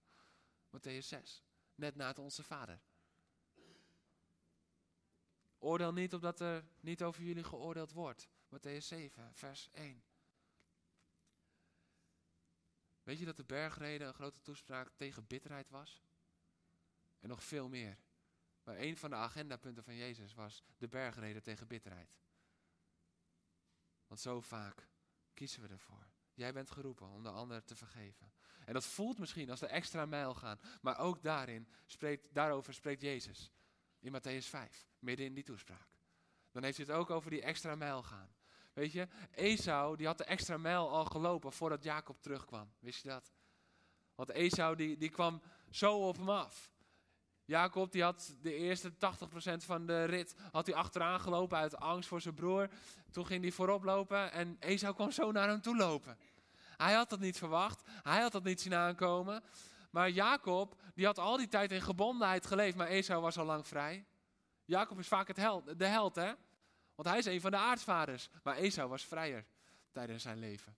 Matthäus 0.77 1.07
6, 1.07 1.43
net 1.75 1.97
na 1.97 2.07
het 2.07 2.19
Onze 2.19 2.43
Vader. 2.43 2.81
Oordeel 5.59 5.93
niet 5.93 6.15
opdat 6.15 6.41
er 6.41 6.65
niet 6.81 7.03
over 7.03 7.23
jullie 7.23 7.45
geoordeeld 7.45 7.93
wordt. 7.93 8.29
Matthäus 8.49 8.87
7, 8.87 9.31
vers 9.35 9.69
1. 9.73 10.05
Weet 13.03 13.19
je 13.19 13.25
dat 13.25 13.37
de 13.37 13.45
bergreden 13.45 14.09
een 14.09 14.15
grote 14.15 14.43
toespraak 14.43 14.91
tegen 14.97 15.27
bitterheid 15.27 15.71
was? 15.71 16.03
En 17.21 17.29
nog 17.29 17.45
veel 17.45 17.69
meer. 17.69 17.99
Maar 18.67 18.79
een 18.79 18.97
van 18.97 19.11
de 19.11 19.17
agendapunten 19.17 19.85
van 19.85 19.95
Jezus 19.95 20.35
was 20.35 20.63
de 20.79 20.89
bergreden 20.89 21.43
tegen 21.43 21.67
bitterheid. 21.67 22.17
Want 24.07 24.21
zo 24.21 24.41
vaak 24.41 24.89
kiezen 25.35 25.63
we 25.63 25.69
ervoor. 25.69 26.07
Jij 26.35 26.53
bent 26.53 26.71
geroepen 26.71 27.09
om 27.09 27.23
de 27.23 27.31
ander 27.31 27.65
te 27.65 27.77
vergeven. 27.77 28.33
En 28.65 28.73
dat 28.73 28.87
voelt 28.87 29.19
misschien 29.19 29.51
als 29.51 29.61
de 29.61 29.67
extra 29.67 30.07
mijl 30.07 30.35
gaan. 30.35 30.61
Maar 30.81 30.99
ook 30.99 31.23
daarin 31.23 31.69
spreekt, 31.87 32.35
daarover 32.35 32.75
spreekt 32.75 33.01
Jezus. 33.01 33.53
In 33.99 34.13
Matthäus 34.13 34.49
5, 34.49 34.89
midden 34.99 35.27
in 35.27 35.35
die 35.35 35.45
toespraak. 35.45 35.89
Dan 36.51 36.63
heeft 36.63 36.77
hij 36.77 36.87
het 36.87 36.97
ook 36.97 37.11
over 37.11 37.31
die 37.31 37.43
extra 37.43 37.75
mijl 37.75 38.03
gaan. 38.03 38.35
Weet 38.73 38.93
je, 38.93 39.09
Esau 39.31 39.97
die 39.97 40.07
had 40.07 40.19
de 40.19 40.25
extra 40.25 40.57
mijl 40.57 40.91
al 40.91 41.05
gelopen 41.05 41.53
voordat 41.53 41.83
Jacob 41.83 42.23
terugkwam. 42.23 42.73
Wist 42.79 43.03
je 43.03 43.09
dat? 43.09 43.33
Want 44.15 44.31
Esau 44.31 44.77
die, 44.77 44.97
die 44.97 45.11
kwam 45.11 45.43
zo 45.71 46.09
op 46.09 46.17
hem 46.17 46.29
af. 46.29 46.71
Jacob 47.47 47.93
die 47.93 48.03
had 48.03 48.37
de 48.41 48.55
eerste 48.55 48.93
80% 48.93 48.95
van 49.57 49.87
de 49.87 50.05
rit 50.05 50.35
had 50.53 50.67
hij 50.67 50.75
achteraan 50.75 51.21
gelopen 51.21 51.59
uit 51.59 51.77
angst 51.77 52.09
voor 52.09 52.21
zijn 52.21 52.35
broer. 52.35 52.69
Toen 53.11 53.27
ging 53.27 53.43
hij 53.43 53.53
voorop 53.53 53.85
lopen 53.85 54.33
en 54.33 54.57
Esau 54.61 54.95
kwam 54.95 55.11
zo 55.11 55.33
naar 55.33 55.49
hem 55.49 55.61
toe 55.61 55.77
lopen. 55.77 56.19
Hij 56.77 56.93
had 56.93 57.11
dat 57.11 57.21
niet 57.21 57.39
verwacht. 57.39 57.83
Hij 58.03 58.21
had 58.21 58.33
dat 58.33 58.45
niet 58.45 58.61
zien 58.61 58.75
aankomen. 58.75 59.43
Maar 59.91 60.11
Jacob, 60.11 60.81
die 60.95 61.07
had 61.07 61.19
al 61.19 61.37
die 61.37 61.49
tijd 61.49 61.73
in 61.73 61.83
gebondenheid 61.83 62.47
geleefd, 62.47 62.77
maar 62.77 62.87
Esau 62.87 63.21
was 63.23 63.39
al 63.39 63.45
lang 63.45 63.67
vrij. 63.67 64.05
Jacob 64.65 64.99
is 64.99 65.09
vaak 65.09 65.29
het 65.29 65.37
held, 65.37 65.79
de 65.79 65.87
held, 65.87 66.15
hè? 66.15 66.33
Want 66.95 67.09
hij 67.09 67.19
is 67.19 67.27
een 67.27 67.41
van 67.41 67.51
de 67.51 67.57
aartsvaders. 67.57 68.29
Maar 68.43 68.57
Esau 68.57 68.89
was 68.89 69.05
vrijer 69.05 69.47
tijdens 69.93 70.23
zijn 70.23 70.39
leven. 70.39 70.77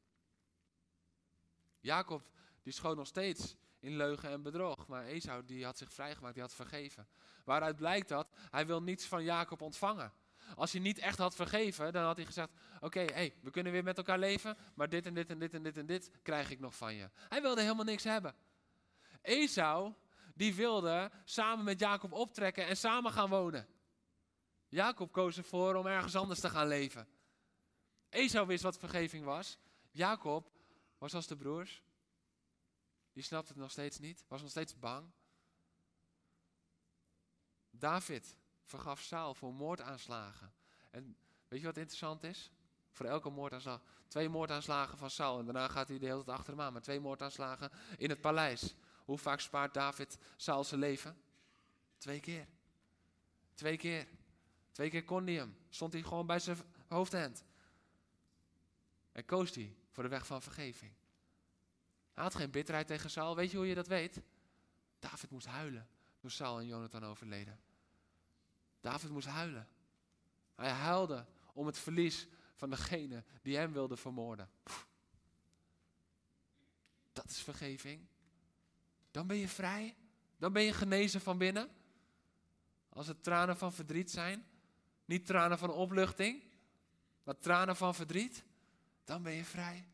Jacob, 1.81 2.29
die 2.63 2.73
schoot 2.73 2.97
nog 2.97 3.07
steeds 3.07 3.57
in 3.81 3.97
leugen 3.97 4.31
en 4.31 4.43
bedrog. 4.43 4.87
Maar 4.87 5.05
Esau, 5.05 5.45
die 5.45 5.65
had 5.65 5.79
zich 5.79 5.93
vrijgemaakt, 5.93 6.35
die 6.35 6.43
had 6.43 6.55
vergeven. 6.55 7.09
Waaruit 7.45 7.77
blijkt 7.77 8.09
dat 8.09 8.29
hij 8.51 8.67
wil 8.67 8.83
niets 8.83 9.07
van 9.07 9.25
Jacob 9.25 9.63
ontvangen. 9.63 10.13
Als 10.55 10.73
hij 10.73 10.81
niet 10.81 10.99
echt 10.99 11.19
had 11.19 11.35
vergeven, 11.35 11.93
dan 11.93 12.05
had 12.05 12.17
hij 12.17 12.27
gezegd: 12.27 12.51
Oké, 12.81 13.05
hey, 13.05 13.35
we 13.43 13.51
kunnen 13.51 13.73
weer 13.73 13.83
met 13.83 13.97
elkaar 13.97 14.19
leven, 14.19 14.57
maar 14.75 14.89
dit 14.89 15.07
en 15.07 15.15
dit 15.15 15.31
en 15.31 15.39
dit 15.39 15.55
en 15.55 15.63
dit 15.63 15.77
en 15.77 15.87
dit 15.87 16.11
krijg 16.23 16.51
ik 16.51 16.61
nog 16.61 16.77
van 16.77 16.95
je. 16.95 17.11
Hij 17.29 17.43
wilde 17.43 17.61
helemaal 17.61 17.85
niks 17.85 18.05
hebben. 18.05 18.35
Esau, 19.23 19.95
die 20.35 20.55
wilde 20.55 21.11
samen 21.25 21.65
met 21.65 21.81
Jacob 21.81 22.13
optrekken 22.13 22.67
en 22.67 22.77
samen 22.77 23.13
gaan 23.13 23.29
wonen. 23.29 23.67
Jacob 24.69 25.13
koos 25.13 25.37
ervoor 25.37 25.75
om 25.75 25.87
ergens 25.87 26.17
anders 26.17 26.41
te 26.41 26.51
gaan 26.51 26.67
leven. 26.67 27.09
Esau 28.09 28.47
wist 28.47 28.63
wat 28.63 28.79
vergeving 28.79 29.25
was. 29.25 29.59
Jacob 29.91 30.51
was 30.99 31.15
als 31.15 31.27
de 31.27 31.37
broers. 31.37 31.83
Die 33.19 33.27
snapte 33.27 33.53
het 33.53 33.61
nog 33.61 33.71
steeds 33.71 33.99
niet, 33.99 34.25
was 34.29 34.41
nog 34.41 34.51
steeds 34.51 34.79
bang. 34.79 35.11
David 37.71 38.37
vergaf 38.65 39.01
Saul 39.01 39.35
voor 39.35 39.55
moordaanslagen. 39.55 40.53
En 40.91 41.17
weet 41.49 41.61
je 41.61 41.67
wat 41.67 41.77
interessant 41.77 42.23
is? 42.23 42.51
Voor 42.91 43.07
elke 43.07 43.31
moordaanslag. 43.31 43.83
Twee 44.09 44.29
moordaanslagen 44.29 44.99
van 44.99 45.11
Saul. 45.11 45.39
En 45.39 45.45
daarna 45.45 45.69
gaat 45.69 45.89
hij 45.89 45.99
de 45.99 46.07
hele 46.07 46.25
tijd 46.25 46.39
achter 46.39 46.53
hem 46.53 46.63
aan. 46.63 46.73
Maar 46.73 46.83
twee 46.83 47.01
moordaanslagen 47.01 47.71
in 47.97 48.11
het 48.11 48.21
paleis. 48.21 48.75
Hoe 49.05 49.19
vaak 49.19 49.41
spaart 49.41 49.75
David 49.75 50.19
Saul 50.37 50.65
zijn 50.65 50.81
leven? 50.81 51.21
Twee 51.97 52.21
keer. 52.21 52.47
Twee 53.55 53.77
keer. 53.77 54.09
Twee 54.73 54.91
keer 54.91 55.05
kon 55.05 55.27
hem. 55.27 55.57
Stond 55.69 55.93
hij 55.93 56.03
gewoon 56.03 56.27
bij 56.27 56.39
zijn 56.39 56.59
hoofdhand. 56.89 57.45
En 59.13 59.25
koos 59.25 59.55
hij 59.55 59.77
voor 59.91 60.03
de 60.03 60.09
weg 60.09 60.27
van 60.27 60.43
vergeving. 60.43 60.98
Hij 62.19 62.27
had 62.27 62.37
geen 62.37 62.51
bitterheid 62.51 62.87
tegen 62.87 63.11
Saul. 63.11 63.37
Weet 63.37 63.51
je 63.51 63.57
hoe 63.57 63.67
je 63.67 63.75
dat 63.75 63.87
weet? 63.87 64.21
David 64.99 65.31
moest 65.31 65.47
huilen 65.47 65.89
toen 66.21 66.31
Saul 66.31 66.59
en 66.59 66.67
Jonathan 66.67 67.05
overleden. 67.05 67.61
David 68.81 69.11
moest 69.11 69.27
huilen. 69.27 69.69
Hij 70.55 70.71
huilde 70.71 71.27
om 71.53 71.67
het 71.67 71.79
verlies 71.79 72.27
van 72.55 72.71
degene 72.71 73.25
die 73.43 73.57
hem 73.57 73.73
wilde 73.73 73.97
vermoorden. 73.97 74.51
Dat 77.13 77.31
is 77.31 77.43
vergeving. 77.43 78.07
Dan 79.11 79.27
ben 79.27 79.37
je 79.37 79.49
vrij. 79.49 79.97
Dan 80.37 80.53
ben 80.53 80.63
je 80.63 80.73
genezen 80.73 81.21
van 81.21 81.39
binnen. 81.39 81.71
Als 82.89 83.07
het 83.07 83.23
tranen 83.23 83.57
van 83.57 83.73
verdriet 83.73 84.11
zijn. 84.11 84.47
Niet 85.05 85.27
tranen 85.27 85.59
van 85.59 85.71
opluchting. 85.71 86.43
Maar 87.23 87.39
tranen 87.39 87.77
van 87.77 87.95
verdriet. 87.95 88.45
Dan 89.05 89.23
ben 89.23 89.33
je 89.33 89.45
vrij. 89.45 89.89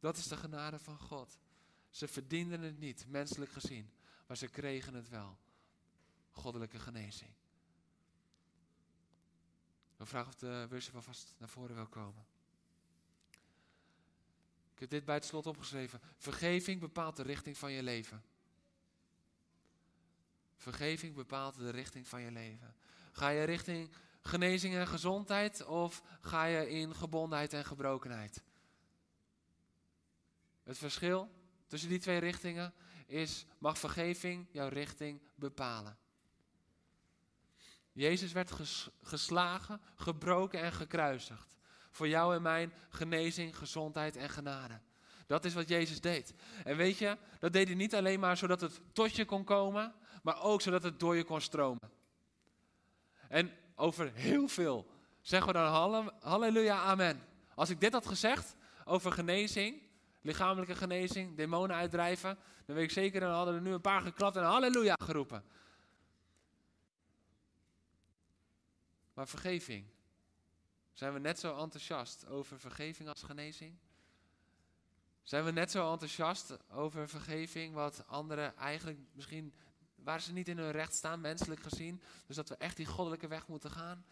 Dat 0.00 0.16
is 0.16 0.28
de 0.28 0.36
genade 0.36 0.78
van 0.78 0.98
God. 0.98 1.42
Ze 1.94 2.08
verdienden 2.08 2.60
het 2.60 2.78
niet, 2.78 3.04
menselijk 3.08 3.52
gezien. 3.52 3.90
Maar 4.26 4.36
ze 4.36 4.48
kregen 4.48 4.94
het 4.94 5.08
wel. 5.08 5.38
Goddelijke 6.30 6.78
genezing. 6.78 7.30
Ik 9.98 10.06
vraag 10.06 10.26
of 10.26 10.34
de 10.34 10.66
worship 10.70 11.02
vast 11.02 11.34
naar 11.38 11.48
voren 11.48 11.74
wil 11.74 11.86
komen. 11.86 12.26
Ik 14.72 14.80
heb 14.80 14.90
dit 14.90 15.04
bij 15.04 15.14
het 15.14 15.24
slot 15.24 15.46
opgeschreven. 15.46 16.00
Vergeving 16.16 16.80
bepaalt 16.80 17.16
de 17.16 17.22
richting 17.22 17.58
van 17.58 17.72
je 17.72 17.82
leven. 17.82 18.24
Vergeving 20.56 21.14
bepaalt 21.14 21.56
de 21.56 21.70
richting 21.70 22.08
van 22.08 22.20
je 22.20 22.30
leven. 22.30 22.74
Ga 23.12 23.28
je 23.28 23.44
richting 23.44 23.92
genezing 24.20 24.74
en 24.74 24.86
gezondheid 24.86 25.64
of 25.64 26.02
ga 26.20 26.44
je 26.44 26.68
in 26.68 26.94
gebondenheid 26.94 27.52
en 27.52 27.64
gebrokenheid? 27.64 28.42
Het 30.62 30.78
verschil 30.78 31.42
tussen 31.74 31.92
die 31.92 32.00
twee 32.00 32.18
richtingen 32.18 32.72
is, 33.06 33.46
mag 33.58 33.78
vergeving 33.78 34.46
jouw 34.50 34.68
richting 34.68 35.20
bepalen. 35.34 35.96
Jezus 37.92 38.32
werd 38.32 38.52
geslagen, 39.02 39.80
gebroken 39.96 40.60
en 40.60 40.72
gekruisigd. 40.72 41.56
Voor 41.90 42.08
jou 42.08 42.34
en 42.34 42.42
mijn 42.42 42.72
genezing, 42.88 43.56
gezondheid 43.56 44.16
en 44.16 44.30
genade. 44.30 44.80
Dat 45.26 45.44
is 45.44 45.54
wat 45.54 45.68
Jezus 45.68 46.00
deed. 46.00 46.34
En 46.64 46.76
weet 46.76 46.98
je, 46.98 47.18
dat 47.38 47.52
deed 47.52 47.66
hij 47.66 47.76
niet 47.76 47.94
alleen 47.94 48.20
maar 48.20 48.36
zodat 48.36 48.60
het 48.60 48.80
tot 48.92 49.16
je 49.16 49.24
kon 49.24 49.44
komen, 49.44 49.94
maar 50.22 50.42
ook 50.42 50.60
zodat 50.60 50.82
het 50.82 51.00
door 51.00 51.16
je 51.16 51.24
kon 51.24 51.40
stromen. 51.40 51.90
En 53.28 53.52
over 53.74 54.12
heel 54.12 54.48
veel 54.48 54.86
zeggen 55.20 55.52
we 55.52 55.58
dan 55.58 56.10
halleluja, 56.20 56.82
amen. 56.82 57.22
Als 57.54 57.70
ik 57.70 57.80
dit 57.80 57.92
had 57.92 58.06
gezegd 58.06 58.56
over 58.84 59.12
genezing, 59.12 59.82
lichamelijke 60.24 60.74
genezing, 60.74 61.36
demonen 61.36 61.76
uitdrijven, 61.76 62.38
dan 62.66 62.76
weet 62.76 62.84
ik 62.84 62.90
zeker, 62.90 63.20
dan 63.20 63.30
hadden 63.30 63.54
er 63.54 63.60
nu 63.60 63.72
een 63.72 63.80
paar 63.80 64.00
geklapt 64.00 64.36
en 64.36 64.42
halleluja 64.42 64.96
geroepen. 65.02 65.44
Maar 69.14 69.28
vergeving. 69.28 69.86
Zijn 70.92 71.12
we 71.12 71.18
net 71.18 71.38
zo 71.38 71.56
enthousiast 71.56 72.26
over 72.26 72.60
vergeving 72.60 73.08
als 73.08 73.22
genezing? 73.22 73.78
Zijn 75.22 75.44
we 75.44 75.50
net 75.50 75.70
zo 75.70 75.92
enthousiast 75.92 76.70
over 76.70 77.08
vergeving, 77.08 77.74
wat 77.74 78.06
anderen 78.06 78.56
eigenlijk 78.56 78.98
misschien, 79.12 79.54
waar 79.94 80.20
ze 80.20 80.32
niet 80.32 80.48
in 80.48 80.58
hun 80.58 80.70
recht 80.70 80.94
staan, 80.94 81.20
menselijk 81.20 81.62
gezien, 81.62 82.02
dus 82.26 82.36
dat 82.36 82.48
we 82.48 82.56
echt 82.56 82.76
die 82.76 82.86
goddelijke 82.86 83.28
weg 83.28 83.46
moeten 83.46 83.70
gaan? 83.70 84.04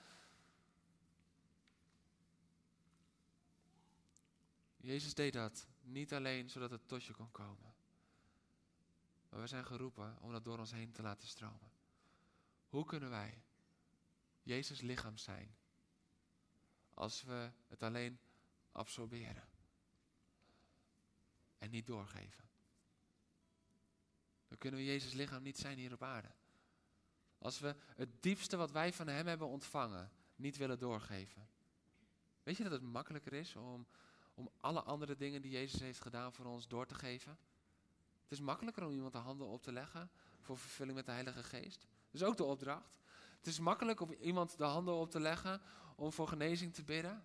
Jezus 4.77 5.15
deed 5.15 5.33
dat 5.33 5.71
niet 5.93 6.13
alleen 6.13 6.51
zodat 6.51 6.71
het 6.71 6.89
tot 6.89 7.05
je 7.05 7.13
kon 7.13 7.31
komen, 7.31 7.75
maar 9.29 9.41
we 9.41 9.47
zijn 9.47 9.65
geroepen 9.65 10.19
om 10.21 10.33
dat 10.33 10.45
door 10.45 10.59
ons 10.59 10.73
heen 10.73 10.93
te 10.93 11.03
laten 11.03 11.29
stromen. 11.29 11.73
Hoe 12.69 12.85
kunnen 12.85 13.11
wij 13.11 13.43
Jezus 14.43 14.81
lichaam 14.81 15.17
zijn 15.17 15.57
als 16.95 17.23
we 17.23 17.51
het 17.69 17.83
alleen 17.83 18.19
absorberen 18.73 19.49
en 21.59 21.71
niet 21.71 21.87
doorgeven? 21.87 22.51
Dan 24.49 24.59
kunnen 24.59 24.81
we 24.81 24.87
Jezus 24.87 25.13
lichaam 25.13 25.43
niet 25.43 25.59
zijn 25.59 25.79
hier 25.79 25.93
op 25.93 26.03
aarde. 26.03 26.31
Als 27.39 27.59
we 27.59 27.77
het 27.97 28.23
diepste 28.23 28.57
wat 28.57 28.71
wij 28.71 28.93
van 28.93 29.07
Hem 29.07 29.27
hebben 29.27 29.49
ontvangen 29.49 30.13
niet 30.37 30.57
willen 30.57 30.79
doorgeven. 30.79 31.49
Weet 32.43 32.57
je 32.57 32.63
dat 32.63 32.73
het 32.73 32.83
makkelijker 32.83 33.33
is 33.33 33.57
om 33.57 33.87
om 34.35 34.51
alle 34.61 34.83
andere 34.83 35.17
dingen 35.17 35.43
die 35.43 35.51
Jezus 35.51 35.81
heeft 35.81 36.01
gedaan 36.01 36.33
voor 36.33 36.45
ons 36.45 36.69
door 36.69 36.87
te 36.87 36.95
geven. 36.95 37.39
Het 38.23 38.33
is 38.33 38.41
makkelijker 38.41 38.85
om 38.85 38.93
iemand 38.93 39.13
de 39.13 39.19
handen 39.19 39.47
op 39.47 39.63
te 39.63 39.73
leggen 39.73 40.11
voor 40.41 40.59
vervulling 40.59 40.97
met 40.97 41.07
de 41.07 41.13
Heilige 41.13 41.43
Geest. 41.43 41.81
Dat 41.81 42.21
is 42.21 42.23
ook 42.23 42.37
de 42.37 42.45
opdracht. 42.45 43.01
Het 43.37 43.47
is 43.47 43.59
makkelijk 43.59 44.01
om 44.01 44.13
iemand 44.13 44.59
de 44.59 44.65
handen 44.65 44.95
op 44.95 45.11
te 45.11 45.21
leggen 45.21 45.61
om 45.97 46.13
voor 46.13 46.29
genezing 46.29 46.75
te 46.75 46.85
bidden. 46.85 47.25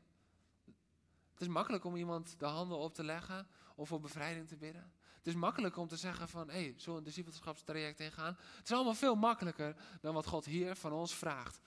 Het 1.32 1.42
is 1.42 1.48
makkelijk 1.48 1.84
om 1.84 1.96
iemand 1.96 2.40
de 2.40 2.46
handen 2.46 2.78
op 2.78 2.94
te 2.94 3.04
leggen 3.04 3.48
om 3.76 3.86
voor 3.86 4.00
bevrijding 4.00 4.48
te 4.48 4.58
bidden. 4.58 4.92
Het 5.18 5.28
is 5.28 5.36
makkelijk 5.36 5.78
om 5.78 5.88
te 5.88 5.98
zeggen 5.98 6.30
van, 6.30 6.50
hé, 6.50 6.74
hey, 6.76 6.96
een 6.96 7.04
discipelschapstraject 7.04 8.00
ingaan? 8.00 8.38
Het 8.56 8.66
is 8.66 8.72
allemaal 8.72 8.94
veel 8.94 9.16
makkelijker 9.16 9.76
dan 10.02 10.14
wat 10.14 10.26
God 10.26 10.46
hier 10.46 10.76
van 10.76 10.92
ons 10.92 11.16
vraagt. 11.16 11.60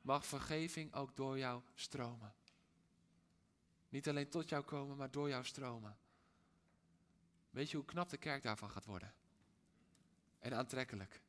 Mag 0.00 0.26
vergeving 0.26 0.94
ook 0.94 1.16
door 1.16 1.38
jou 1.38 1.62
stromen? 1.74 2.34
Niet 3.94 4.08
alleen 4.08 4.28
tot 4.28 4.48
jou 4.48 4.64
komen, 4.64 4.96
maar 4.96 5.10
door 5.10 5.28
jou 5.28 5.44
stromen. 5.44 5.96
Weet 7.50 7.70
je 7.70 7.76
hoe 7.76 7.86
knap 7.86 8.08
de 8.08 8.16
kerk 8.16 8.42
daarvan 8.42 8.70
gaat 8.70 8.84
worden? 8.84 9.14
En 10.38 10.54
aantrekkelijk. 10.54 11.20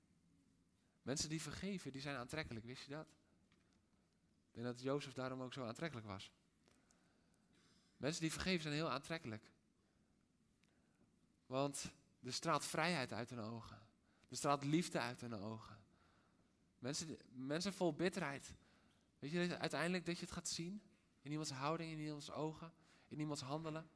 Mensen 1.02 1.30
die 1.30 1.42
vergeven, 1.42 1.92
die 1.92 2.02
zijn 2.02 2.16
aantrekkelijk, 2.16 2.66
wist 2.66 2.84
je 2.84 2.92
dat? 2.92 3.08
Ik 4.48 4.54
denk 4.54 4.66
dat 4.66 4.82
Jozef 4.82 5.14
daarom 5.14 5.42
ook 5.42 5.54
zo 5.54 5.66
aantrekkelijk 5.66 6.08
was. 6.08 6.32
Mensen 7.98 8.22
die 8.22 8.32
vergeven 8.32 8.62
zijn 8.62 8.74
heel 8.74 8.92
aantrekkelijk. 8.92 9.52
Want 11.46 11.92
er 12.24 12.34
straalt 12.34 12.66
vrijheid 12.66 13.14
uit 13.14 13.30
hun 13.30 13.40
ogen. 13.40 13.80
Er 14.30 14.38
straalt 14.38 14.64
liefde 14.64 15.00
uit 15.00 15.22
hun 15.22 15.34
ogen. 15.34 15.78
Mensen, 16.80 17.18
mensen 17.32 17.74
vol 17.74 17.94
bitterheid. 17.94 18.54
Weet 19.20 19.32
je 19.32 19.58
uiteindelijk 19.58 20.06
dat 20.06 20.16
je 20.18 20.26
het 20.26 20.34
gaat 20.34 20.48
zien? 20.48 20.82
In 21.26 21.32
iemands 21.32 21.52
houding, 21.52 21.92
in 21.92 22.00
iemands 22.00 22.32
ogen, 22.32 22.74
in 23.08 23.20
iemands 23.20 23.42
handelen. 23.42 23.90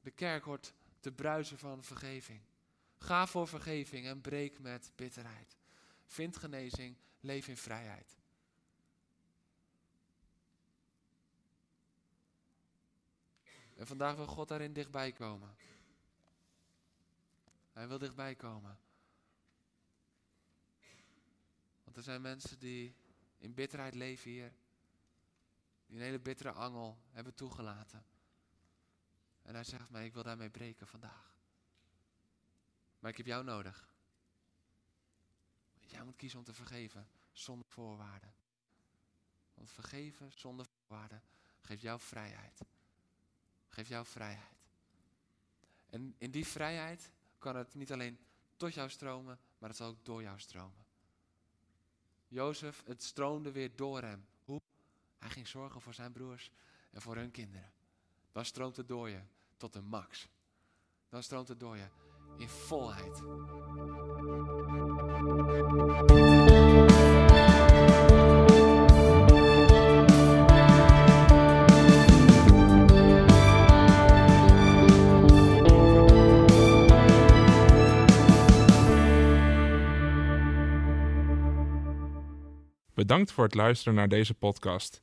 De 0.00 0.10
kerk 0.10 0.44
hoort 0.44 0.72
te 1.00 1.12
bruisen 1.12 1.58
van 1.58 1.84
vergeving. 1.84 2.40
Ga 2.98 3.26
voor 3.26 3.48
vergeving 3.48 4.06
en 4.06 4.20
breek 4.20 4.58
met 4.58 4.92
bitterheid. 4.94 5.56
Vind 6.06 6.36
genezing, 6.36 6.96
leef 7.20 7.48
in 7.48 7.56
vrijheid. 7.56 8.16
En 13.76 13.86
vandaag 13.86 14.16
wil 14.16 14.26
God 14.26 14.48
daarin 14.48 14.72
dichtbij 14.72 15.12
komen. 15.12 15.56
Hij 17.72 17.88
wil 17.88 17.98
dichtbij 17.98 18.34
komen. 18.34 18.78
Want 21.84 21.96
er 21.96 22.02
zijn 22.02 22.20
mensen 22.20 22.58
die 22.58 22.94
in 23.38 23.54
bitterheid 23.54 23.94
leven 23.94 24.30
hier 24.30 24.52
die 25.88 25.96
een 25.96 26.04
hele 26.04 26.18
bittere 26.18 26.52
angel 26.52 26.98
hebben 27.10 27.34
toegelaten. 27.34 28.04
En 29.42 29.54
hij 29.54 29.64
zegt 29.64 29.90
mij, 29.90 30.04
ik 30.06 30.14
wil 30.14 30.22
daarmee 30.22 30.50
breken 30.50 30.86
vandaag. 30.86 31.36
Maar 32.98 33.10
ik 33.10 33.16
heb 33.16 33.26
jou 33.26 33.44
nodig. 33.44 33.88
Jij 35.80 36.04
moet 36.04 36.16
kiezen 36.16 36.38
om 36.38 36.44
te 36.44 36.52
vergeven 36.52 37.08
zonder 37.32 37.66
voorwaarden. 37.66 38.34
Want 39.54 39.70
vergeven 39.70 40.32
zonder 40.32 40.66
voorwaarden 40.66 41.22
geeft 41.60 41.82
jou 41.82 42.00
vrijheid. 42.00 42.60
Geeft 43.68 43.88
jou 43.88 44.06
vrijheid. 44.06 44.56
En 45.86 46.14
in 46.18 46.30
die 46.30 46.46
vrijheid 46.46 47.10
kan 47.38 47.56
het 47.56 47.74
niet 47.74 47.92
alleen 47.92 48.18
tot 48.56 48.74
jou 48.74 48.90
stromen, 48.90 49.38
maar 49.58 49.68
het 49.68 49.78
zal 49.78 49.88
ook 49.88 50.04
door 50.04 50.22
jou 50.22 50.38
stromen. 50.38 50.86
Jozef, 52.28 52.82
het 52.86 53.02
stroomde 53.02 53.52
weer 53.52 53.76
door 53.76 54.02
hem. 54.02 54.26
Hij 55.18 55.30
ging 55.30 55.48
zorgen 55.48 55.80
voor 55.80 55.94
zijn 55.94 56.12
broers 56.12 56.50
en 56.90 57.02
voor 57.02 57.16
hun 57.16 57.30
kinderen. 57.30 57.72
Dan 58.32 58.44
stroomt 58.44 58.76
het 58.76 58.88
door 58.88 59.08
je 59.08 59.20
tot 59.56 59.72
de 59.72 59.80
max. 59.80 60.28
Dan 61.08 61.22
stroomt 61.22 61.48
het 61.48 61.60
door 61.60 61.76
je 61.76 61.88
in 62.36 62.48
volheid. 62.48 63.22
Bedankt 82.94 83.32
voor 83.32 83.44
het 83.44 83.54
luisteren 83.54 83.94
naar 83.94 84.08
deze 84.08 84.34
podcast. 84.34 85.02